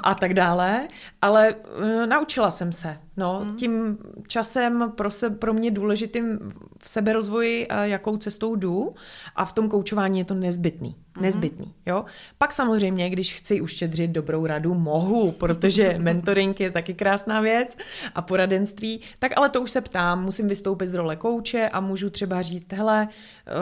a 0.00 0.14
tak 0.14 0.34
dále, 0.34 0.88
ale 1.22 1.54
uh, 1.54 2.06
naučila 2.06 2.50
jsem 2.50 2.72
se. 2.72 2.96
No, 3.16 3.42
mm. 3.44 3.56
tím 3.56 3.98
časem 4.26 4.92
pro, 4.96 5.10
se, 5.10 5.30
pro 5.30 5.52
mě 5.52 5.70
důležitým 5.70 6.38
v 6.78 6.88
seberozvoji, 6.88 7.68
uh, 7.68 7.76
jakou 7.82 8.16
cestou 8.16 8.56
jdu 8.56 8.94
a 9.36 9.44
v 9.44 9.52
tom 9.52 9.68
koučování 9.68 10.18
je 10.18 10.24
to 10.24 10.34
nezbytný. 10.34 10.96
Mm. 11.16 11.22
Nezbytný, 11.22 11.74
jo. 11.86 12.04
Pak 12.38 12.52
samozřejmě, 12.52 13.10
když 13.10 13.34
chci 13.34 13.60
uštědřit 13.60 14.10
dobrou 14.10 14.46
radu, 14.46 14.74
mohu, 14.74 15.32
protože 15.32 15.94
mentoring 15.98 16.60
je 16.60 16.70
taky 16.70 16.94
krásná 16.94 17.40
věc 17.40 17.76
a 18.14 18.22
poradenství, 18.22 19.00
tak 19.18 19.32
ale 19.36 19.48
to 19.48 19.62
už 19.62 19.70
se 19.70 19.80
ptám, 19.80 20.24
musím 20.24 20.48
vystoupit 20.48 20.86
z 20.86 20.94
role 20.94 21.16
kouče 21.16 21.68
a 21.68 21.80
můžu 21.80 22.10
třeba 22.10 22.42
říct, 22.42 22.72
hele, 22.72 23.08
uh, 23.08 23.52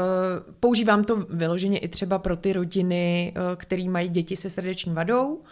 používám 0.60 1.04
to 1.04 1.16
vyloženě 1.16 1.78
i 1.78 1.88
třeba 1.88 2.18
pro 2.18 2.36
ty 2.36 2.52
rodiny, 2.52 3.32
uh, 3.36 3.42
které 3.56 3.84
mají 3.84 4.08
děti 4.08 4.36
se 4.36 4.50
srdeční 4.50 4.94
vadou, 4.94 5.42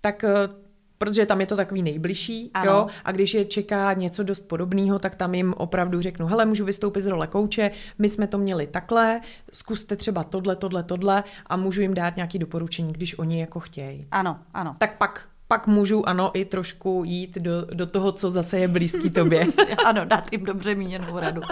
tak 0.00 0.24
uh, 0.48 0.54
protože 0.98 1.26
tam 1.26 1.40
je 1.40 1.46
to 1.46 1.56
takový 1.56 1.82
nejbližší, 1.82 2.50
ano. 2.54 2.72
jo, 2.72 2.86
a 3.04 3.12
když 3.12 3.34
je 3.34 3.44
čeká 3.44 3.92
něco 3.92 4.22
dost 4.22 4.40
podobného, 4.40 4.98
tak 4.98 5.14
tam 5.14 5.34
jim 5.34 5.54
opravdu 5.56 6.00
řeknu, 6.00 6.26
hele, 6.26 6.44
můžu 6.46 6.64
vystoupit 6.64 7.02
z 7.02 7.06
role 7.06 7.26
kouče, 7.26 7.70
my 7.98 8.08
jsme 8.08 8.26
to 8.26 8.38
měli 8.38 8.66
takhle, 8.66 9.20
zkuste 9.52 9.96
třeba 9.96 10.24
tohle, 10.24 10.56
tohle, 10.56 10.82
tohle 10.82 11.24
a 11.46 11.56
můžu 11.56 11.80
jim 11.80 11.94
dát 11.94 12.16
nějaké 12.16 12.38
doporučení, 12.38 12.92
když 12.92 13.18
oni 13.18 13.40
jako 13.40 13.60
chtějí. 13.60 14.06
Ano, 14.10 14.38
ano. 14.54 14.76
Tak 14.78 14.98
pak 14.98 15.28
pak 15.48 15.66
můžu, 15.66 16.08
ano, 16.08 16.30
i 16.34 16.44
trošku 16.44 17.02
jít 17.06 17.38
do, 17.38 17.66
do 17.72 17.86
toho, 17.86 18.12
co 18.12 18.30
zase 18.30 18.58
je 18.58 18.68
blízký 18.68 19.10
tobě. 19.10 19.46
ano, 19.84 20.04
dát 20.04 20.32
jim 20.32 20.44
dobře 20.44 20.74
míněnou 20.74 21.18
radu. 21.18 21.42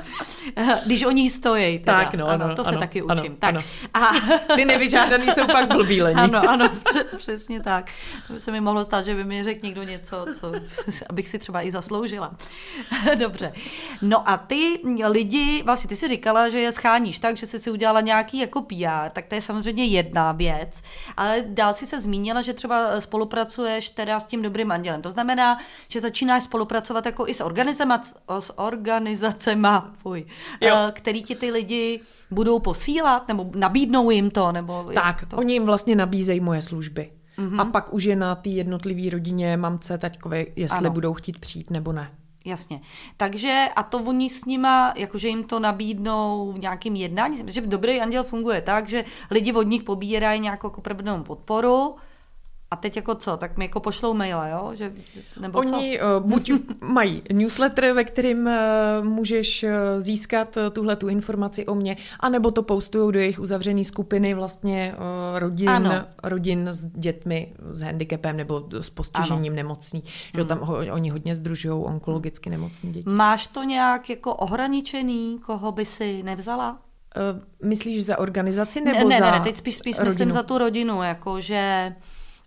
Když 0.86 1.04
oni 1.04 1.30
stojí, 1.30 1.78
teda. 1.78 2.04
Tak, 2.04 2.14
no, 2.14 2.26
ano, 2.26 2.54
to 2.56 2.64
se 2.64 2.70
ano, 2.70 2.78
taky 2.78 3.02
učím. 3.02 3.18
Ano, 3.18 3.36
tak. 3.38 3.54
Ano. 3.54 3.60
A... 3.94 4.54
Ty 4.54 4.64
nevyžádaný 4.64 5.26
jsou 5.26 5.46
pak 5.46 5.72
blbý 5.72 6.02
lení. 6.02 6.20
Ano, 6.20 6.50
ano, 6.50 6.70
přesně 7.16 7.60
tak. 7.60 7.90
To 8.26 8.32
by 8.32 8.40
se 8.40 8.52
mi 8.52 8.60
mohlo 8.60 8.84
stát, 8.84 9.04
že 9.04 9.14
by 9.14 9.24
mi 9.24 9.42
řekl 9.42 9.66
někdo 9.66 9.82
něco, 9.82 10.26
co, 10.40 10.52
abych 11.08 11.28
si 11.28 11.38
třeba 11.38 11.62
i 11.62 11.70
zasloužila. 11.70 12.34
Dobře. 13.18 13.52
No 14.02 14.28
a 14.28 14.36
ty 14.36 14.80
lidi, 15.08 15.62
vlastně 15.64 15.88
ty 15.88 15.96
si 15.96 16.08
říkala, 16.08 16.48
že 16.48 16.60
je 16.60 16.72
scháníš 16.72 17.18
tak, 17.18 17.36
že 17.36 17.46
jsi 17.46 17.58
si 17.58 17.70
udělala 17.70 18.00
nějaký 18.00 18.38
jako 18.38 18.62
PR, 18.62 19.10
tak 19.12 19.24
to 19.24 19.34
je 19.34 19.40
samozřejmě 19.40 19.84
jedna 19.84 20.32
věc, 20.32 20.82
ale 21.16 21.44
dál 21.46 21.74
si 21.74 21.86
se 21.86 22.00
zmínila, 22.00 22.42
že 22.42 22.52
třeba 22.52 23.00
spolupracuješ 23.00 23.83
pracuješ 23.84 23.90
teda 23.90 24.20
s 24.20 24.26
tím 24.26 24.42
dobrým 24.42 24.72
andělem. 24.72 25.02
To 25.02 25.10
znamená, 25.10 25.58
že 25.88 26.00
začínáš 26.00 26.42
spolupracovat 26.42 27.06
jako 27.06 27.28
i 27.28 27.34
s, 27.34 27.42
s 28.38 28.58
organizacema, 28.58 29.92
fuj, 29.96 30.26
jo. 30.60 30.74
Eh, 30.88 30.92
který 30.92 31.22
ti 31.22 31.34
ty 31.34 31.50
lidi 31.50 32.00
budou 32.30 32.58
posílat, 32.58 33.28
nebo 33.28 33.50
nabídnou 33.54 34.10
jim 34.10 34.30
to, 34.30 34.52
nebo... 34.52 34.90
Tak, 34.94 35.24
to? 35.28 35.36
oni 35.36 35.52
jim 35.52 35.64
vlastně 35.64 35.96
nabízejí 35.96 36.40
moje 36.40 36.62
služby. 36.62 37.10
Mm-hmm. 37.38 37.60
A 37.60 37.64
pak 37.64 37.92
už 37.92 38.04
je 38.04 38.16
na 38.16 38.34
té 38.34 38.48
jednotlivé 38.48 39.10
rodině, 39.10 39.56
mamce, 39.56 39.98
taťkové, 39.98 40.46
jestli 40.56 40.78
ano. 40.78 40.90
budou 40.90 41.14
chtít 41.14 41.38
přijít 41.38 41.70
nebo 41.70 41.92
ne. 41.92 42.10
Jasně. 42.46 42.80
Takže 43.16 43.68
a 43.76 43.82
to 43.82 43.98
oni 43.98 44.30
s 44.30 44.44
nima, 44.44 44.92
jakože 44.96 45.28
jim 45.28 45.44
to 45.44 45.60
nabídnou 45.60 46.52
v 46.52 46.58
nějakém 46.58 46.96
jednání. 46.96 47.42
Myslím, 47.42 47.64
že 47.64 47.70
dobrý 47.70 48.00
anděl 48.00 48.24
funguje 48.24 48.60
tak, 48.60 48.88
že 48.88 49.04
lidi 49.30 49.52
od 49.52 49.62
nich 49.62 49.82
pobírají 49.82 50.40
nějakou 50.40 50.66
jako 50.66 50.82
podporu, 51.24 51.96
a 52.74 52.76
teď 52.76 52.96
jako 52.96 53.14
co, 53.14 53.36
tak 53.36 53.56
mi 53.56 53.64
jako 53.64 53.80
pošlou 53.80 54.14
maila, 54.14 54.48
jo? 54.48 54.70
Že, 54.74 54.92
nebo 55.40 55.58
Oni 55.58 55.98
co? 56.00 56.18
Uh, 56.18 56.30
buď 56.30 56.50
mají 56.80 57.22
newsletter, 57.32 57.92
ve 57.92 58.04
kterým 58.04 58.46
uh, 58.46 58.52
můžeš 59.04 59.62
uh, 59.62 59.70
získat 59.98 60.56
uh, 60.56 60.62
tuhle 60.72 60.96
tu 60.96 61.08
informaci 61.08 61.66
o 61.66 61.74
mně, 61.74 61.96
anebo 62.20 62.50
to 62.50 62.62
postují 62.62 63.12
do 63.12 63.18
jejich 63.18 63.40
uzavřené 63.40 63.84
skupiny 63.84 64.34
vlastně 64.34 64.94
uh, 64.96 65.38
rodin, 65.38 65.70
ano. 65.70 66.04
rodin 66.22 66.68
s 66.68 66.84
dětmi 66.84 67.52
s 67.70 67.80
handicapem 67.80 68.36
nebo 68.36 68.68
s 68.80 68.90
postižením 68.90 69.52
ano. 69.52 69.56
nemocný. 69.56 70.02
Že 70.34 70.40
hmm. 70.40 70.48
tam 70.48 70.58
ho, 70.60 70.76
oni 70.76 71.10
hodně 71.10 71.34
združují 71.34 71.84
onkologicky 71.84 72.50
nemocní 72.50 72.92
děti. 72.92 73.10
Máš 73.10 73.46
to 73.46 73.62
nějak 73.62 74.10
jako 74.10 74.34
ohraničený, 74.34 75.38
koho 75.46 75.72
by 75.72 75.84
si 75.84 76.22
nevzala? 76.22 76.70
Uh, 76.70 77.68
myslíš 77.68 78.04
za 78.04 78.18
organizaci 78.18 78.80
nebo 78.80 78.98
ne, 78.98 79.04
ne, 79.04 79.18
za 79.18 79.24
Ne, 79.24 79.38
ne, 79.38 79.40
teď 79.40 79.56
spíš, 79.56 79.76
spíš 79.76 79.98
myslím 80.04 80.32
za 80.32 80.42
tu 80.42 80.58
rodinu, 80.58 81.02
jako 81.02 81.40
že 81.40 81.94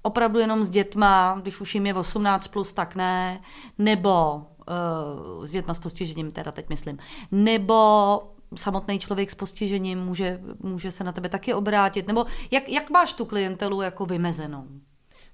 opravdu 0.01 0.39
jenom 0.39 0.63
s 0.63 0.69
dětma, 0.69 1.39
když 1.41 1.61
už 1.61 1.75
jim 1.75 1.85
je 1.85 1.93
18 1.93 2.47
plus, 2.47 2.73
tak 2.73 2.95
ne, 2.95 3.41
nebo 3.77 4.35
uh, 4.35 5.45
s 5.45 5.51
dětma 5.51 5.73
s 5.73 5.79
postižením, 5.79 6.31
teda 6.31 6.51
teď 6.51 6.69
myslím, 6.69 6.97
nebo 7.31 8.19
samotný 8.55 8.99
člověk 8.99 9.31
s 9.31 9.35
postižením 9.35 9.99
může, 9.99 10.39
může 10.59 10.91
se 10.91 11.03
na 11.03 11.11
tebe 11.11 11.29
taky 11.29 11.53
obrátit, 11.53 12.07
nebo 12.07 12.25
jak, 12.51 12.69
jak 12.69 12.89
máš 12.89 13.13
tu 13.13 13.25
klientelu 13.25 13.81
jako 13.81 14.05
vymezenou? 14.05 14.67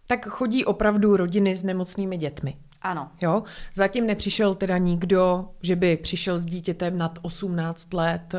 Tak 0.07 0.28
chodí 0.28 0.66
opravdu 0.66 1.18
rodiny 1.18 1.57
s 1.57 1.64
nemocnými 1.64 2.18
dětmi. 2.18 2.53
Ano. 2.82 3.09
Jo? 3.22 3.43
Zatím 3.76 4.07
nepřišel 4.07 4.55
teda 4.55 4.78
nikdo, 4.78 5.49
že 5.61 5.76
by 5.76 5.97
přišel 5.97 6.38
s 6.38 6.45
dítětem 6.45 6.97
nad 6.97 7.20
18 7.22 7.93
let 7.93 8.36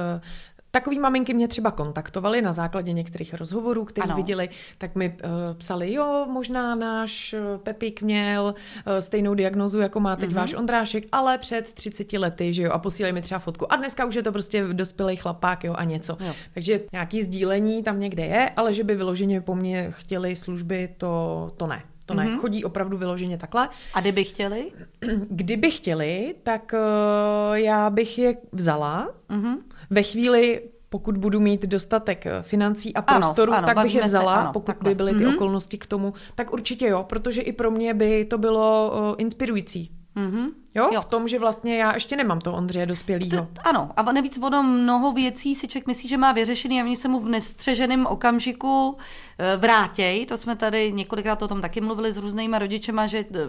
Takový 0.74 0.98
maminky 0.98 1.34
mě 1.34 1.48
třeba 1.48 1.70
kontaktovaly 1.70 2.42
na 2.42 2.52
základě 2.52 2.92
některých 2.92 3.34
rozhovorů, 3.34 3.84
které 3.84 4.14
viděli, 4.14 4.48
tak 4.78 4.94
mi 4.94 5.08
uh, 5.08 5.30
psali, 5.58 5.92
jo, 5.92 6.26
možná 6.30 6.74
náš 6.74 7.34
uh, 7.34 7.58
Pepík 7.58 8.02
měl 8.02 8.54
uh, 8.86 8.96
stejnou 8.98 9.34
diagnozu, 9.34 9.80
jako 9.80 10.00
má 10.00 10.16
teď 10.16 10.30
mm-hmm. 10.30 10.34
váš 10.34 10.54
Ondrášek, 10.54 11.04
ale 11.12 11.38
před 11.38 11.72
30 11.72 12.12
lety, 12.12 12.52
že 12.52 12.62
jo, 12.62 12.72
a 12.72 12.78
posílají 12.78 13.14
mi 13.14 13.22
třeba 13.22 13.38
fotku. 13.38 13.72
A 13.72 13.76
dneska 13.76 14.04
už 14.04 14.14
je 14.14 14.22
to 14.22 14.32
prostě 14.32 14.64
dospělý 14.72 15.16
chlapák, 15.16 15.64
jo, 15.64 15.74
a 15.76 15.84
něco. 15.84 16.16
Jo. 16.20 16.34
Takže 16.54 16.80
nějaký 16.92 17.22
sdílení 17.22 17.82
tam 17.82 18.00
někde 18.00 18.24
je, 18.24 18.50
ale 18.56 18.74
že 18.74 18.84
by 18.84 18.94
vyloženě 18.94 19.40
po 19.40 19.54
mně 19.54 19.90
chtěli 19.90 20.36
služby, 20.36 20.88
to, 20.96 21.52
to 21.56 21.66
ne. 21.66 21.82
To 22.06 22.14
ne, 22.14 22.24
mm-hmm. 22.24 22.38
chodí 22.38 22.64
opravdu 22.64 22.96
vyloženě 22.96 23.38
takhle. 23.38 23.68
A 23.94 24.00
kdyby 24.00 24.24
chtěli? 24.24 24.72
Kdyby 25.30 25.70
chtěli, 25.70 26.34
tak 26.42 26.74
uh, 26.74 27.54
já 27.54 27.90
bych 27.90 28.18
je 28.18 28.36
vzala. 28.52 29.10
Mm-hmm 29.30 29.56
ve 29.90 30.02
chvíli, 30.02 30.62
pokud 30.88 31.18
budu 31.18 31.40
mít 31.40 31.62
dostatek 31.62 32.26
eh, 32.26 32.42
financí 32.42 32.94
a 32.94 33.02
prostoru, 33.02 33.52
ano, 33.52 33.58
ano, 33.58 33.66
tak 33.66 33.82
bych 33.82 33.94
je 33.94 34.02
vzala, 34.02 34.34
se, 34.34 34.40
ano, 34.40 34.52
pokud 34.52 34.66
takhle. 34.66 34.90
by 34.90 34.94
byly 34.94 35.14
ty 35.14 35.18
mm-hmm. 35.18 35.34
okolnosti 35.34 35.78
k 35.78 35.86
tomu, 35.86 36.14
tak 36.34 36.52
určitě 36.52 36.86
jo, 36.86 37.04
protože 37.08 37.42
i 37.42 37.52
pro 37.52 37.70
mě 37.70 37.94
by 37.94 38.24
to 38.24 38.38
bylo 38.38 38.92
uh, 38.92 39.14
inspirující. 39.18 39.90
Mm-hmm. 40.16 40.50
Jo? 40.74 40.90
jo, 40.92 41.00
v 41.00 41.04
tom, 41.04 41.28
že 41.28 41.38
vlastně 41.38 41.78
já 41.78 41.94
ještě 41.94 42.16
nemám 42.16 42.40
to 42.40 42.52
Ondřeje 42.52 42.86
dospělýho. 42.86 43.48
Ano, 43.64 43.90
a 43.96 44.12
navíc 44.12 44.38
ono 44.42 44.62
mnoho 44.62 45.12
věcí 45.12 45.54
si 45.54 45.68
člověk 45.68 45.86
myslí, 45.86 46.08
že 46.08 46.16
má 46.16 46.32
vyřešený 46.32 46.80
a 46.80 46.84
oni 46.84 46.96
se 46.96 47.08
mu 47.08 47.20
v 47.20 47.28
nestřeženém 47.28 48.06
okamžiku 48.06 48.98
eh, 49.38 49.56
vrátěj. 49.56 50.26
To 50.26 50.36
jsme 50.36 50.56
tady 50.56 50.92
několikrát 50.92 51.42
o 51.42 51.48
tom 51.48 51.60
taky 51.60 51.80
mluvili 51.80 52.12
s 52.12 52.16
různýma 52.16 52.58
rodičema, 52.58 53.06
že, 53.06 53.18
eh, 53.18 53.48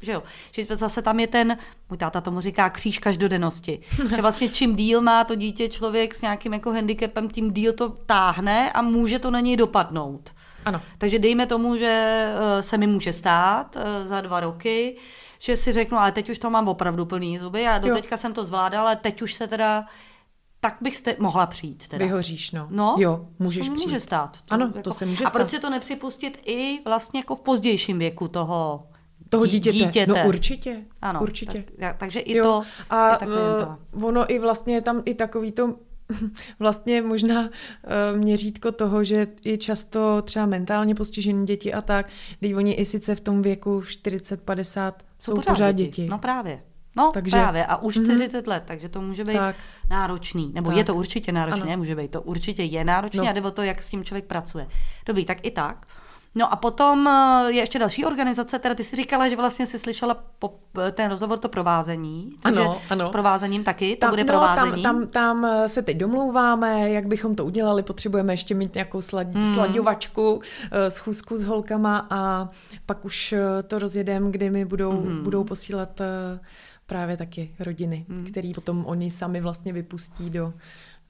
že 0.00 0.12
jo, 0.12 0.22
že 0.52 0.76
zase 0.76 1.02
tam 1.02 1.20
je 1.20 1.26
ten, 1.26 1.58
můj 1.90 1.98
táta 1.98 2.20
tomu 2.20 2.40
říká 2.40 2.70
kříž 2.70 2.98
každodennosti. 2.98 3.80
že 4.14 4.22
vlastně 4.22 4.48
čím 4.48 4.76
díl 4.76 5.02
má 5.02 5.24
to 5.24 5.34
dítě 5.34 5.68
člověk 5.68 6.14
s 6.14 6.22
nějakým 6.22 6.52
jako 6.52 6.72
handicapem, 6.72 7.28
tím 7.28 7.52
díl 7.52 7.72
to 7.72 7.88
táhne 7.88 8.72
a 8.72 8.82
může 8.82 9.18
to 9.18 9.30
na 9.30 9.40
něj 9.40 9.56
dopadnout. 9.56 10.30
Ano. 10.66 10.82
Takže 10.98 11.18
dejme 11.18 11.46
tomu, 11.46 11.76
že 11.76 12.32
eh, 12.34 12.62
se 12.62 12.78
mi 12.78 12.86
může 12.86 13.12
stát 13.12 13.76
za 14.04 14.20
dva 14.20 14.40
roky, 14.40 14.96
že 15.38 15.56
si 15.56 15.72
řeknu, 15.72 15.98
ale 15.98 16.12
teď 16.12 16.30
už 16.30 16.38
to 16.38 16.50
mám 16.50 16.68
opravdu 16.68 17.06
plný 17.06 17.38
zuby 17.38 17.66
a 17.66 17.78
do 17.78 17.94
teďka 17.94 18.16
jsem 18.16 18.32
to 18.32 18.44
zvládala, 18.44 18.84
ale 18.84 18.96
teď 18.96 19.22
už 19.22 19.34
se 19.34 19.46
teda 19.46 19.84
tak 20.60 20.76
bych 20.80 20.96
jste 20.96 21.16
mohla 21.18 21.46
přijít. 21.46 21.88
Teda. 21.88 22.04
Vyhoříš, 22.06 22.50
no. 22.50 22.66
no. 22.70 22.96
Jo, 22.98 23.26
můžeš 23.38 23.68
to 23.68 23.74
přijít. 23.74 23.86
může 23.86 24.00
stát. 24.00 24.38
To, 24.44 24.54
ano, 24.54 24.66
jako, 24.66 24.82
to 24.82 24.92
se 24.92 25.06
může 25.06 25.24
a 25.24 25.28
stát. 25.28 25.40
A 25.40 25.44
proč 25.44 25.50
si 25.50 25.58
to 25.58 25.70
nepřipustit 25.70 26.42
i 26.44 26.80
vlastně 26.84 27.20
jako 27.20 27.36
v 27.36 27.40
pozdějším 27.40 27.98
věku 27.98 28.28
toho 28.28 28.86
toho 29.28 29.46
dítěte. 29.46 29.76
dítěte. 29.76 30.12
No 30.12 30.28
určitě. 30.28 30.84
Ano, 31.02 31.20
určitě. 31.22 31.64
Tak, 31.80 31.96
takže 31.96 32.20
i 32.20 32.36
jo. 32.36 32.44
to 32.44 32.62
a 32.90 33.18
je 33.24 33.28
uh, 33.96 34.04
ono 34.04 34.32
i 34.32 34.38
vlastně 34.38 34.74
je 34.74 34.82
tam 34.82 35.02
i 35.04 35.14
takový 35.14 35.52
to 35.52 35.74
vlastně 36.58 37.02
možná 37.02 37.42
uh, 37.42 38.18
měřítko 38.18 38.72
toho, 38.72 39.04
že 39.04 39.26
je 39.44 39.58
často 39.58 40.22
třeba 40.22 40.46
mentálně 40.46 40.94
postižený 40.94 41.46
děti 41.46 41.74
a 41.74 41.80
tak, 41.80 42.08
když 42.40 42.52
oni 42.52 42.72
i 42.72 42.84
sice 42.84 43.14
v 43.14 43.20
tom 43.20 43.42
věku 43.42 43.82
40, 43.82 44.42
50 44.42 45.02
jsou, 45.18 45.32
jsou 45.32 45.36
pořád, 45.36 45.52
pořád 45.52 45.72
děti. 45.72 45.90
děti. 45.90 46.08
No 46.08 46.18
právě. 46.18 46.62
No 46.96 47.10
takže, 47.14 47.36
právě 47.36 47.66
a 47.66 47.76
už 47.76 47.94
40 47.94 48.46
mm, 48.46 48.50
let, 48.50 48.62
takže 48.66 48.88
to 48.88 49.00
může 49.00 49.24
být 49.24 49.32
tak, 49.32 49.56
náročný. 49.90 50.52
Nebo 50.54 50.70
tak. 50.70 50.76
je 50.76 50.84
to 50.84 50.94
určitě 50.94 51.32
náročné, 51.32 51.66
ano. 51.66 51.76
může 51.76 51.94
být 51.94 52.10
to 52.10 52.22
určitě 52.22 52.62
je 52.62 52.84
náročné 52.84 53.22
no. 53.22 53.28
a 53.28 53.32
jde 53.32 53.40
o 53.40 53.50
to, 53.50 53.62
jak 53.62 53.82
s 53.82 53.88
tím 53.88 54.04
člověk 54.04 54.24
pracuje. 54.24 54.68
Dobrý, 55.06 55.24
tak 55.24 55.46
i 55.46 55.50
tak. 55.50 55.86
No 56.36 56.52
a 56.52 56.56
potom 56.56 57.08
eh, 57.08 57.52
je 57.52 57.60
ještě 57.60 57.78
další 57.78 58.04
organizace, 58.04 58.58
teda 58.58 58.74
ty 58.74 58.84
si 58.84 58.96
říkala, 58.96 59.28
že 59.28 59.36
vlastně 59.36 59.66
si 59.66 59.78
slyšela 59.78 60.24
eh, 60.44 60.92
ten 60.92 61.10
rozhovor 61.10 61.38
to 61.38 61.48
provázení, 61.48 62.30
takže 62.42 62.60
ano, 62.60 62.80
ano. 62.90 63.04
s 63.04 63.08
provázením 63.08 63.64
taky, 63.64 63.96
to 63.96 64.00
tam, 64.00 64.10
bude 64.10 64.24
no, 64.24 64.28
provázení. 64.28 64.82
Tam, 64.82 65.06
tam, 65.06 65.06
tam 65.06 65.44
eh, 65.44 65.68
se 65.68 65.82
teď 65.82 65.96
domlouváme, 65.96 66.90
jak 66.90 67.06
bychom 67.06 67.34
to 67.34 67.44
udělali, 67.44 67.82
potřebujeme 67.82 68.32
ještě 68.32 68.54
mít 68.54 68.74
nějakou 68.74 69.00
slad, 69.00 69.34
hmm. 69.34 69.54
slaďovačku, 69.54 70.40
schůzku 70.88 71.36
s 71.36 71.44
holkama 71.44 72.06
a 72.10 72.48
pak 72.86 73.04
už 73.04 73.34
to 73.66 73.78
rozjedem, 73.78 74.32
kdy 74.32 74.50
mi 74.50 74.64
budou, 74.64 74.90
hmm. 74.90 75.22
budou 75.22 75.44
posílat 75.44 76.00
právě 76.86 77.16
taky 77.16 77.54
rodiny, 77.60 78.06
hmm. 78.08 78.26
který 78.26 78.54
potom 78.54 78.84
oni 78.86 79.10
sami 79.10 79.40
vlastně 79.40 79.72
vypustí 79.72 80.30
do, 80.30 80.52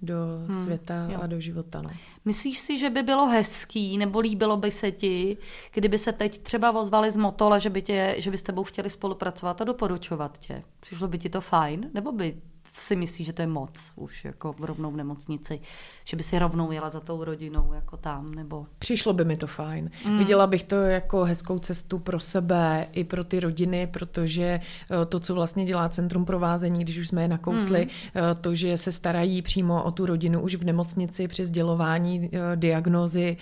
do 0.02 0.14
hmm, 0.46 0.64
světa 0.64 1.08
jo. 1.10 1.18
a 1.22 1.26
do 1.26 1.40
života. 1.40 1.82
No. 1.82 1.90
Myslíš 2.24 2.58
si, 2.58 2.78
že 2.78 2.90
by 2.90 3.02
bylo 3.02 3.26
hezký, 3.26 3.98
nebo 3.98 4.20
líbilo 4.20 4.56
by 4.56 4.70
se 4.70 4.90
ti, 4.90 5.36
kdyby 5.74 5.98
se 5.98 6.12
teď 6.12 6.38
třeba 6.38 6.80
ozvali 6.80 7.10
z 7.10 7.16
Motola, 7.16 7.58
že 7.58 7.70
by, 7.70 7.82
tě, 7.82 8.14
že 8.18 8.30
by 8.30 8.38
s 8.38 8.42
tebou 8.42 8.64
chtěli 8.64 8.90
spolupracovat 8.90 9.60
a 9.60 9.64
doporučovat 9.64 10.38
tě? 10.38 10.62
Přišlo 10.80 11.08
by 11.08 11.18
ti 11.18 11.28
to 11.28 11.40
fajn? 11.40 11.90
Nebo 11.94 12.12
by 12.12 12.36
si 12.72 12.96
myslí, 12.96 13.24
že 13.24 13.32
to 13.32 13.42
je 13.42 13.46
moc 13.46 13.92
už 13.96 14.24
jako 14.24 14.54
rovnou 14.60 14.90
v 14.90 14.96
nemocnici, 14.96 15.60
že 16.08 16.16
by 16.16 16.22
si 16.22 16.38
rovnou 16.38 16.72
jela 16.72 16.90
za 16.90 17.00
tou 17.00 17.24
rodinou 17.24 17.72
jako 17.72 17.96
tam, 17.96 18.34
nebo... 18.34 18.66
Přišlo 18.78 19.12
by 19.12 19.24
mi 19.24 19.36
to 19.36 19.46
fajn. 19.46 19.90
Mm. 20.06 20.18
Viděla 20.18 20.46
bych 20.46 20.64
to 20.64 20.76
jako 20.76 21.24
hezkou 21.24 21.58
cestu 21.58 21.98
pro 21.98 22.20
sebe 22.20 22.86
i 22.92 23.04
pro 23.04 23.24
ty 23.24 23.40
rodiny, 23.40 23.86
protože 23.86 24.60
eh, 24.90 25.06
to, 25.06 25.20
co 25.20 25.34
vlastně 25.34 25.64
dělá 25.64 25.88
Centrum 25.88 26.24
provázení, 26.24 26.84
když 26.84 26.98
už 26.98 27.08
jsme 27.08 27.22
je 27.22 27.28
nakousli, 27.28 27.84
mm. 27.84 28.22
to, 28.40 28.54
že 28.54 28.78
se 28.78 28.92
starají 28.92 29.42
přímo 29.42 29.82
o 29.82 29.90
tu 29.90 30.06
rodinu 30.06 30.40
už 30.40 30.54
v 30.54 30.64
nemocnici 30.64 31.28
při 31.28 31.46
sdělování 31.46 32.30
eh, 32.32 32.56
diagnózy 32.56 33.36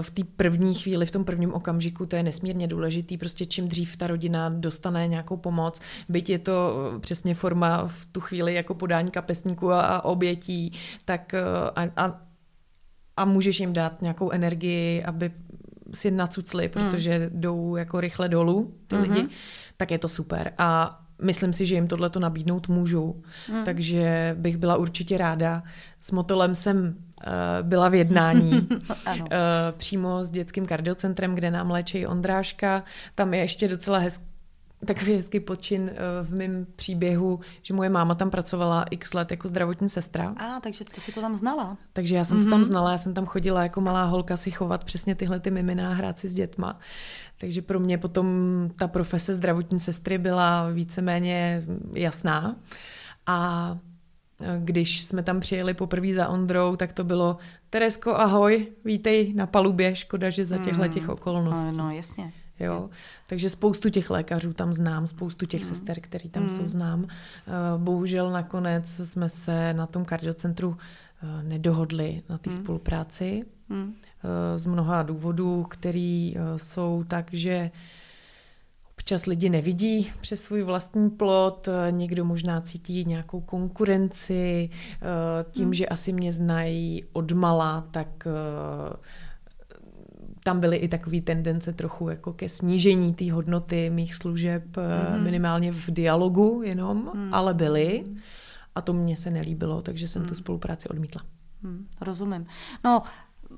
v 0.00 0.10
té 0.10 0.22
první 0.36 0.74
chvíli, 0.74 1.06
v 1.06 1.10
tom 1.10 1.24
prvním 1.24 1.52
okamžiku, 1.52 2.06
to 2.06 2.16
je 2.16 2.22
nesmírně 2.22 2.66
důležitý. 2.66 3.16
Prostě 3.16 3.46
čím 3.46 3.68
dřív 3.68 3.96
ta 3.96 4.06
rodina 4.06 4.48
dostane 4.48 5.08
nějakou 5.08 5.36
pomoc, 5.36 5.80
byť 6.08 6.30
je 6.30 6.38
to 6.38 6.74
přesně 7.00 7.34
forma 7.34 7.86
v 7.86 8.06
tu 8.12 8.20
chvíli 8.20 8.54
jako 8.54 8.74
podání 8.74 9.10
kapesníků 9.10 9.72
a, 9.72 9.80
a 9.80 10.04
obětí, 10.04 10.72
tak 11.04 11.34
a, 11.74 11.99
a, 12.00 12.20
a 13.16 13.24
můžeš 13.24 13.60
jim 13.60 13.72
dát 13.72 14.02
nějakou 14.02 14.30
energii, 14.30 15.04
aby 15.04 15.32
si 15.94 16.10
nacucli, 16.10 16.70
hmm. 16.74 16.90
protože 16.90 17.18
mm. 17.18 17.40
jdou 17.40 17.76
jako 17.76 18.00
rychle 18.00 18.28
dolů 18.28 18.74
ty 18.86 18.96
mm-hmm. 18.96 19.00
lidi, 19.00 19.28
tak 19.76 19.90
je 19.90 19.98
to 19.98 20.08
super. 20.08 20.52
A 20.58 21.00
myslím 21.22 21.52
si, 21.52 21.66
že 21.66 21.74
jim 21.74 21.88
tohle 21.88 22.10
to 22.10 22.20
nabídnout 22.20 22.68
můžu. 22.68 23.22
Mm. 23.52 23.64
Takže 23.64 24.36
bych 24.38 24.56
byla 24.56 24.76
určitě 24.76 25.18
ráda. 25.18 25.62
S 26.00 26.10
Motolem 26.10 26.54
jsem 26.54 26.76
uh, 26.76 27.32
byla 27.62 27.88
v 27.88 27.94
jednání 27.94 28.52
uh, 28.70 29.26
přímo 29.76 30.24
s 30.24 30.30
dětským 30.30 30.66
kardiocentrem, 30.66 31.34
kde 31.34 31.50
nám 31.50 31.70
léčí 31.70 32.06
Ondráška. 32.06 32.84
Tam 33.14 33.34
je 33.34 33.40
ještě 33.40 33.68
docela 33.68 33.98
hezký 33.98 34.29
takový 34.86 35.12
hezký 35.12 35.40
počin 35.40 35.90
eh, 35.90 35.96
v 36.22 36.34
mém 36.34 36.66
příběhu, 36.76 37.40
že 37.62 37.74
moje 37.74 37.88
máma 37.90 38.14
tam 38.14 38.30
pracovala 38.30 38.84
x 38.90 39.14
let 39.14 39.30
jako 39.30 39.48
zdravotní 39.48 39.88
sestra. 39.88 40.34
A, 40.36 40.60
takže 40.60 40.84
ty 40.84 41.00
si 41.00 41.12
to 41.12 41.20
tam 41.20 41.36
znala. 41.36 41.76
Takže 41.92 42.16
já 42.16 42.24
jsem 42.24 42.40
mm-hmm. 42.40 42.44
to 42.44 42.50
tam 42.50 42.58
mhm. 42.60 42.64
znala, 42.64 42.90
já 42.92 42.98
jsem 42.98 43.14
tam 43.14 43.26
chodila 43.26 43.62
jako 43.62 43.80
malá 43.80 44.04
holka 44.04 44.36
si 44.36 44.50
chovat 44.50 44.84
přesně 44.84 45.14
tyhle 45.14 45.40
ty 45.40 45.50
mimina 45.50 45.90
a 45.90 45.94
hrát 45.94 46.18
si 46.18 46.28
s 46.28 46.34
dětma. 46.34 46.78
Takže 47.38 47.62
pro 47.62 47.80
mě 47.80 47.98
potom 47.98 48.26
ta 48.76 48.88
profese 48.88 49.34
zdravotní 49.34 49.80
sestry 49.80 50.18
byla 50.18 50.70
víceméně 50.70 51.62
jasná. 51.94 52.56
A 53.26 53.78
eh, 54.40 54.60
když 54.64 55.04
jsme 55.04 55.22
tam 55.22 55.40
přijeli 55.40 55.74
poprvé 55.74 56.14
za 56.14 56.28
Ondrou, 56.28 56.76
tak 56.76 56.92
to 56.92 57.04
bylo 57.04 57.36
Teresko, 57.70 58.14
ahoj, 58.14 58.66
vítej 58.84 59.34
na 59.34 59.46
palubě, 59.46 59.96
škoda, 59.96 60.30
že 60.30 60.44
za 60.44 60.58
těchto 60.58 60.88
těch 60.88 61.02
mm. 61.02 61.10
okolností. 61.10 61.76
No, 61.76 61.84
no 61.84 61.90
jasně. 61.90 62.30
Jo? 62.60 62.90
Takže 63.26 63.50
spoustu 63.50 63.90
těch 63.90 64.10
lékařů 64.10 64.52
tam 64.52 64.72
znám, 64.72 65.06
spoustu 65.06 65.46
těch 65.46 65.60
mm. 65.60 65.68
sester, 65.68 66.00
který 66.00 66.28
tam 66.28 66.42
mm. 66.42 66.50
jsou 66.50 66.68
znám. 66.68 67.06
Eh, 67.08 67.52
bohužel 67.76 68.30
nakonec 68.30 69.00
jsme 69.04 69.28
se 69.28 69.74
na 69.74 69.86
tom 69.86 70.04
kardiocentru 70.04 70.76
eh, 71.22 71.42
nedohodli 71.42 72.22
na 72.28 72.38
té 72.38 72.50
mm. 72.50 72.56
spolupráci 72.56 73.42
mm. 73.68 73.94
z 74.56 74.66
mnoha 74.66 75.02
důvodů, 75.02 75.66
který 75.70 76.36
jsou 76.56 77.04
tak, 77.08 77.26
že 77.32 77.70
občas 78.90 79.26
lidi 79.26 79.48
nevidí 79.48 80.12
přes 80.20 80.42
svůj 80.42 80.62
vlastní 80.62 81.10
plot, 81.10 81.68
někdo 81.90 82.24
možná 82.24 82.60
cítí 82.60 83.04
nějakou 83.04 83.40
konkurenci, 83.40 84.70
tím, 85.50 85.66
mm. 85.66 85.74
že 85.74 85.86
asi 85.86 86.12
mě 86.12 86.32
znají 86.32 87.04
odmala, 87.12 87.88
tak 87.90 88.26
tam 90.50 90.60
byly 90.60 90.76
i 90.76 90.88
takové 90.88 91.20
tendence 91.20 91.72
trochu 91.72 92.08
jako 92.08 92.32
ke 92.32 92.48
snížení 92.48 93.14
té 93.14 93.32
hodnoty 93.32 93.90
mých 93.90 94.14
služeb, 94.14 94.64
mm-hmm. 94.76 95.22
minimálně 95.22 95.72
v 95.72 95.90
dialogu 95.90 96.62
jenom, 96.64 97.06
mm-hmm. 97.06 97.28
ale 97.32 97.54
byly. 97.54 98.04
A 98.74 98.80
to 98.80 98.92
mně 98.92 99.16
se 99.16 99.30
nelíbilo, 99.30 99.82
takže 99.82 100.08
jsem 100.08 100.22
mm. 100.22 100.28
tu 100.28 100.34
spolupráci 100.34 100.88
odmítla. 100.88 101.22
Mm, 101.62 101.86
rozumím. 102.00 102.46
No, 102.84 103.02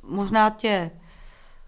možná 0.08 0.50
tě 0.50 0.90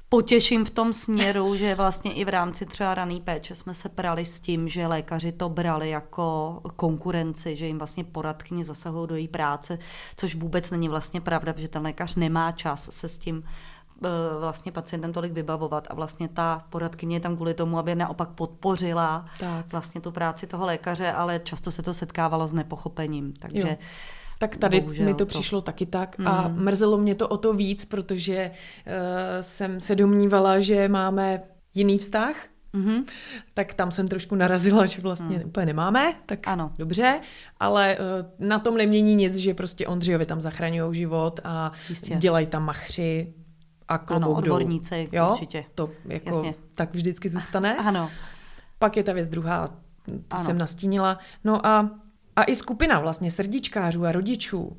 potěším 0.08 0.64
v 0.64 0.70
tom 0.70 0.92
směru, 0.92 1.56
že 1.62 1.74
vlastně 1.74 2.12
i 2.12 2.24
v 2.24 2.28
rámci 2.28 2.66
třeba 2.66 2.94
raný 2.94 3.20
péče 3.20 3.54
jsme 3.54 3.74
se 3.74 3.88
prali 3.88 4.24
s 4.24 4.40
tím, 4.40 4.68
že 4.68 4.86
lékaři 4.86 5.32
to 5.32 5.48
brali 5.48 5.90
jako 5.90 6.60
konkurenci, 6.76 7.56
že 7.56 7.66
jim 7.66 7.78
vlastně 7.78 8.04
poradkyně 8.04 8.64
zasahují 8.64 9.08
do 9.08 9.16
její 9.16 9.28
práce, 9.28 9.78
což 10.16 10.34
vůbec 10.34 10.70
není 10.70 10.88
vlastně 10.88 11.20
pravda, 11.20 11.52
protože 11.52 11.68
ten 11.68 11.82
lékař 11.82 12.14
nemá 12.14 12.52
čas 12.52 12.88
se 12.92 13.08
s 13.08 13.18
tím 13.18 13.44
vlastně 14.40 14.72
pacientem 14.72 15.12
tolik 15.12 15.32
vybavovat 15.32 15.86
a 15.90 15.94
vlastně 15.94 16.28
ta 16.28 16.64
poradkyně 16.70 17.16
je 17.16 17.20
tam 17.20 17.36
kvůli 17.36 17.54
tomu, 17.54 17.78
aby 17.78 17.94
naopak 17.94 18.28
podpořila 18.28 19.26
tak. 19.40 19.72
vlastně 19.72 20.00
tu 20.00 20.10
práci 20.10 20.46
toho 20.46 20.66
lékaře, 20.66 21.12
ale 21.12 21.40
často 21.44 21.70
se 21.70 21.82
to 21.82 21.94
setkávalo 21.94 22.48
s 22.48 22.52
nepochopením, 22.52 23.32
takže 23.32 23.68
jo. 23.68 23.76
Tak 24.38 24.56
tady 24.56 24.80
Bohužel 24.80 25.06
mi 25.06 25.12
to, 25.14 25.18
to 25.18 25.26
přišlo 25.26 25.60
taky 25.60 25.86
tak 25.86 26.18
mm. 26.18 26.28
a 26.28 26.48
mrzelo 26.48 26.98
mě 26.98 27.14
to 27.14 27.28
o 27.28 27.36
to 27.36 27.52
víc, 27.52 27.84
protože 27.84 28.50
uh, 28.50 28.92
jsem 29.40 29.80
se 29.80 29.94
domnívala, 29.94 30.60
že 30.60 30.88
máme 30.88 31.42
jiný 31.74 31.98
vztah, 31.98 32.36
Mm-hmm. 32.74 33.04
Tak 33.54 33.74
tam 33.74 33.90
jsem 33.90 34.08
trošku 34.08 34.34
narazila, 34.34 34.86
že 34.86 35.02
vlastně 35.02 35.38
mm. 35.38 35.44
úplně 35.44 35.66
nemáme, 35.66 36.14
tak 36.26 36.48
ano. 36.48 36.72
dobře, 36.78 37.20
ale 37.60 37.98
uh, 37.98 38.46
na 38.48 38.58
tom 38.58 38.76
nemění 38.76 39.14
nic, 39.14 39.36
že 39.36 39.54
prostě 39.54 39.86
Ondřejovi 39.86 40.26
tam 40.26 40.40
zachraňují 40.40 40.94
život 40.94 41.40
a 41.44 41.72
Jistě. 41.88 42.16
dělají 42.16 42.46
tam 42.46 42.64
machři, 42.64 43.34
a 43.88 43.98
klobouk 43.98 44.28
Ano, 44.28 44.38
odborníci, 44.38 45.08
jo? 45.12 45.30
určitě. 45.30 45.64
To 45.74 45.90
jako 46.04 46.28
Jasně. 46.28 46.54
tak 46.74 46.94
vždycky 46.94 47.28
zůstane. 47.28 47.76
Ano. 47.86 48.10
Pak 48.78 48.96
je 48.96 49.02
ta 49.02 49.12
věc 49.12 49.28
druhá, 49.28 49.68
tu 50.06 50.22
ano. 50.30 50.44
jsem 50.44 50.58
nastínila. 50.58 51.18
No 51.44 51.66
a 51.66 51.90
a 52.36 52.44
i 52.44 52.56
skupina 52.56 53.00
vlastně 53.00 53.30
srdíčkářů 53.30 54.04
a 54.04 54.12
rodičů 54.12 54.62
uh, 54.62 54.72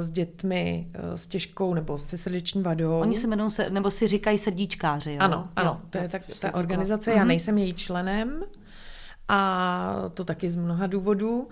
s 0.00 0.10
dětmi 0.10 0.88
uh, 0.88 1.14
s 1.14 1.26
těžkou 1.26 1.74
nebo 1.74 1.98
se 1.98 2.18
srdeční 2.18 2.62
vadou. 2.62 3.00
Oni 3.00 3.16
se 3.16 3.26
jmenují, 3.26 3.50
se, 3.50 3.70
nebo 3.70 3.90
si 3.90 4.08
říkají 4.08 4.38
srdíčkáři, 4.38 5.12
jo? 5.12 5.18
Ano, 5.20 5.48
ano, 5.56 5.70
jo, 5.70 5.86
to 5.90 5.98
je 5.98 6.08
tak, 6.08 6.22
ta 6.40 6.54
organizace, 6.54 7.10
já 7.10 7.18
mhm. 7.18 7.28
nejsem 7.28 7.58
její 7.58 7.74
členem 7.74 8.42
a 9.28 10.10
to 10.14 10.24
taky 10.24 10.50
z 10.50 10.56
mnoha 10.56 10.86
důvodů. 10.86 11.48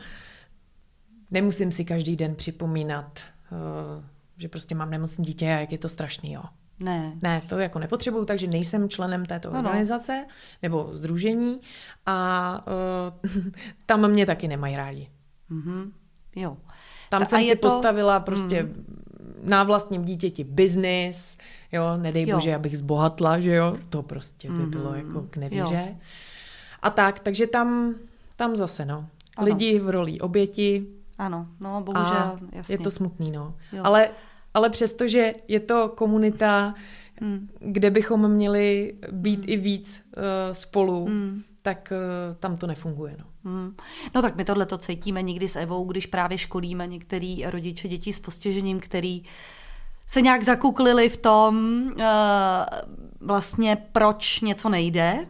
Nemusím 1.30 1.72
si 1.72 1.84
každý 1.84 2.16
den 2.16 2.34
připomínat, 2.34 3.20
uh, 3.52 4.04
že 4.36 4.48
prostě 4.48 4.74
mám 4.74 4.90
nemocné 4.90 5.24
dítě 5.24 5.46
a 5.46 5.58
jak 5.58 5.72
je 5.72 5.78
to 5.78 5.88
strašný, 5.88 6.32
jo. 6.32 6.42
Ne. 6.80 7.12
Ne, 7.22 7.42
to 7.48 7.58
jako 7.58 7.78
nepotřebuju, 7.78 8.24
takže 8.24 8.46
nejsem 8.46 8.88
členem 8.88 9.26
této 9.26 9.48
ano. 9.48 9.58
organizace 9.58 10.26
nebo 10.62 10.88
združení 10.92 11.60
a 12.06 12.64
uh, 13.24 13.42
tam 13.86 14.08
mě 14.08 14.26
taky 14.26 14.48
nemají 14.48 14.76
rádi. 14.76 15.10
Mm-hmm. 15.50 15.90
Jo. 16.36 16.56
Tam 17.10 17.20
Ta, 17.20 17.26
jsem 17.26 17.44
si 17.44 17.56
to... 17.56 17.68
postavila 17.68 18.20
prostě 18.20 18.62
mm. 18.62 18.84
na 19.42 19.64
vlastním 19.64 20.04
dítěti 20.04 20.44
biznis, 20.44 21.38
jo, 21.72 21.96
nedej 21.96 22.28
jo. 22.28 22.36
bože, 22.36 22.54
abych 22.54 22.78
zbohatla, 22.78 23.40
že 23.40 23.54
jo, 23.54 23.76
to 23.88 24.02
prostě 24.02 24.50
by 24.50 24.54
mm-hmm. 24.54 24.70
bylo 24.70 24.94
jako 24.94 25.22
k 25.30 25.36
nevíře. 25.36 25.86
Jo. 25.88 25.96
A 26.82 26.90
tak, 26.90 27.20
takže 27.20 27.46
tam, 27.46 27.94
tam 28.36 28.56
zase, 28.56 28.84
no, 28.84 29.06
ano. 29.36 29.46
lidi 29.46 29.78
v 29.78 29.90
roli 29.90 30.20
oběti. 30.20 30.86
Ano, 31.18 31.46
no 31.60 31.80
bohužel, 31.80 32.38
jasně. 32.52 32.74
Je 32.74 32.78
to 32.78 32.90
smutný, 32.90 33.30
no. 33.30 33.54
Jo. 33.72 33.82
Ale 33.84 34.08
ale 34.56 34.70
přestože 34.70 35.32
je 35.48 35.60
to 35.60 35.88
komunita, 35.88 36.74
mm. 37.20 37.48
kde 37.60 37.90
bychom 37.90 38.28
měli 38.28 38.94
být 39.12 39.40
mm. 39.40 39.44
i 39.48 39.56
víc 39.56 40.02
uh, 40.16 40.22
spolu, 40.52 41.08
mm. 41.08 41.42
tak 41.62 41.92
uh, 41.92 42.36
tam 42.36 42.56
to 42.56 42.66
nefunguje. 42.66 43.16
No. 43.18 43.52
Mm. 43.52 43.76
No 44.14 44.22
tak 44.22 44.36
my 44.36 44.44
tohle 44.44 44.66
to 44.66 44.78
cítíme 44.78 45.22
někdy 45.22 45.48
s 45.48 45.56
Evou, 45.56 45.84
když 45.84 46.06
právě 46.06 46.38
školíme 46.38 46.86
některý 46.86 47.46
rodiče 47.46 47.88
dětí 47.88 48.12
s 48.12 48.20
postižením, 48.20 48.80
který 48.80 49.22
se 50.06 50.20
nějak 50.20 50.42
zakuklili 50.42 51.08
v 51.08 51.16
tom 51.16 51.82
uh, 51.86 52.04
vlastně, 53.20 53.76
proč 53.92 54.40
něco 54.40 54.68
nejde, 54.68 55.26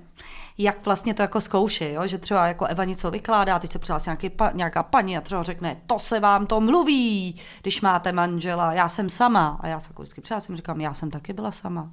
jak 0.58 0.84
vlastně 0.84 1.14
to 1.14 1.22
jako 1.22 1.40
zkouší, 1.40 1.92
jo? 1.92 2.06
že 2.06 2.18
třeba 2.18 2.46
jako 2.46 2.64
Eva 2.64 2.84
něco 2.84 3.10
vykládá, 3.10 3.58
teď 3.58 3.72
se 3.72 3.78
přihlásí 3.78 4.08
nějaký 4.08 4.30
pa, 4.30 4.50
nějaká 4.54 4.82
paní 4.82 5.18
a 5.18 5.20
třeba 5.20 5.42
řekne, 5.42 5.76
to 5.86 5.98
se 5.98 6.20
vám 6.20 6.46
to 6.46 6.60
mluví, 6.60 7.40
když 7.62 7.80
máte 7.80 8.12
manžela, 8.12 8.72
já 8.72 8.88
jsem 8.88 9.10
sama. 9.10 9.58
A 9.60 9.66
já 9.66 9.80
se 9.80 9.88
jako 9.90 10.02
vždycky 10.02 10.20
přihlásím, 10.20 10.56
říkám, 10.56 10.80
já 10.80 10.94
jsem 10.94 11.10
taky 11.10 11.32
byla 11.32 11.50
sama. 11.50 11.90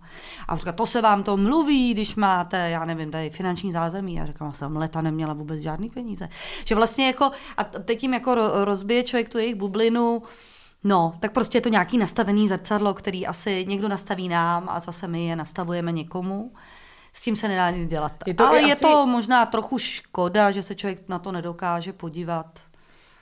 A 0.48 0.56
říká, 0.56 0.72
to 0.72 0.86
se 0.86 1.02
vám 1.02 1.24
to 1.24 1.38
mluví, 1.38 1.94
když 1.94 2.16
máte, 2.16 2.70
já 2.70 2.86
nevím, 2.86 3.12
tady 3.12 3.30
finanční 3.30 3.72
zázemí. 3.72 4.22
A 4.22 4.26
říkám, 4.26 4.48
já 4.48 4.54
jsem 4.54 4.78
leta 4.78 5.02
neměla 5.02 5.34
vůbec 5.34 5.60
žádný 5.60 5.90
peníze. 5.90 6.30
Že 6.66 6.76
vlastně 6.76 7.08
jako, 7.08 7.32
a 7.58 7.64
teď 7.64 8.00
tím 8.00 8.14
jako 8.14 8.36
rozbije 8.66 9.04
člověk 9.04 9.30
tu 9.30 9.38
jejich 9.38 9.56
bublinu, 9.56 10.24
No, 10.86 11.14
tak 11.20 11.32
prostě 11.32 11.58
je 11.58 11.62
to 11.62 11.70
nějaký 11.70 11.98
nastavený 11.98 12.50
zrcadlo, 12.50 12.94
který 12.94 13.28
asi 13.28 13.66
někdo 13.68 13.88
nastaví 13.88 14.28
nám 14.28 14.70
a 14.70 14.80
zase 14.80 15.08
my 15.08 15.26
je 15.26 15.36
nastavujeme 15.36 15.92
někomu 15.92 16.52
s 17.14 17.22
tím 17.22 17.36
se 17.36 17.48
nedá 17.48 17.70
nic 17.70 17.90
dělat. 17.90 18.12
Je 18.28 18.34
to 18.34 18.48
Ale 18.48 18.62
je 18.62 18.74
asi... 18.74 18.82
to 18.82 19.08
možná 19.08 19.46
trochu 19.46 19.78
škoda, 19.78 20.52
že 20.52 20.64
se 20.64 20.76
člověk 20.76 21.10
na 21.10 21.20
to 21.20 21.32
nedokáže 21.32 21.94
podívat. 21.94 22.60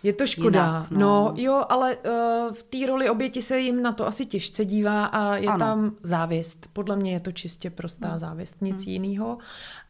Je 0.04 0.14
to 0.14 0.28
škoda. 0.28 0.66
Jinak, 0.66 0.92
no. 0.92 1.00
no 1.00 1.34
jo, 1.36 1.66
ale 1.70 1.96
uh, 1.96 2.54
v 2.54 2.64
té 2.64 2.88
roli 2.88 3.10
oběti 3.10 3.42
se 3.42 3.60
jim 3.60 3.82
na 3.82 3.92
to 3.92 4.08
asi 4.08 4.26
těžce 4.26 4.66
dívá 4.66 5.06
a 5.06 5.36
je 5.36 5.48
ano. 5.48 5.60
tam 5.60 5.92
závist. 6.04 6.68
Podle 6.74 6.96
mě 6.96 7.14
je 7.14 7.20
to 7.20 7.32
čistě 7.32 7.70
prostá 7.70 8.08
no. 8.12 8.20
závist, 8.20 8.62
nic 8.62 8.84
hmm. 8.84 8.94
jiného. 8.94 9.38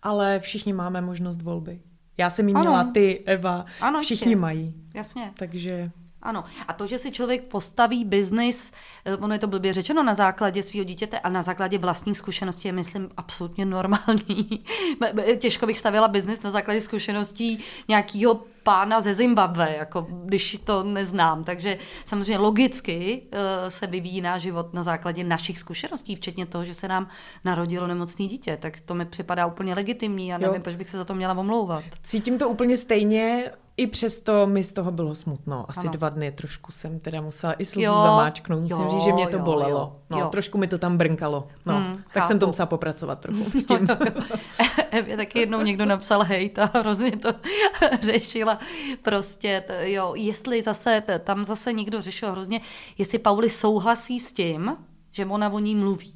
Ale 0.03 0.39
všichni 0.39 0.73
máme 0.73 1.01
možnost 1.01 1.41
volby. 1.41 1.79
Já 2.17 2.29
jsem 2.29 2.47
jí 2.47 2.53
měla, 2.53 2.83
ty, 2.83 3.23
Eva, 3.25 3.65
ano, 3.81 4.01
všichni 4.01 4.31
ještě. 4.31 4.41
mají. 4.41 4.73
Jasně. 4.93 5.31
Takže... 5.37 5.91
Ano. 6.21 6.43
A 6.67 6.73
to, 6.73 6.87
že 6.87 6.99
si 6.99 7.11
člověk 7.11 7.43
postaví 7.43 8.05
biznis, 8.05 8.71
eh, 9.05 9.17
ono 9.17 9.33
je 9.33 9.39
to 9.39 9.47
blbě 9.47 9.73
řečeno, 9.73 10.03
na 10.03 10.13
základě 10.13 10.63
svého 10.63 10.83
dítěte 10.83 11.19
a 11.19 11.29
na 11.29 11.41
základě 11.41 11.77
vlastních 11.77 12.17
zkušeností 12.17 12.67
je, 12.67 12.71
myslím, 12.71 13.09
absolutně 13.17 13.65
normální. 13.65 14.63
Těžko 15.39 15.65
bych 15.65 15.77
stavila 15.77 16.07
biznis 16.07 16.41
na 16.41 16.51
základě 16.51 16.81
zkušeností 16.81 17.63
nějakého 17.87 18.39
pána 18.63 19.01
ze 19.01 19.13
Zimbabwe, 19.13 19.75
jako 19.77 20.07
když 20.25 20.59
to 20.63 20.83
neznám. 20.83 21.43
Takže 21.43 21.77
samozřejmě 22.05 22.37
logicky 22.37 23.21
uh, 23.21 23.39
se 23.69 23.87
vyvíjí 23.87 24.21
náš 24.21 24.41
život 24.41 24.73
na 24.73 24.83
základě 24.83 25.23
našich 25.23 25.59
zkušeností, 25.59 26.15
včetně 26.15 26.45
toho, 26.45 26.63
že 26.63 26.73
se 26.73 26.87
nám 26.87 27.07
narodilo 27.45 27.87
nemocné 27.87 28.27
dítě. 28.27 28.57
Tak 28.57 28.81
to 28.81 28.93
mi 28.93 29.05
připadá 29.05 29.45
úplně 29.45 29.75
legitimní 29.75 30.33
a 30.33 30.37
nevím, 30.37 30.55
jo. 30.55 30.61
proč 30.61 30.75
bych 30.75 30.89
se 30.89 30.97
za 30.97 31.05
to 31.05 31.15
měla 31.15 31.33
omlouvat. 31.33 31.83
Cítím 32.03 32.37
to 32.37 32.49
úplně 32.49 32.77
stejně 32.77 33.51
i 33.81 33.87
přesto 33.87 34.47
mi 34.47 34.63
z 34.63 34.73
toho 34.73 34.91
bylo 34.91 35.15
smutno. 35.15 35.65
Asi 35.69 35.79
ano. 35.79 35.91
dva 35.91 36.09
dny 36.09 36.31
trošku 36.31 36.71
jsem 36.71 36.99
teda 36.99 37.21
musela 37.21 37.53
i 37.53 37.65
slzu 37.65 37.81
jo, 37.81 38.01
zamáčknout. 38.03 38.61
Musím 38.61 38.77
jo, 38.77 38.89
říct, 38.89 39.03
že 39.03 39.13
mě 39.13 39.27
to 39.27 39.37
jo, 39.37 39.43
bolelo. 39.43 39.79
Jo, 39.79 39.93
no, 40.09 40.19
jo. 40.19 40.27
Trošku 40.29 40.57
mi 40.57 40.67
to 40.67 40.77
tam 40.77 40.97
brnkalo. 40.97 41.47
No, 41.65 41.73
hmm, 41.73 41.95
tak 41.95 42.13
chápu. 42.13 42.27
jsem 42.27 42.39
to 42.39 42.47
musela 42.47 42.65
popracovat 42.65 43.19
trochu 43.19 43.43
s 43.43 43.63
tím. 43.63 43.87
Jo, 43.89 43.97
jo, 44.05 44.23
jo. 44.29 44.37
Evě 44.91 45.17
taky 45.17 45.39
jednou 45.39 45.61
někdo 45.61 45.85
napsal 45.85 46.23
hejt 46.23 46.59
a 46.59 46.71
hrozně 46.73 47.17
to 47.17 47.33
řešila. 48.01 48.59
Prostě, 49.01 49.63
jo, 49.79 50.13
jestli 50.15 50.63
zase, 50.63 51.03
tam 51.23 51.45
zase 51.45 51.73
někdo 51.73 52.01
řešil 52.01 52.31
hrozně, 52.31 52.61
jestli 52.97 53.19
Pauli 53.19 53.49
souhlasí 53.49 54.19
s 54.19 54.33
tím, 54.33 54.77
že 55.11 55.25
ona 55.25 55.49
o 55.49 55.59
ní 55.59 55.75
mluví. 55.75 56.13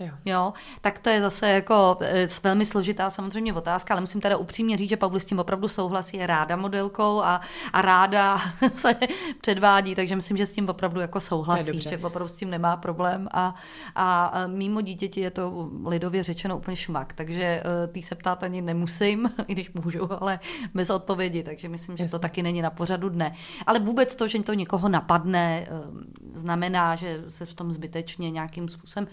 Jo. 0.00 0.14
jo. 0.24 0.52
tak 0.80 0.98
to 0.98 1.10
je 1.10 1.20
zase 1.20 1.48
jako 1.48 1.98
e, 2.00 2.26
velmi 2.42 2.66
složitá 2.66 3.10
samozřejmě 3.10 3.52
otázka, 3.52 3.94
ale 3.94 4.00
musím 4.00 4.20
teda 4.20 4.36
upřímně 4.36 4.76
říct, 4.76 4.88
že 4.88 4.96
Pavlu 4.96 5.18
s 5.18 5.24
tím 5.24 5.38
opravdu 5.38 5.68
souhlasí, 5.68 6.16
je 6.16 6.26
ráda 6.26 6.56
modelkou 6.56 7.22
a, 7.22 7.40
a 7.72 7.82
ráda 7.82 8.38
se 8.74 8.96
předvádí, 9.40 9.94
takže 9.94 10.16
myslím, 10.16 10.36
že 10.36 10.46
s 10.46 10.52
tím 10.52 10.68
opravdu 10.68 11.00
jako 11.00 11.20
souhlasí, 11.20 11.80
že 11.80 11.98
opravdu 11.98 12.28
s 12.28 12.36
tím 12.36 12.50
nemá 12.50 12.76
problém 12.76 13.28
a, 13.32 13.54
a 13.94 14.32
mimo 14.46 14.80
dítěti 14.80 15.20
je 15.20 15.30
to 15.30 15.70
lidově 15.86 16.22
řečeno 16.22 16.56
úplně 16.56 16.76
šmak, 16.76 17.12
takže 17.12 17.42
e, 17.42 17.62
tý 17.86 18.02
se 18.02 18.14
ptát 18.14 18.42
ani 18.42 18.62
nemusím, 18.62 19.30
i 19.46 19.52
když 19.52 19.72
můžu, 19.72 20.22
ale 20.22 20.40
bez 20.74 20.90
odpovědi, 20.90 21.42
takže 21.42 21.68
myslím, 21.68 21.96
že 21.96 22.04
Jasně. 22.04 22.12
to 22.12 22.18
taky 22.18 22.42
není 22.42 22.62
na 22.62 22.70
pořadu 22.70 23.08
dne. 23.08 23.34
Ale 23.66 23.78
vůbec 23.78 24.14
to, 24.14 24.28
že 24.28 24.42
to 24.42 24.54
někoho 24.54 24.88
napadne, 24.88 25.66
znamená, 26.34 26.96
že 26.96 27.22
se 27.28 27.46
v 27.46 27.54
tom 27.54 27.72
zbytečně 27.72 28.30
nějakým 28.30 28.68
způsobem 28.68 29.08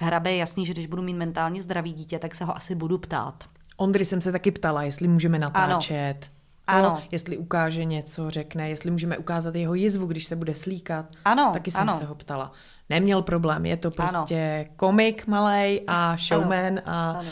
hrabe, 0.00 0.30
je 0.30 0.36
jasný, 0.36 0.66
že 0.66 0.72
když 0.72 0.86
budu 0.86 1.02
mít 1.02 1.14
mentálně 1.14 1.62
zdravý 1.62 1.92
dítě, 1.92 2.18
tak 2.18 2.34
se 2.34 2.44
ho 2.44 2.56
asi 2.56 2.74
budu 2.74 2.98
ptát. 2.98 3.44
Ondry 3.76 4.04
jsem 4.04 4.20
se 4.20 4.32
taky 4.32 4.50
ptala, 4.50 4.82
jestli 4.82 5.08
můžeme 5.08 5.38
natáčet. 5.38 6.30
Ano. 6.66 6.88
No, 6.88 7.02
jestli 7.10 7.36
ukáže 7.36 7.84
něco, 7.84 8.30
řekne, 8.30 8.68
jestli 8.68 8.90
můžeme 8.90 9.18
ukázat 9.18 9.54
jeho 9.54 9.74
jizvu, 9.74 10.06
když 10.06 10.24
se 10.24 10.36
bude 10.36 10.54
slíkat. 10.54 11.06
Ano, 11.24 11.50
Taky 11.52 11.70
jsem 11.70 11.80
ano. 11.80 11.98
se 11.98 12.04
ho 12.04 12.14
ptala. 12.14 12.52
Neměl 12.88 13.22
problém, 13.22 13.66
je 13.66 13.76
to 13.76 13.90
prostě 13.90 14.64
ano. 14.66 14.74
komik 14.76 15.26
malej 15.26 15.84
a 15.86 16.16
showman 16.16 16.66
ano. 16.66 16.82
a 16.84 17.10
ano 17.10 17.30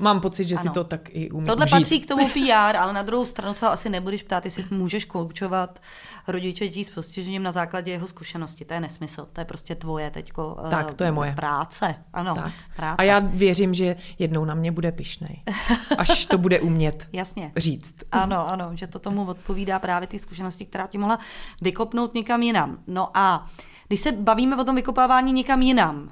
Mám 0.00 0.20
pocit, 0.20 0.48
že 0.48 0.54
ano. 0.54 0.62
si 0.62 0.74
to 0.74 0.84
tak 0.84 1.00
i 1.08 1.30
umí 1.30 1.46
Tohle 1.46 1.66
užít. 1.66 1.78
patří 1.78 2.00
k 2.00 2.06
tomu 2.06 2.28
PR, 2.32 2.76
ale 2.76 2.92
na 2.92 3.02
druhou 3.02 3.24
stranu 3.24 3.54
se 3.54 3.66
ho 3.66 3.72
asi 3.72 3.88
nebudeš 3.90 4.22
ptát, 4.22 4.44
jestli 4.44 4.64
můžeš 4.70 5.04
koučovat 5.04 5.80
rodiče 6.28 6.68
dětí 6.68 6.84
s 6.84 6.90
postižením 6.90 7.42
na 7.42 7.52
základě 7.52 7.90
jeho 7.90 8.06
zkušenosti. 8.06 8.64
To 8.64 8.74
je 8.74 8.80
nesmysl. 8.80 9.28
To 9.32 9.40
je 9.40 9.44
prostě 9.44 9.74
tvoje 9.74 10.10
teďko 10.10 10.56
tak, 10.70 10.94
to 10.94 11.04
je 11.04 11.12
moje. 11.12 11.32
práce. 11.32 11.94
Ano, 12.12 12.34
tak. 12.34 12.52
práce. 12.76 12.96
A 12.98 13.02
já 13.02 13.18
věřím, 13.18 13.74
že 13.74 13.96
jednou 14.18 14.44
na 14.44 14.54
mě 14.54 14.72
bude 14.72 14.92
pišnej. 14.92 15.42
Až 15.98 16.26
to 16.26 16.38
bude 16.38 16.60
umět 16.60 17.08
Jasně. 17.12 17.52
říct. 17.56 17.94
Ano, 18.12 18.48
ano, 18.48 18.70
že 18.74 18.86
to 18.86 18.98
tomu 18.98 19.24
odpovídá 19.24 19.78
právě 19.78 20.08
ty 20.08 20.18
zkušenosti, 20.18 20.66
která 20.66 20.86
ti 20.86 20.98
mohla 20.98 21.18
vykopnout 21.62 22.14
někam 22.14 22.42
jinam. 22.42 22.78
No 22.86 23.08
a 23.14 23.46
když 23.88 24.00
se 24.00 24.12
bavíme 24.12 24.56
o 24.56 24.64
tom 24.64 24.76
vykopávání 24.76 25.32
někam 25.32 25.62
jinam, 25.62 26.10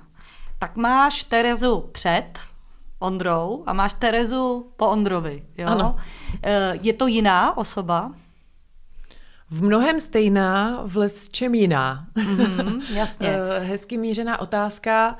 tak 0.58 0.76
máš 0.76 1.24
Terezu 1.24 1.80
před, 1.92 2.38
Ondrou 2.98 3.64
a 3.66 3.72
máš 3.72 3.92
Terezu 3.92 4.72
po 4.76 4.88
Ondrovi. 4.88 5.44
Jo? 5.58 5.66
Ano. 5.66 5.96
Eh, 6.42 6.78
je 6.82 6.92
to 6.92 7.06
jiná 7.06 7.56
osoba? 7.56 8.12
V 9.50 9.62
mnohem 9.62 10.00
stejná, 10.00 10.82
v 10.86 11.08
čem 11.30 11.54
jiná. 11.54 11.98
Mm-hmm, 12.16 12.82
jasně. 12.94 13.28
Eh, 13.28 13.58
hezky 13.58 13.98
mířená 13.98 14.40
otázka. 14.40 15.16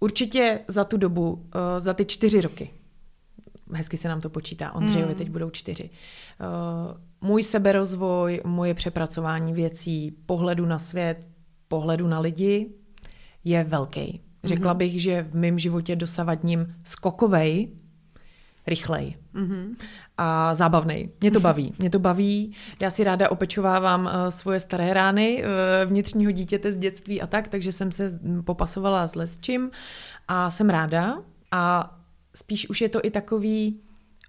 Určitě 0.00 0.60
za 0.68 0.84
tu 0.84 0.96
dobu, 0.96 1.46
eh, 1.54 1.80
za 1.80 1.94
ty 1.94 2.04
čtyři 2.04 2.40
roky. 2.40 2.70
Hezky 3.72 3.96
se 3.96 4.08
nám 4.08 4.20
to 4.20 4.30
počítá. 4.30 4.72
Ondřejovi 4.72 5.12
mm. 5.12 5.18
teď 5.18 5.30
budou 5.30 5.50
čtyři. 5.50 5.90
Můj 7.20 7.42
seberozvoj, 7.42 8.40
moje 8.44 8.74
přepracování 8.74 9.52
věcí, 9.52 10.16
pohledu 10.26 10.66
na 10.66 10.78
svět, 10.78 11.26
pohledu 11.68 12.06
na 12.06 12.20
lidi 12.20 12.70
je 13.44 13.64
velký. 13.64 14.20
Řekla 14.44 14.74
mm-hmm. 14.74 14.76
bych, 14.76 15.02
že 15.02 15.22
v 15.22 15.34
mém 15.34 15.58
životě 15.58 15.96
dosavadním 15.96 16.74
skokovej, 16.84 17.68
rychlej 18.66 19.16
mm-hmm. 19.34 19.76
a 20.18 20.54
zábavnej. 20.54 21.08
Mě 21.20 21.30
to 21.30 21.40
baví. 21.40 21.74
Mě 21.78 21.90
to 21.90 21.98
baví. 21.98 22.52
Já 22.80 22.90
si 22.90 23.04
ráda 23.04 23.30
opečovávám 23.30 24.04
uh, 24.04 24.28
svoje 24.28 24.60
staré 24.60 24.94
rány 24.94 25.44
uh, 25.44 25.90
vnitřního 25.90 26.32
dítěte 26.32 26.72
z 26.72 26.78
dětství 26.78 27.22
a 27.22 27.26
tak, 27.26 27.48
takže 27.48 27.72
jsem 27.72 27.92
se 27.92 28.20
popasovala 28.44 29.06
s 29.06 29.14
lesčím 29.14 29.70
a 30.28 30.50
jsem 30.50 30.70
ráda. 30.70 31.18
A 31.50 31.96
spíš 32.34 32.68
už 32.68 32.80
je 32.80 32.88
to 32.88 33.00
i 33.02 33.10
takový 33.10 33.80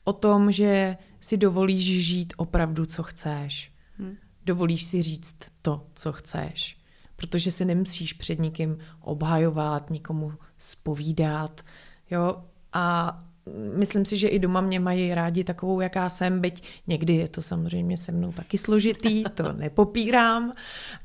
o 0.04 0.14
tom, 0.14 0.52
že 0.52 0.98
si 1.22 1.38
dovolíš 1.38 2.06
žít 2.06 2.34
opravdu, 2.38 2.86
co 2.86 3.04
chceš. 3.04 3.72
Hmm. 3.98 4.16
Dovolíš 4.46 4.84
si 4.84 5.02
říct 5.02 5.36
to, 5.62 5.88
co 5.94 6.12
chceš 6.12 6.83
protože 7.28 7.52
si 7.52 7.66
nemusíš 7.66 8.14
před 8.14 8.40
nikým 8.40 8.78
obhajovat, 9.02 9.90
nikomu 9.90 10.34
spovídat, 10.58 11.62
jo, 12.12 12.36
a 12.74 13.18
myslím 13.76 14.06
si, 14.06 14.18
že 14.18 14.28
i 14.28 14.40
doma 14.40 14.62
mě 14.62 14.80
mají 14.80 15.14
rádi 15.14 15.44
takovou, 15.44 15.82
jaká 15.82 16.10
jsem, 16.10 16.42
byť 16.42 16.64
někdy 16.88 17.14
je 17.14 17.28
to 17.28 17.42
samozřejmě 17.42 17.98
se 17.98 18.12
mnou 18.12 18.32
taky 18.32 18.58
složitý, 18.58 19.24
to 19.34 19.54
nepopírám, 19.54 20.54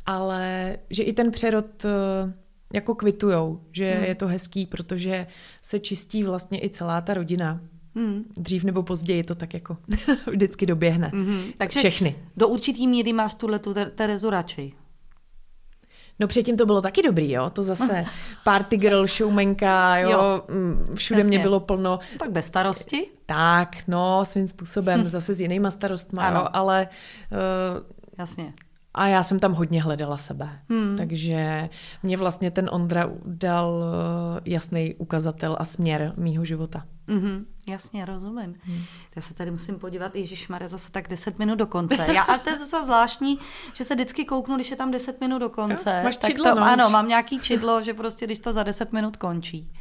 ale 0.06 0.76
že 0.90 1.02
i 1.02 1.12
ten 1.12 1.30
přerod 1.30 1.84
eh, 1.84 2.32
jako 2.74 2.94
kvitujou, 2.94 3.60
že 3.72 3.90
hmm. 3.90 4.04
je 4.04 4.14
to 4.14 4.26
hezký, 4.26 4.66
protože 4.66 5.26
se 5.62 5.78
čistí 5.78 6.24
vlastně 6.24 6.64
i 6.64 6.70
celá 6.70 7.00
ta 7.00 7.14
rodina. 7.14 7.60
Hmm. 7.94 8.24
Dřív 8.36 8.64
nebo 8.64 8.82
později 8.82 9.24
to 9.24 9.34
tak 9.34 9.54
jako 9.54 9.76
vždycky 10.30 10.66
doběhne. 10.66 11.10
Hmm. 11.14 11.42
Takže 11.58 11.78
Všechny. 11.78 12.14
do 12.36 12.48
určitý 12.48 12.86
míry 12.86 13.12
máš 13.12 13.34
tuhle 13.34 13.58
tu 13.58 13.74
Terezu 13.94 14.30
radši. 14.30 14.72
No 16.20 16.26
předtím 16.26 16.56
to 16.56 16.66
bylo 16.66 16.80
taky 16.80 17.02
dobrý, 17.02 17.30
jo, 17.30 17.50
to 17.50 17.62
zase 17.62 18.04
party 18.44 18.76
girl, 18.76 19.06
showmenka, 19.06 19.96
jo, 19.96 20.10
jo 20.10 20.42
mm, 20.48 20.84
všude 20.94 21.20
Jasně. 21.20 21.28
mě 21.28 21.38
bylo 21.38 21.60
plno. 21.60 21.98
Tak 22.18 22.30
bez 22.30 22.46
starosti? 22.46 23.06
Tak, 23.26 23.76
no, 23.88 24.24
svým 24.24 24.48
způsobem, 24.48 25.00
hm. 25.00 25.04
zase 25.08 25.34
s 25.34 25.40
jinýma 25.40 25.70
starostma, 25.70 26.22
ano. 26.22 26.40
jo, 26.40 26.48
ale... 26.52 26.88
Uh, 27.32 27.98
Jasně. 28.18 28.52
A 28.94 29.06
já 29.06 29.22
jsem 29.22 29.38
tam 29.38 29.52
hodně 29.52 29.82
hledala 29.82 30.16
sebe. 30.16 30.60
Hmm. 30.68 30.96
Takže 30.96 31.68
mě 32.02 32.16
vlastně 32.16 32.50
ten 32.50 32.68
Ondra 32.72 33.10
dal 33.24 33.84
eh, 33.84 34.40
jasný 34.44 34.94
ukazatel 34.94 35.56
a 35.60 35.64
směr 35.64 36.12
mýho 36.16 36.44
života. 36.44 36.84
Mm-hmm, 37.08 37.44
jasně, 37.66 38.04
rozumím. 38.04 38.54
Hmm. 38.62 38.82
Já 39.16 39.22
se 39.22 39.34
tady 39.34 39.50
musím 39.50 39.78
podívat, 39.78 40.16
Ježíš 40.16 40.48
Mare, 40.48 40.68
zase 40.68 40.90
tak 40.90 41.08
10 41.08 41.38
minut 41.38 41.54
do 41.54 41.66
konce. 41.66 42.06
Já, 42.14 42.22
a 42.22 42.38
to 42.38 42.50
je 42.50 42.58
zase 42.58 42.84
zvláštní, 42.84 43.38
že 43.72 43.84
se 43.84 43.94
vždycky 43.94 44.24
kouknu, 44.24 44.56
když 44.56 44.70
je 44.70 44.76
tam 44.76 44.90
10 44.90 45.20
minut 45.20 45.38
do 45.38 45.48
konce. 45.48 45.90
Jo, 45.96 46.04
máš 46.04 46.16
tak 46.16 46.30
čidlo, 46.30 46.44
to, 46.44 46.54
no, 46.54 46.66
Ano, 46.66 46.90
mám 46.90 47.08
nějaký 47.08 47.40
čidlo, 47.40 47.82
že 47.82 47.94
prostě 47.94 48.26
když 48.26 48.38
to 48.38 48.52
za 48.52 48.62
10 48.62 48.92
minut 48.92 49.16
končí. 49.16 49.72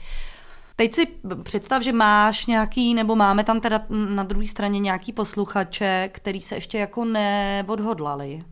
Teď 0.75 0.95
si 0.95 1.07
představ, 1.43 1.83
že 1.83 1.93
máš 1.93 2.45
nějaký, 2.45 2.93
nebo 2.93 3.15
máme 3.15 3.43
tam 3.43 3.61
teda 3.61 3.85
na 3.89 4.23
druhé 4.23 4.47
straně 4.47 4.79
nějaký 4.79 5.13
posluchače, 5.13 6.09
který 6.13 6.41
se 6.41 6.55
ještě 6.55 6.77
jako 6.77 7.05
neodhodlali. 7.05 8.43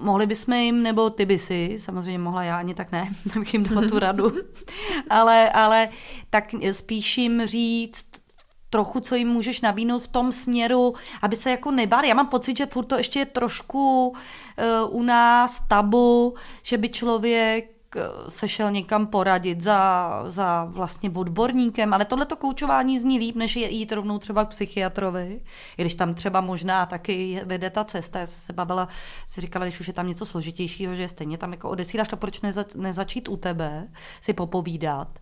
Mohli 0.00 0.26
bychom 0.26 0.54
jim, 0.54 0.82
nebo 0.82 1.10
ty 1.10 1.26
by 1.26 1.38
si, 1.38 1.76
samozřejmě 1.78 2.18
mohla 2.18 2.42
já, 2.42 2.56
ani 2.56 2.74
tak 2.74 2.92
ne, 2.92 3.08
abych 3.36 3.54
jim 3.54 3.64
dala 3.64 3.88
tu 3.88 3.98
radu, 3.98 4.32
ale, 5.10 5.50
ale 5.50 5.88
tak 6.30 6.44
spíš 6.72 7.18
jim 7.18 7.46
říct, 7.46 8.06
trochu, 8.70 9.00
co 9.00 9.14
jim 9.14 9.28
můžeš 9.28 9.60
nabídnout 9.60 10.02
v 10.02 10.08
tom 10.08 10.32
směru, 10.32 10.94
aby 11.22 11.36
se 11.36 11.50
jako 11.50 11.70
nebáli. 11.70 12.08
Já 12.08 12.14
mám 12.14 12.26
pocit, 12.26 12.56
že 12.56 12.66
furt 12.66 12.84
to 12.84 12.96
ještě 12.96 13.18
je 13.18 13.26
trošku 13.26 14.08
uh, 14.08 14.16
u 14.96 15.02
nás 15.02 15.62
tabu, 15.68 16.34
že 16.62 16.78
by 16.78 16.88
člověk 16.88 17.77
Eh, 17.96 18.30
se 18.30 18.48
šel 18.48 18.70
někam 18.70 19.06
poradit 19.06 19.60
za, 19.60 20.10
za 20.28 20.64
vlastně 20.64 21.10
odborníkem, 21.10 21.94
ale 21.94 22.04
tohleto 22.04 22.36
koučování 22.36 22.98
zní 22.98 23.18
líp, 23.18 23.36
než 23.36 23.56
jít 23.56 23.92
rovnou 23.92 24.18
třeba 24.18 24.44
k 24.44 24.48
psychiatrovi, 24.48 25.40
i 25.76 25.82
když 25.82 25.94
tam 25.94 26.14
třeba 26.14 26.40
možná 26.40 26.86
taky 26.86 27.40
vede 27.44 27.70
ta 27.70 27.84
cesta. 27.84 28.18
Já 28.18 28.26
jsem 28.26 28.40
se 28.40 28.52
bavila, 28.52 28.88
si 29.26 29.40
říkala, 29.40 29.64
když 29.64 29.80
už 29.80 29.86
je 29.86 29.92
tam 29.92 30.08
něco 30.08 30.26
složitějšího, 30.26 30.94
že 30.94 31.08
stejně 31.08 31.38
tam 31.38 31.52
jako 31.52 31.70
odesíláš, 31.70 32.08
to 32.08 32.16
proč 32.16 32.40
neza, 32.40 32.64
nezačít 32.76 33.28
u 33.28 33.36
tebe 33.36 33.88
si 34.20 34.32
popovídat. 34.32 35.18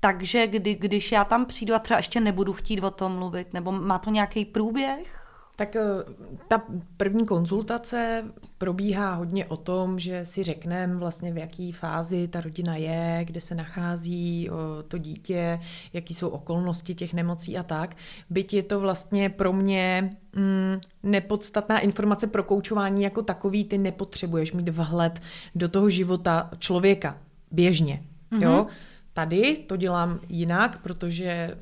Takže 0.00 0.46
kdy, 0.46 0.74
když 0.74 1.12
já 1.12 1.24
tam 1.24 1.46
přijdu 1.46 1.74
a 1.74 1.78
třeba 1.78 1.98
ještě 1.98 2.20
nebudu 2.20 2.52
chtít 2.52 2.84
o 2.84 2.90
tom 2.90 3.12
mluvit, 3.12 3.52
nebo 3.52 3.72
má 3.72 3.98
to 3.98 4.10
nějaký 4.10 4.44
průběh, 4.44 5.27
tak 5.58 5.76
eh, 5.76 5.82
ta 6.48 6.62
první 6.96 7.26
konzultace 7.26 8.24
probíhá 8.58 9.14
hodně 9.14 9.46
o 9.46 9.56
tom, 9.56 9.98
že 9.98 10.24
si 10.26 10.42
řekneme 10.42 10.96
vlastně 10.96 11.32
v 11.32 11.38
jaký 11.38 11.72
fázi 11.72 12.28
ta 12.28 12.40
rodina 12.40 12.76
je, 12.76 13.20
kde 13.24 13.40
se 13.40 13.54
nachází 13.54 14.50
to 14.88 14.98
dítě, 14.98 15.60
jaký 15.92 16.14
jsou 16.14 16.28
okolnosti 16.28 16.94
těch 16.94 17.14
nemocí 17.14 17.56
a 17.56 17.62
tak. 17.62 17.96
Byť 18.30 18.54
je 18.54 18.62
to 18.62 18.80
vlastně 18.80 19.30
pro 19.30 19.52
mě 19.52 20.10
mm, 20.36 20.80
nepodstatná 21.02 21.78
informace 21.78 22.26
pro 22.26 22.42
koučování 22.42 23.02
jako 23.02 23.22
takový, 23.22 23.64
ty 23.64 23.78
nepotřebuješ 23.78 24.52
mít 24.52 24.68
vhled 24.68 25.20
do 25.54 25.68
toho 25.68 25.90
života 25.90 26.50
člověka 26.58 27.18
běžně. 27.50 28.02
Mm-hmm. 28.32 28.42
Jo? 28.42 28.66
Tady 29.18 29.56
to 29.66 29.76
dělám 29.76 30.20
jinak, 30.28 30.82
protože 30.82 31.24
eh, 31.24 31.56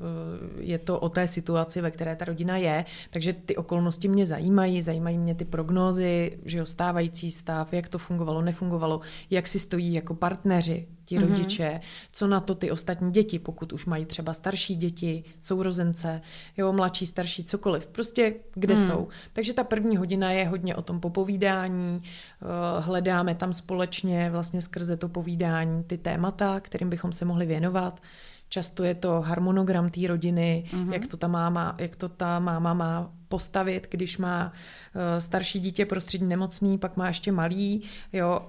je 0.59 0.79
to 0.79 0.99
o 0.99 1.09
té 1.09 1.27
situaci, 1.27 1.81
ve 1.81 1.91
které 1.91 2.15
ta 2.15 2.25
rodina 2.25 2.57
je, 2.57 2.85
takže 3.09 3.33
ty 3.33 3.55
okolnosti 3.55 4.07
mě 4.07 4.25
zajímají, 4.25 4.81
zajímají 4.81 5.17
mě 5.17 5.35
ty 5.35 5.45
prognózy, 5.45 6.39
že 6.45 6.57
jo, 6.57 6.65
stávající 6.65 7.31
stav, 7.31 7.73
jak 7.73 7.89
to 7.89 7.97
fungovalo, 7.97 8.41
nefungovalo, 8.41 9.01
jak 9.29 9.47
si 9.47 9.59
stojí 9.59 9.93
jako 9.93 10.15
partneři, 10.15 10.87
ti 11.07 11.17
mm-hmm. 11.17 11.29
rodiče, 11.29 11.79
co 12.11 12.27
na 12.27 12.39
to 12.39 12.55
ty 12.55 12.71
ostatní 12.71 13.11
děti, 13.11 13.39
pokud 13.39 13.73
už 13.73 13.85
mají 13.85 14.05
třeba 14.05 14.33
starší 14.33 14.75
děti, 14.75 15.23
sourozence, 15.41 16.21
jo, 16.57 16.73
mladší, 16.73 17.07
starší, 17.07 17.43
cokoliv, 17.43 17.85
prostě 17.85 18.33
kde 18.53 18.75
mm. 18.75 18.87
jsou. 18.87 19.07
Takže 19.33 19.53
ta 19.53 19.63
první 19.63 19.97
hodina 19.97 20.31
je 20.31 20.47
hodně 20.47 20.75
o 20.75 20.81
tom 20.81 20.99
popovídání, 20.99 22.03
eh, 22.03 22.81
hledáme 22.81 23.35
tam 23.35 23.53
společně 23.53 24.29
vlastně 24.29 24.61
skrze 24.61 24.97
to 24.97 25.09
povídání 25.09 25.83
ty 25.83 25.97
témata, 25.97 26.59
kterým 26.59 26.89
bychom 26.89 27.13
se 27.13 27.25
mohli 27.25 27.45
věnovat. 27.45 28.01
Často 28.49 28.83
je 28.83 28.95
to 28.95 29.21
harmonogram 29.21 29.89
té 29.89 30.07
rodiny, 30.07 30.65
mm-hmm. 30.71 30.93
jak, 30.93 31.07
to 31.07 31.17
ta 31.17 31.27
máma, 31.27 31.75
jak 31.77 31.95
to 31.95 32.09
ta 32.09 32.39
máma 32.39 32.73
má 32.73 33.11
postavit, 33.27 33.87
když 33.91 34.17
má 34.17 34.51
uh, 34.51 35.19
starší 35.19 35.59
dítě 35.59 35.85
prostřední 35.85 36.27
nemocný, 36.27 36.77
pak 36.77 36.97
má 36.97 37.07
ještě 37.07 37.31
malý, 37.31 37.83
jo, 38.13 38.41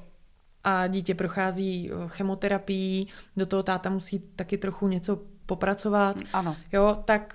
a 0.65 0.87
dítě 0.87 1.15
prochází 1.15 1.91
eh, 1.91 1.95
chemoterapií, 2.09 3.09
do 3.37 3.47
toho 3.47 3.63
táta 3.63 3.91
musí 3.91 4.19
taky 4.37 4.59
trochu 4.59 4.89
něco 4.89 5.21
popracovat, 5.47 6.17
ano. 6.33 6.57
jo, 6.73 6.99
tak 7.05 7.35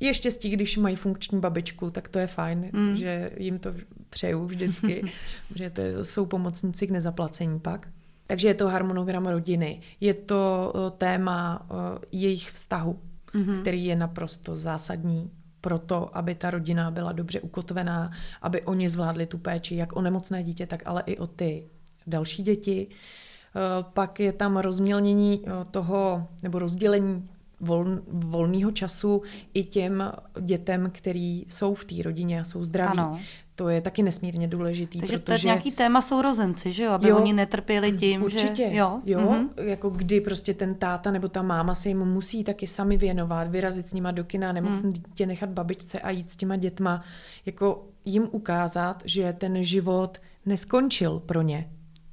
je 0.00 0.14
štěstí, 0.14 0.50
když 0.50 0.76
mají 0.76 0.96
funkční 0.96 1.40
babičku, 1.40 1.90
tak 1.90 2.08
to 2.08 2.18
je 2.18 2.26
fajn, 2.26 2.70
mm. 2.72 2.96
že 2.96 3.30
jim 3.36 3.58
to 3.58 3.74
přeju 4.10 4.44
vždycky, 4.44 5.02
že 5.54 5.70
to 5.70 5.82
jsou 6.02 6.26
pomocníci 6.26 6.86
k 6.86 6.90
nezaplacení 6.90 7.60
pak. 7.60 7.88
Takže 8.26 8.48
je 8.48 8.54
to 8.54 8.68
harmonogram 8.68 9.26
rodiny, 9.26 9.80
je 10.00 10.14
to 10.14 10.72
eh, 10.74 10.90
téma 10.98 11.66
eh, 11.70 11.98
jejich 12.12 12.50
vztahu, 12.50 12.98
mm-hmm. 13.34 13.60
který 13.60 13.84
je 13.84 13.96
naprosto 13.96 14.56
zásadní 14.56 15.30
pro 15.60 15.78
to, 15.78 16.16
aby 16.16 16.34
ta 16.34 16.50
rodina 16.50 16.90
byla 16.90 17.12
dobře 17.12 17.40
ukotvená, 17.40 18.10
aby 18.42 18.62
oni 18.62 18.90
zvládli 18.90 19.26
tu 19.26 19.38
péči, 19.38 19.76
jak 19.76 19.96
o 19.96 20.02
nemocné 20.02 20.42
dítě, 20.42 20.66
tak 20.66 20.82
ale 20.86 21.02
i 21.06 21.18
o 21.18 21.26
ty 21.26 21.66
další 22.10 22.42
děti. 22.42 22.86
Eh, 22.88 23.84
pak 23.94 24.20
je 24.20 24.32
tam 24.32 24.56
rozmělnění 24.56 25.42
eh, 25.46 25.50
toho, 25.70 26.26
nebo 26.42 26.58
rozdělení 26.58 27.28
vol, 27.60 27.86
volného 28.08 28.70
času 28.70 29.22
i 29.54 29.64
těm 29.64 30.12
dětem, 30.40 30.90
který 30.94 31.44
jsou 31.48 31.74
v 31.74 31.84
té 31.84 32.02
rodině 32.02 32.40
a 32.40 32.44
jsou 32.44 32.64
zdraví. 32.64 32.98
Ano. 32.98 33.20
To 33.54 33.68
je 33.68 33.80
taky 33.80 34.02
nesmírně 34.02 34.48
důležitý. 34.48 35.00
Takže 35.00 35.18
protože... 35.18 35.24
to 35.24 35.32
je 35.32 35.52
nějaký 35.52 35.72
téma 35.72 36.02
sourozenci, 36.02 36.72
že 36.72 36.84
jo? 36.84 36.92
Aby 36.92 37.08
jo, 37.08 37.16
oni 37.16 37.32
netrpěli 37.32 37.92
tím, 37.92 38.22
určitě, 38.22 38.70
že... 38.70 38.76
Jo, 38.76 39.00
jo 39.04 39.20
mm-hmm. 39.20 39.48
jako 39.56 39.90
kdy 39.90 40.20
prostě 40.20 40.54
ten 40.54 40.74
táta 40.74 41.10
nebo 41.10 41.28
ta 41.28 41.42
máma 41.42 41.74
se 41.74 41.88
jim 41.88 42.04
musí 42.04 42.44
taky 42.44 42.66
sami 42.66 42.96
věnovat, 42.96 43.48
vyrazit 43.48 43.88
s 43.88 43.92
nima 43.92 44.10
do 44.10 44.24
kina, 44.24 44.52
nebo 44.52 44.68
mm. 44.68 44.92
dítě 44.92 45.26
nechat 45.26 45.50
babičce 45.50 46.00
a 46.00 46.10
jít 46.10 46.30
s 46.30 46.36
těma 46.36 46.56
dětma, 46.56 47.02
jako 47.46 47.86
jim 48.04 48.28
ukázat, 48.30 49.02
že 49.04 49.32
ten 49.32 49.64
život 49.64 50.18
neskončil 50.46 51.22
pro 51.26 51.42
ně, 51.42 51.70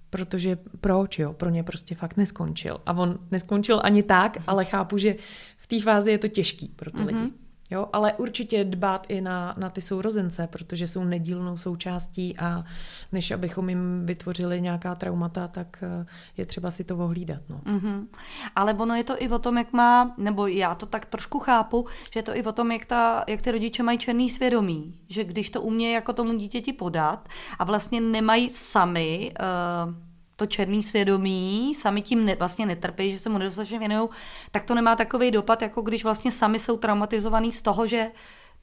protože 0.10 0.58
proč, 0.82 1.20
jo, 1.20 1.34
pro 1.34 1.50
ně 1.50 1.64
prostě 1.64 1.96
fakt 1.96 2.18
neskončil. 2.18 2.82
A 2.86 2.94
on 2.94 3.20
neskončil 3.32 3.82
ani 3.84 4.04
tak, 4.04 4.38
ale 4.48 4.66
chápu, 4.66 4.98
že 4.98 5.16
v 5.58 5.68
té 5.68 5.82
fázi 5.82 6.12
je 6.12 6.18
to 6.18 6.28
těžký 6.28 6.68
pro 6.68 6.92
ty 6.92 6.98
mm-hmm. 6.98 7.06
lidi. 7.06 7.34
Jo, 7.70 7.90
ale 7.94 8.14
určitě 8.14 8.64
dbát 8.64 9.06
i 9.10 9.22
na, 9.22 9.54
na 9.58 9.70
ty 9.70 9.82
sourozence, 9.82 10.48
protože 10.48 10.88
jsou 10.88 11.04
nedílnou 11.04 11.58
součástí 11.58 12.38
a 12.38 12.64
než 13.12 13.32
abychom 13.32 13.70
jim 13.70 14.06
vytvořili 14.06 14.62
nějaká 14.62 14.96
traumata, 14.96 15.48
tak 15.48 15.84
eh, 15.84 16.06
je 16.38 16.46
třeba 16.46 16.72
si 16.72 16.84
to 16.84 16.98
ohlídat. 16.98 17.42
No. 17.50 17.58
Mm-hmm. 17.58 18.08
Ale 18.56 18.74
ono 18.74 18.96
je 18.96 19.04
to 19.04 19.24
i 19.24 19.30
o 19.30 19.40
tom, 19.40 19.58
jak 19.58 19.74
má, 19.74 20.16
nebo 20.18 20.48
já 20.48 20.76
to 20.76 20.86
tak 20.86 21.06
trošku 21.06 21.40
chápu, 21.40 21.88
že 22.12 22.20
je 22.20 22.24
to 22.24 22.38
i 22.38 22.44
o 22.44 22.52
tom, 22.52 22.72
jak, 22.72 22.86
ta, 22.86 23.24
jak 23.28 23.42
ty 23.42 23.52
rodiče 23.52 23.84
mají 23.84 23.98
černý 23.98 24.30
svědomí. 24.30 25.00
Že 25.10 25.24
když 25.24 25.50
to 25.50 25.62
umějí 25.62 25.94
jako 25.94 26.14
tomu 26.14 26.34
dítěti 26.34 26.74
podat 26.74 27.30
a 27.60 27.64
vlastně 27.64 28.02
nemají 28.02 28.50
sami 28.50 29.34
uh, 29.88 30.07
to 30.38 30.46
černý 30.46 30.84
svědomí, 30.84 31.76
sami 31.76 32.02
tím 32.02 32.26
ne, 32.26 32.36
vlastně 32.36 32.66
netrpí, 32.66 33.12
že 33.12 33.20
se 33.20 33.30
mu 33.30 33.38
nedostatečně 33.38 33.80
věnují, 33.80 34.10
tak 34.52 34.64
to 34.64 34.76
nemá 34.76 34.96
takový 34.96 35.32
dopad, 35.32 35.62
jako 35.62 35.82
když 35.82 36.04
vlastně 36.04 36.32
sami 36.32 36.60
jsou 36.60 36.78
traumatizovaný 36.78 37.52
z 37.52 37.62
toho, 37.62 37.88
že 37.88 38.12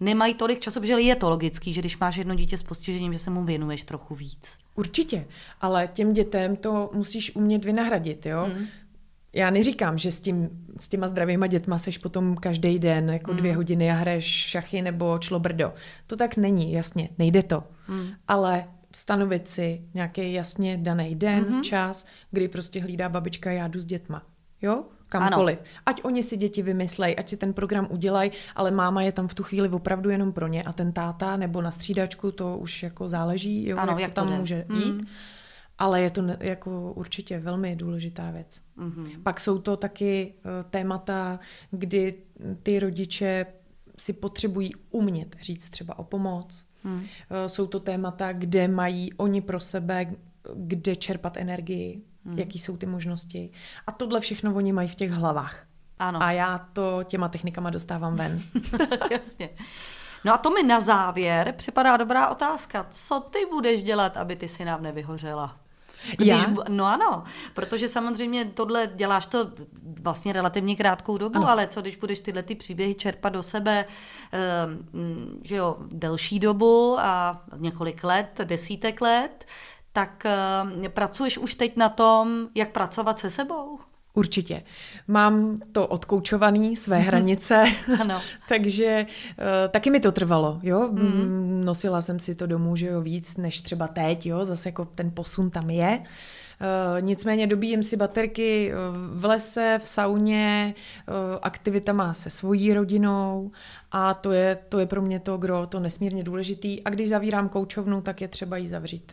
nemají 0.01 0.35
tolik 0.35 0.61
času, 0.61 0.81
protože 0.81 0.93
je 0.93 1.17
to 1.17 1.31
logický, 1.31 1.73
že 1.73 1.81
když 1.81 1.99
máš 1.99 2.17
jedno 2.17 2.35
dítě 2.35 2.59
s 2.59 2.63
postižením, 2.63 3.13
že 3.13 3.19
se 3.19 3.31
mu 3.31 3.45
věnuješ 3.45 3.85
trochu 3.85 4.15
víc. 4.15 4.59
Určitě, 4.75 5.27
ale 5.61 5.89
těm 5.93 6.13
dětem 6.13 6.57
to 6.57 6.91
musíš 6.93 7.37
umět 7.37 7.65
vynahradit, 7.65 8.27
jo? 8.27 8.47
Mm. 8.59 8.67
Já 9.33 9.51
neříkám, 9.51 9.99
že 9.99 10.11
s, 10.11 10.21
tím, 10.21 10.49
s 10.81 10.89
těma 10.89 11.09
zdravýma 11.09 11.47
dětma 11.47 11.79
seš 11.79 11.99
potom 11.99 12.37
každý 12.37 12.79
den 12.79 13.11
jako 13.11 13.31
mm. 13.31 13.37
dvě 13.37 13.57
hodiny 13.57 13.91
a 13.91 13.95
hraješ 13.95 14.25
šachy 14.25 14.83
nebo 14.83 15.19
člobrdo. 15.19 15.73
To 16.07 16.17
tak 16.17 16.37
není, 16.37 16.73
jasně, 16.73 17.09
nejde 17.19 17.43
to. 17.43 17.65
Mm. 17.89 18.09
Ale 18.29 18.65
stanovit 18.97 19.49
si 19.49 19.85
nějaký 19.95 20.33
jasně 20.33 20.77
daný 20.77 21.15
den, 21.15 21.45
mm-hmm. 21.45 21.61
čas, 21.61 22.07
kdy 22.31 22.49
prostě 22.49 22.81
hlídá 22.81 23.09
babička, 23.09 23.51
já 23.53 23.69
jdu 23.69 23.81
s 23.81 23.85
dětma. 23.85 24.23
Jo? 24.63 24.85
Kamkoliv. 25.09 25.59
Ano. 25.59 25.69
Ať 25.87 26.01
oni 26.05 26.23
si 26.23 26.37
děti 26.37 26.63
vymyslej, 26.63 27.17
ať 27.19 27.29
si 27.29 27.37
ten 27.37 27.53
program 27.53 27.87
udělají, 27.91 28.31
ale 28.55 28.71
máma 28.71 29.03
je 29.03 29.13
tam 29.13 29.29
v 29.29 29.35
tu 29.35 29.43
chvíli 29.43 29.69
opravdu 29.69 30.11
jenom 30.11 30.33
pro 30.33 30.47
ně 30.49 30.63
a 30.63 30.73
ten 30.73 30.93
táta 30.93 31.37
nebo 31.37 31.63
na 31.63 31.71
střídačku, 31.71 32.33
to 32.33 32.59
už 32.59 32.83
jako 32.83 33.09
záleží, 33.09 33.69
jo, 33.69 33.77
ano, 33.79 33.93
jak, 33.93 34.01
jak 34.01 34.11
to 34.11 34.15
tam 34.15 34.31
jde. 34.31 34.39
může 34.39 34.65
mm. 34.69 34.81
jít. 34.81 35.09
Ale 35.79 36.01
je 36.01 36.11
to 36.11 36.23
jako 36.41 36.93
určitě 36.93 37.39
velmi 37.39 37.77
důležitá 37.77 38.31
věc. 38.31 38.61
Mm-hmm. 38.79 39.23
Pak 39.23 39.41
jsou 39.41 39.59
to 39.59 39.77
taky 39.77 40.35
uh, 40.37 40.71
témata, 40.71 41.41
kdy 41.71 42.15
ty 42.63 42.79
rodiče 42.79 43.47
si 43.99 44.13
potřebují 44.13 44.73
umět 44.91 45.37
říct 45.43 45.71
třeba 45.71 45.99
o 45.99 46.05
pomoc, 46.05 46.65
Hmm. 46.85 47.01
Eh, 47.31 47.49
jsou 47.49 47.67
to 47.67 47.81
témata, 47.81 48.33
kde 48.33 48.69
mají 48.69 49.13
oni 49.13 49.41
pro 49.41 49.61
sebe, 49.61 50.15
kde 50.55 50.97
čerpat 50.97 51.37
energii, 51.37 52.03
hmm. 52.25 52.39
jaký 52.39 52.59
jsou 52.59 52.77
ty 52.77 52.87
možnosti. 52.87 53.51
A 53.87 53.93
tohle 53.93 54.21
všechno 54.21 54.55
oni 54.55 54.73
mají 54.73 54.89
v 54.89 54.95
těch 54.95 55.11
hlavách. 55.11 55.67
Ano. 55.99 56.23
A 56.23 56.33
já 56.33 56.59
to 56.59 57.01
těma 57.05 57.29
technikama 57.29 57.71
dostávám 57.71 58.17
ven. 58.17 58.41
Jasně. 59.11 59.51
No 60.25 60.35
a 60.35 60.39
to 60.39 60.51
mi 60.51 60.63
na 60.63 60.81
závěr 60.81 61.55
připadá 61.57 61.97
dobrá 61.97 62.29
otázka. 62.29 62.87
Co 62.91 63.21
ty 63.21 63.39
budeš 63.51 63.83
dělat, 63.83 64.17
aby 64.17 64.37
ty 64.37 64.49
si 64.49 64.65
nám 64.65 64.83
nevyhořela? 64.83 65.64
Když, 66.17 66.29
Já? 66.29 66.55
No 66.69 66.85
ano, 66.85 67.25
protože 67.55 67.89
samozřejmě 67.89 68.45
tohle 68.45 68.91
děláš 68.95 69.27
to 69.27 69.51
vlastně 70.03 70.33
relativně 70.33 70.77
krátkou 70.77 71.19
dobu, 71.19 71.37
ano. 71.37 71.49
ale 71.49 71.67
co 71.67 71.81
když 71.81 71.97
budeš 71.97 72.21
tyhle 72.21 72.43
ty 72.43 72.55
příběhy 72.55 72.95
čerpat 72.95 73.33
do 73.33 73.43
sebe, 73.43 73.85
um, 74.95 75.41
že 75.43 75.57
jo, 75.57 75.77
delší 75.89 76.39
dobu 76.39 76.97
a 77.01 77.43
několik 77.57 78.05
let, 78.05 78.41
desítek 78.45 79.01
let, 79.01 79.45
tak 79.93 80.27
um, 80.63 80.91
pracuješ 80.91 81.39
už 81.39 81.55
teď 81.55 81.77
na 81.77 81.89
tom, 81.89 82.49
jak 82.55 82.71
pracovat 82.71 83.19
se 83.19 83.31
sebou? 83.31 83.79
Určitě. 84.17 84.63
Mám 85.09 85.61
to 85.73 85.87
odkoučovaný, 85.87 86.77
své 86.77 86.99
hranice, 86.99 87.65
ano. 88.01 88.21
takže 88.49 89.07
uh, 89.07 89.71
taky 89.71 89.91
mi 89.91 90.01
to 90.01 90.13
trvalo, 90.13 90.59
jo. 90.63 90.89
Mm. 90.93 91.63
Nosila 91.65 92.03
jsem 92.03 92.19
si 92.19 92.35
to 92.35 92.47
domů, 92.47 92.77
že 92.77 92.87
jo, 92.87 93.01
víc 93.01 93.37
než 93.37 93.61
třeba 93.61 93.89
teď, 93.89 94.27
jo, 94.27 94.45
zase 94.45 94.69
jako 94.69 94.85
ten 94.85 95.11
posun 95.11 95.51
tam 95.51 95.71
je. 95.71 95.99
Uh, 95.99 97.03
nicméně 97.03 97.47
dobíjím 97.47 97.83
si 97.83 97.97
baterky 97.97 98.73
v 99.15 99.25
lese, 99.25 99.79
v 99.83 99.89
sauně, 99.89 100.75
uh, 101.09 101.15
aktivitama 101.43 102.15
se 102.15 102.31
svojí 102.31 102.75
rodinou 102.75 103.51
a 103.93 104.15
to 104.15 104.33
je, 104.33 104.59
to 104.69 104.79
je 104.79 104.87
pro 104.87 105.03
mě 105.03 105.21
to, 105.21 105.37
kdo 105.37 105.67
to 105.67 105.81
nesmírně 105.81 106.25
důležitý. 106.25 106.83
A 106.83 106.91
když 106.91 107.09
zavírám 107.09 107.49
koučovnu, 107.49 108.01
tak 108.01 108.21
je 108.21 108.29
třeba 108.29 108.57
jí 108.57 108.69
zavřít. 108.69 109.13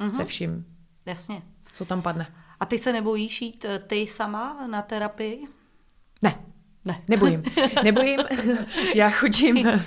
Uh-huh. 0.00 0.16
Se 0.16 0.24
vším. 0.24 0.64
Jasně. 1.06 1.42
Co 1.72 1.84
tam 1.84 2.02
padne. 2.02 2.26
A 2.60 2.66
ty 2.66 2.78
se 2.78 2.92
nebojíš 2.92 3.42
jít 3.42 3.64
eh, 3.64 3.78
ty 3.78 4.06
sama 4.06 4.66
na 4.66 4.82
terapii? 4.82 5.44
Ne. 6.22 6.38
Ne. 6.84 7.02
Nebojím. 7.08 7.42
Nebojím. 7.84 8.20
Já 8.94 9.10
chodím 9.10 9.66
eh, 9.66 9.80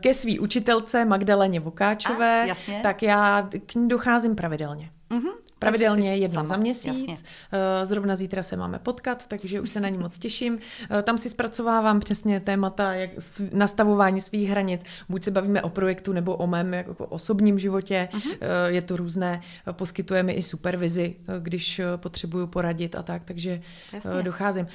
ke 0.00 0.14
své 0.14 0.38
učitelce 0.40 1.04
Magdaleně 1.04 1.60
Vukáčové, 1.60 2.42
A, 2.42 2.46
jasně. 2.46 2.80
tak 2.82 3.02
já 3.02 3.48
k 3.66 3.74
ní 3.74 3.88
docházím 3.88 4.36
pravidelně. 4.36 4.90
Uh-huh. 5.10 5.32
Pravidelně 5.64 6.16
jednou 6.16 6.34
sama, 6.34 6.46
za 6.46 6.56
měsíc. 6.56 7.08
Jasně. 7.08 7.28
Eh, 7.52 7.86
zrovna 7.86 8.16
zítra 8.16 8.42
se 8.42 8.56
máme 8.56 8.78
potkat, 8.78 9.26
takže 9.26 9.60
už 9.60 9.70
se 9.70 9.80
na 9.80 9.88
ní 9.88 9.98
moc 9.98 10.18
těším. 10.18 10.58
Eh, 10.90 11.02
tam 11.02 11.18
si 11.18 11.30
zpracovávám 11.30 12.00
přesně 12.00 12.40
témata 12.40 12.94
jak 12.94 13.10
nastavování 13.52 14.20
svých 14.20 14.48
hranic. 14.48 14.82
Buď 15.08 15.22
se 15.24 15.30
bavíme 15.30 15.62
o 15.62 15.68
projektu 15.68 16.12
nebo 16.12 16.36
o 16.36 16.46
mém 16.46 16.74
jako 16.74 17.06
osobním 17.06 17.58
životě. 17.58 18.08
Uh-huh. 18.12 18.66
Je 18.66 18.82
to 18.82 18.96
různé. 18.96 19.40
Poskytujeme 19.72 20.32
i 20.32 20.42
supervizi, 20.42 21.16
když 21.40 21.80
potřebuju 21.96 22.46
poradit 22.46 22.94
a 22.94 23.02
tak, 23.02 23.24
takže 23.24 23.60
Jasně. 23.92 24.22
docházím. 24.22 24.66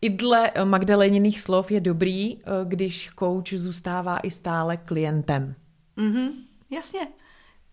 I 0.00 0.10
dle 0.10 0.50
Magdaleniných 0.64 1.40
slov 1.40 1.70
je 1.70 1.80
dobrý, 1.80 2.38
když 2.64 3.10
coach 3.18 3.52
zůstává 3.54 4.18
i 4.18 4.30
stále 4.30 4.76
klientem. 4.76 5.54
Mm-hmm, 5.98 6.30
jasně. 6.70 7.00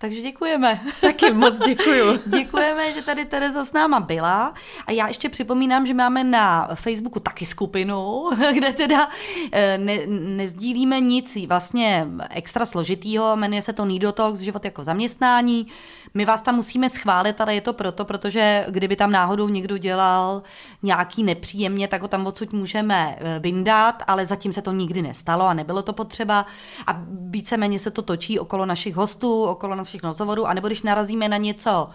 Takže 0.01 0.21
děkujeme. 0.21 0.81
Taky 1.01 1.33
moc 1.33 1.59
děkuju. 1.59 2.19
děkujeme, 2.25 2.93
že 2.93 3.01
tady 3.01 3.25
Tereza 3.25 3.65
s 3.65 3.73
náma 3.73 3.99
byla. 3.99 4.53
A 4.85 4.91
já 4.91 5.07
ještě 5.07 5.29
připomínám, 5.29 5.85
že 5.85 5.93
máme 5.93 6.23
na 6.23 6.69
Facebooku 6.75 7.19
taky 7.19 7.45
skupinu, 7.45 8.29
kde 8.53 8.73
teda 8.73 9.09
eh, 9.51 9.77
ne, 9.77 9.97
nezdílíme 10.07 10.99
nic 10.99 11.37
vlastně 11.47 12.07
extra 12.29 12.65
složitýho, 12.65 13.35
jmenuje 13.35 13.61
se 13.61 13.73
to 13.73 13.85
Nidotox, 13.85 14.39
život 14.39 14.65
jako 14.65 14.83
zaměstnání. 14.83 15.67
My 16.13 16.25
vás 16.25 16.41
tam 16.41 16.55
musíme 16.55 16.89
schválit, 16.89 17.41
ale 17.41 17.55
je 17.55 17.61
to 17.61 17.73
proto, 17.73 18.05
protože 18.05 18.65
kdyby 18.69 18.95
tam 18.95 19.11
náhodou 19.11 19.49
někdo 19.49 19.77
dělal 19.77 20.43
nějaký 20.83 21.23
nepříjemně, 21.23 21.87
tak 21.87 22.01
ho 22.01 22.07
tam 22.07 22.27
odsud 22.27 22.53
můžeme 22.53 23.17
eh, 23.19 23.39
vyndat, 23.39 24.03
ale 24.07 24.25
zatím 24.25 24.53
se 24.53 24.61
to 24.61 24.71
nikdy 24.71 25.01
nestalo 25.01 25.45
a 25.45 25.53
nebylo 25.53 25.81
to 25.81 25.93
potřeba. 25.93 26.45
A 26.87 27.01
víceméně 27.09 27.79
se 27.79 27.91
to 27.91 28.01
točí 28.01 28.39
okolo 28.39 28.65
našich 28.65 28.95
hostů, 28.95 29.43
okolo 29.43 29.75
našich 29.75 30.03
rozhovorů, 30.03 30.47
anebo 30.47 30.67
když 30.67 30.81
narazíme 30.81 31.29
na 31.29 31.37
něco 31.37 31.89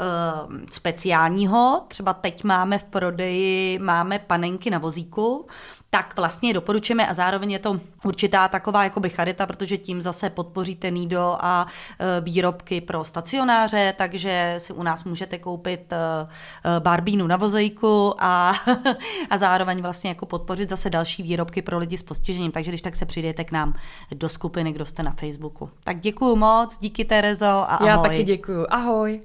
uh, 0.00 0.56
speciálního, 0.70 1.82
třeba 1.88 2.12
teď 2.12 2.44
máme 2.44 2.78
v 2.78 2.84
prodeji, 2.84 3.78
máme 3.78 4.18
panenky 4.18 4.70
na 4.70 4.78
vozíku, 4.78 5.46
tak 5.90 6.16
vlastně 6.16 6.54
doporučujeme 6.54 7.06
a 7.06 7.14
zároveň 7.14 7.50
je 7.50 7.58
to 7.58 7.80
určitá 8.04 8.48
taková 8.48 8.84
jakoby 8.84 9.08
charita, 9.10 9.46
protože 9.46 9.78
tím 9.78 10.00
zase 10.00 10.30
podpoříte 10.30 10.90
Nido 10.90 11.36
a 11.40 11.66
e, 11.98 12.20
výrobky 12.20 12.80
pro 12.80 13.04
stacionáře, 13.04 13.94
takže 13.98 14.54
si 14.58 14.72
u 14.72 14.82
nás 14.82 15.04
můžete 15.04 15.38
koupit 15.38 15.92
e, 15.92 15.96
e, 15.96 16.80
barbínu 16.80 17.26
na 17.26 17.36
vozejku 17.36 18.14
a, 18.18 18.54
a 19.30 19.38
zároveň 19.38 19.82
vlastně 19.82 20.10
jako 20.10 20.26
podpořit 20.26 20.68
zase 20.68 20.90
další 20.90 21.22
výrobky 21.22 21.62
pro 21.62 21.78
lidi 21.78 21.98
s 21.98 22.02
postižením, 22.02 22.52
takže 22.52 22.70
když 22.70 22.82
tak 22.82 22.96
se 22.96 23.06
přijdete 23.06 23.44
k 23.44 23.52
nám 23.52 23.74
do 24.14 24.28
skupiny, 24.28 24.72
kdo 24.72 24.86
jste 24.86 25.02
na 25.02 25.12
Facebooku. 25.12 25.70
Tak 25.84 26.00
děkuju 26.00 26.36
moc, 26.36 26.78
díky 26.78 27.04
Terezo 27.04 27.46
a 27.46 27.64
ahoj. 27.64 27.88
Já 27.88 27.98
taky 27.98 28.24
děkuju, 28.24 28.66
ahoj. 28.70 29.20